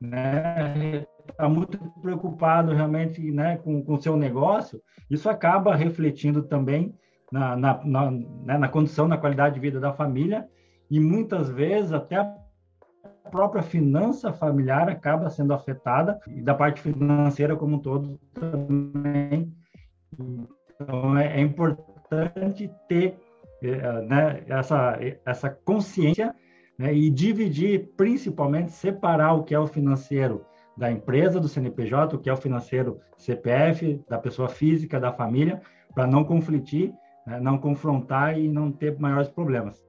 né, 0.00 1.06
está 1.28 1.48
muito 1.48 1.78
preocupado 2.02 2.72
realmente 2.72 3.20
né, 3.30 3.56
com 3.58 3.84
o 3.86 4.00
seu 4.00 4.16
negócio, 4.16 4.82
isso 5.08 5.30
acaba 5.30 5.76
refletindo 5.76 6.42
também 6.42 6.94
na, 7.30 7.56
na, 7.56 7.84
na, 7.84 8.10
né, 8.10 8.58
na 8.58 8.68
condição, 8.68 9.06
na 9.06 9.16
qualidade 9.16 9.54
de 9.54 9.60
vida 9.60 9.78
da 9.78 9.92
família 9.92 10.48
e 10.90 10.98
muitas 10.98 11.48
vezes 11.48 11.92
até 11.92 12.16
a 12.16 12.34
própria 13.30 13.62
finança 13.62 14.32
familiar 14.32 14.88
acaba 14.88 15.30
sendo 15.30 15.52
afetada 15.52 16.20
e 16.28 16.40
da 16.40 16.54
parte 16.54 16.80
financeira 16.80 17.56
como 17.56 17.76
um 17.76 17.78
todo 17.78 18.20
também. 18.34 19.52
Então, 20.12 21.16
é, 21.16 21.38
é 21.38 21.40
importante 21.40 22.70
ter 22.88 23.16
é, 23.62 24.02
né, 24.02 24.44
essa, 24.46 24.98
essa 25.24 25.50
consciência 25.50 26.34
né, 26.78 26.94
e 26.94 27.08
dividir, 27.10 27.92
principalmente, 27.96 28.72
separar 28.72 29.32
o 29.34 29.42
que 29.42 29.54
é 29.54 29.58
o 29.58 29.66
financeiro 29.66 30.44
da 30.76 30.90
empresa, 30.90 31.40
do 31.40 31.48
CNPJ, 31.48 32.16
o 32.16 32.18
que 32.18 32.28
é 32.28 32.32
o 32.32 32.36
financeiro 32.36 33.00
CPF, 33.16 34.04
da 34.08 34.18
pessoa 34.18 34.48
física, 34.48 35.00
da 35.00 35.12
família, 35.12 35.62
para 35.94 36.06
não 36.06 36.24
conflitir, 36.24 36.92
né, 37.26 37.40
não 37.40 37.58
confrontar 37.58 38.38
e 38.38 38.48
não 38.48 38.70
ter 38.70 38.98
maiores 38.98 39.28
problemas. 39.28 39.82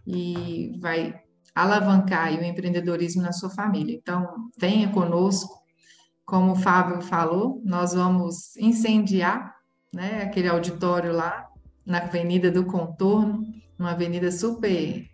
E 0.05 0.77
vai 0.81 1.24
alavancar 1.55 2.33
o 2.33 2.45
empreendedorismo 2.45 3.23
na 3.23 3.33
sua 3.33 3.51
família. 3.51 3.95
Então, 3.95 4.27
venha 4.59 4.89
conosco. 4.89 5.63
Como 6.25 6.53
o 6.53 6.57
Fábio 6.57 7.03
falou, 7.03 7.61
nós 7.65 7.93
vamos 7.93 8.57
incendiar 8.57 9.55
né, 9.93 10.23
aquele 10.23 10.49
auditório 10.49 11.13
lá 11.13 11.47
na 11.85 11.99
Avenida 11.99 12.51
do 12.51 12.65
Contorno, 12.65 13.45
uma 13.79 13.91
avenida 13.91 14.33
super 14.33 15.05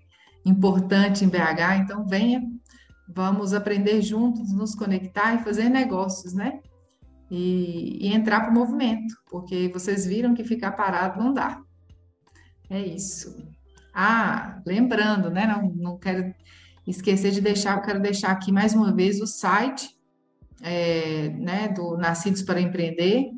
importante 0.46 1.24
em 1.24 1.28
BH. 1.28 1.80
Então, 1.82 2.06
venha, 2.06 2.40
vamos 3.08 3.52
aprender 3.52 4.00
juntos, 4.02 4.52
nos 4.52 4.74
conectar 4.74 5.34
e 5.34 5.42
fazer 5.42 5.68
negócios, 5.68 6.32
né? 6.32 6.60
e, 7.30 8.08
e 8.08 8.12
entrar 8.12 8.40
para 8.40 8.50
o 8.50 8.54
movimento, 8.54 9.14
porque 9.30 9.70
vocês 9.72 10.04
viram 10.04 10.34
que 10.34 10.42
ficar 10.42 10.72
parado 10.72 11.22
não 11.22 11.32
dá. 11.32 11.62
É 12.68 12.80
isso. 12.80 13.36
Ah, 13.94 14.60
lembrando, 14.66 15.30
né? 15.30 15.46
Não, 15.46 15.72
não 15.74 15.98
quero 15.98 16.34
esquecer 16.86 17.32
de 17.32 17.40
deixar, 17.40 17.76
eu 17.76 17.82
quero 17.82 18.00
deixar 18.00 18.30
aqui 18.30 18.52
mais 18.52 18.74
uma 18.74 18.94
vez 18.94 19.20
o 19.20 19.26
site 19.26 19.98
é, 20.62 21.30
né, 21.30 21.68
do 21.68 21.96
Nascidos 21.96 22.42
para 22.42 22.60
Empreender, 22.60 23.30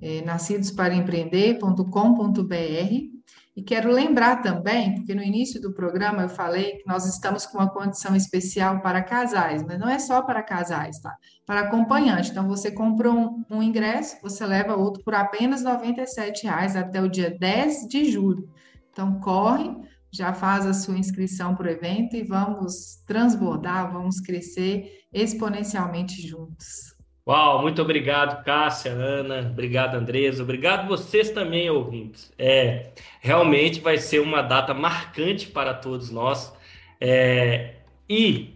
é, 0.00 0.22
nascidosparaempreender.com.br 0.22 3.20
e 3.56 3.62
quero 3.62 3.92
lembrar 3.92 4.42
também, 4.42 4.94
porque 4.94 5.14
no 5.14 5.22
início 5.22 5.60
do 5.60 5.74
programa 5.74 6.22
eu 6.22 6.28
falei 6.28 6.76
que 6.76 6.86
nós 6.86 7.04
estamos 7.04 7.44
com 7.44 7.58
uma 7.58 7.68
condição 7.68 8.14
especial 8.14 8.80
para 8.80 9.02
casais, 9.02 9.62
mas 9.62 9.78
não 9.78 9.88
é 9.88 9.98
só 9.98 10.22
para 10.22 10.42
casais, 10.42 11.00
tá? 11.00 11.14
Para 11.44 11.60
acompanhante. 11.60 12.30
Então, 12.30 12.46
você 12.46 12.70
compra 12.70 13.10
um, 13.10 13.44
um 13.50 13.62
ingresso, 13.62 14.16
você 14.22 14.46
leva 14.46 14.76
outro 14.76 15.02
por 15.02 15.14
apenas 15.14 15.64
R$ 15.64 16.32
reais 16.42 16.76
até 16.76 17.02
o 17.02 17.08
dia 17.08 17.36
10 17.38 17.88
de 17.88 18.10
julho. 18.10 18.48
Então, 18.92 19.18
corre, 19.20 19.76
já 20.12 20.32
faz 20.32 20.66
a 20.66 20.74
sua 20.74 20.98
inscrição 20.98 21.54
para 21.54 21.68
o 21.68 21.70
evento 21.70 22.16
e 22.16 22.22
vamos 22.22 23.02
transbordar, 23.06 23.92
vamos 23.92 24.20
crescer 24.20 25.04
exponencialmente 25.12 26.26
juntos. 26.26 26.94
Uau, 27.26 27.62
muito 27.62 27.80
obrigado, 27.80 28.42
Cássia, 28.42 28.90
Ana, 28.90 29.50
obrigado, 29.52 29.94
Andresa, 29.94 30.42
obrigado 30.42 30.88
vocês 30.88 31.30
também, 31.30 31.70
ouvintes. 31.70 32.32
É, 32.36 32.90
realmente 33.20 33.78
vai 33.80 33.98
ser 33.98 34.20
uma 34.20 34.42
data 34.42 34.74
marcante 34.74 35.46
para 35.46 35.72
todos 35.74 36.10
nós. 36.10 36.52
É, 37.00 37.76
e, 38.08 38.54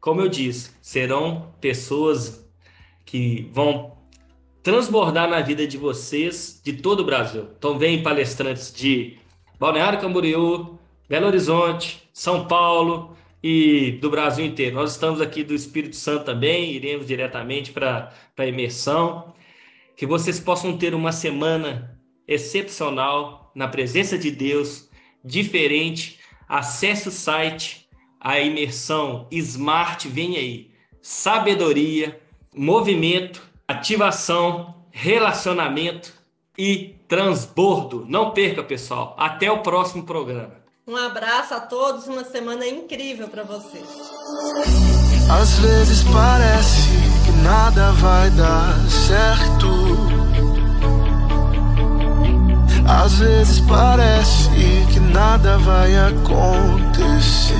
como 0.00 0.20
eu 0.20 0.28
disse, 0.28 0.72
serão 0.82 1.52
pessoas 1.60 2.44
que 3.04 3.48
vão 3.52 3.96
transbordar 4.60 5.28
na 5.30 5.40
vida 5.40 5.64
de 5.64 5.78
vocês 5.78 6.60
de 6.64 6.72
todo 6.72 7.00
o 7.00 7.04
Brasil. 7.04 7.48
Então, 7.56 7.78
vem 7.78 8.02
palestrantes 8.02 8.74
de 8.74 9.18
Balneário 9.56 10.00
Camboriú, 10.00 10.79
Belo 11.10 11.26
Horizonte, 11.26 12.08
São 12.12 12.46
Paulo, 12.46 13.16
e 13.42 13.98
do 14.00 14.08
Brasil 14.08 14.46
inteiro. 14.46 14.76
Nós 14.76 14.92
estamos 14.92 15.20
aqui 15.20 15.42
do 15.42 15.52
Espírito 15.52 15.96
Santo 15.96 16.24
também, 16.24 16.70
iremos 16.70 17.04
diretamente 17.04 17.72
para 17.72 18.12
a 18.38 18.46
imersão. 18.46 19.34
Que 19.96 20.06
vocês 20.06 20.38
possam 20.38 20.78
ter 20.78 20.94
uma 20.94 21.10
semana 21.10 22.00
excepcional 22.28 23.50
na 23.56 23.66
presença 23.66 24.16
de 24.16 24.30
Deus, 24.30 24.88
diferente. 25.24 26.20
Acesse 26.48 27.08
o 27.08 27.10
site, 27.10 27.88
a 28.20 28.38
imersão 28.38 29.26
Smart 29.32 30.06
vem 30.06 30.36
aí. 30.36 30.70
Sabedoria, 31.02 32.20
movimento, 32.54 33.42
ativação, 33.66 34.86
relacionamento 34.92 36.14
e 36.56 36.94
transbordo. 37.08 38.06
Não 38.08 38.30
perca, 38.30 38.62
pessoal. 38.62 39.16
Até 39.18 39.50
o 39.50 39.58
próximo 39.58 40.04
programa. 40.04 40.59
Um 40.90 40.96
abraço 40.96 41.54
a 41.54 41.60
todos, 41.60 42.08
uma 42.08 42.24
semana 42.24 42.66
incrível 42.66 43.28
para 43.28 43.44
vocês. 43.44 43.86
Às 45.30 45.58
vezes 45.60 46.02
parece 46.12 46.88
que 47.24 47.30
nada 47.44 47.92
vai 47.92 48.28
dar 48.30 48.74
certo. 48.90 49.70
Às 52.88 53.14
vezes 53.20 53.60
parece 53.60 54.50
que 54.92 54.98
nada 54.98 55.58
vai 55.58 55.96
acontecer. 55.96 57.54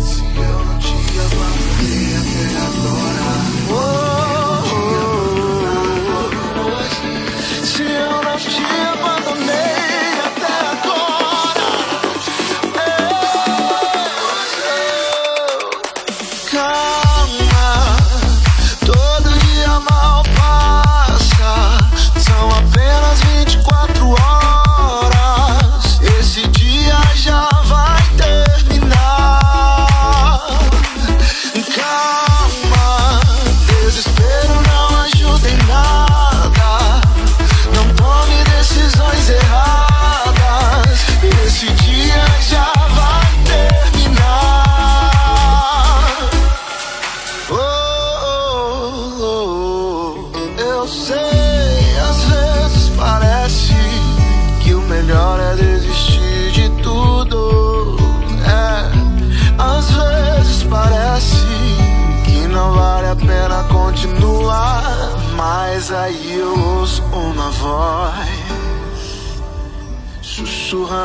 Se 0.00 0.24
eu 0.34 0.64
não 0.64 0.78
te 0.80 0.92
abandonei 1.20 2.16
até 2.18 2.46
agora. 2.66 3.30
Oh, 3.70 4.58
oh, 6.02 6.30
oh, 6.58 7.64
Se 7.64 7.82
eu 7.84 8.10
não 8.24 8.36
te 8.36 8.64
abandonei. 8.90 9.21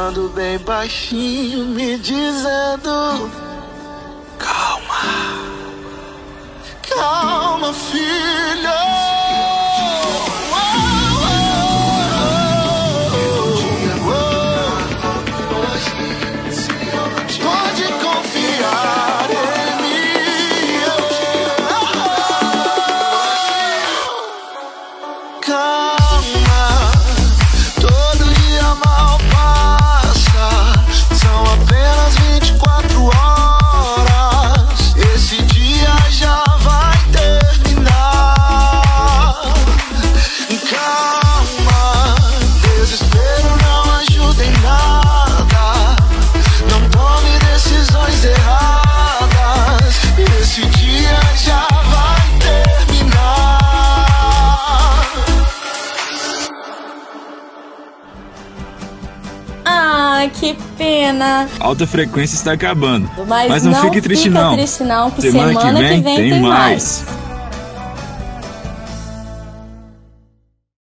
Sussurrando 0.08 0.30
bem 0.30 0.58
baixinho, 0.60 1.66
me 1.66 1.98
dizendo: 1.98 3.30
Calma, 4.38 4.96
calma, 6.90 7.74
filha. 7.74 8.27
Pena. 61.08 61.48
Alta 61.60 61.88
frequência 61.88 62.36
está 62.36 62.52
acabando. 62.54 63.10
Mas, 63.28 63.50
Mas 63.50 63.64
não, 63.64 63.72
não, 63.72 63.82
fique 63.82 64.02
triste, 64.02 64.30
não. 64.30 64.54
triste 64.54 64.84
não, 64.84 65.12
semana, 65.12 65.54
semana 65.54 65.80
que, 65.80 65.88
vem, 65.88 65.98
que 65.98 66.04
vem 66.04 66.16
tem, 66.16 66.32
tem 66.32 66.42
mais. 66.42 67.04
mais. 67.06 67.17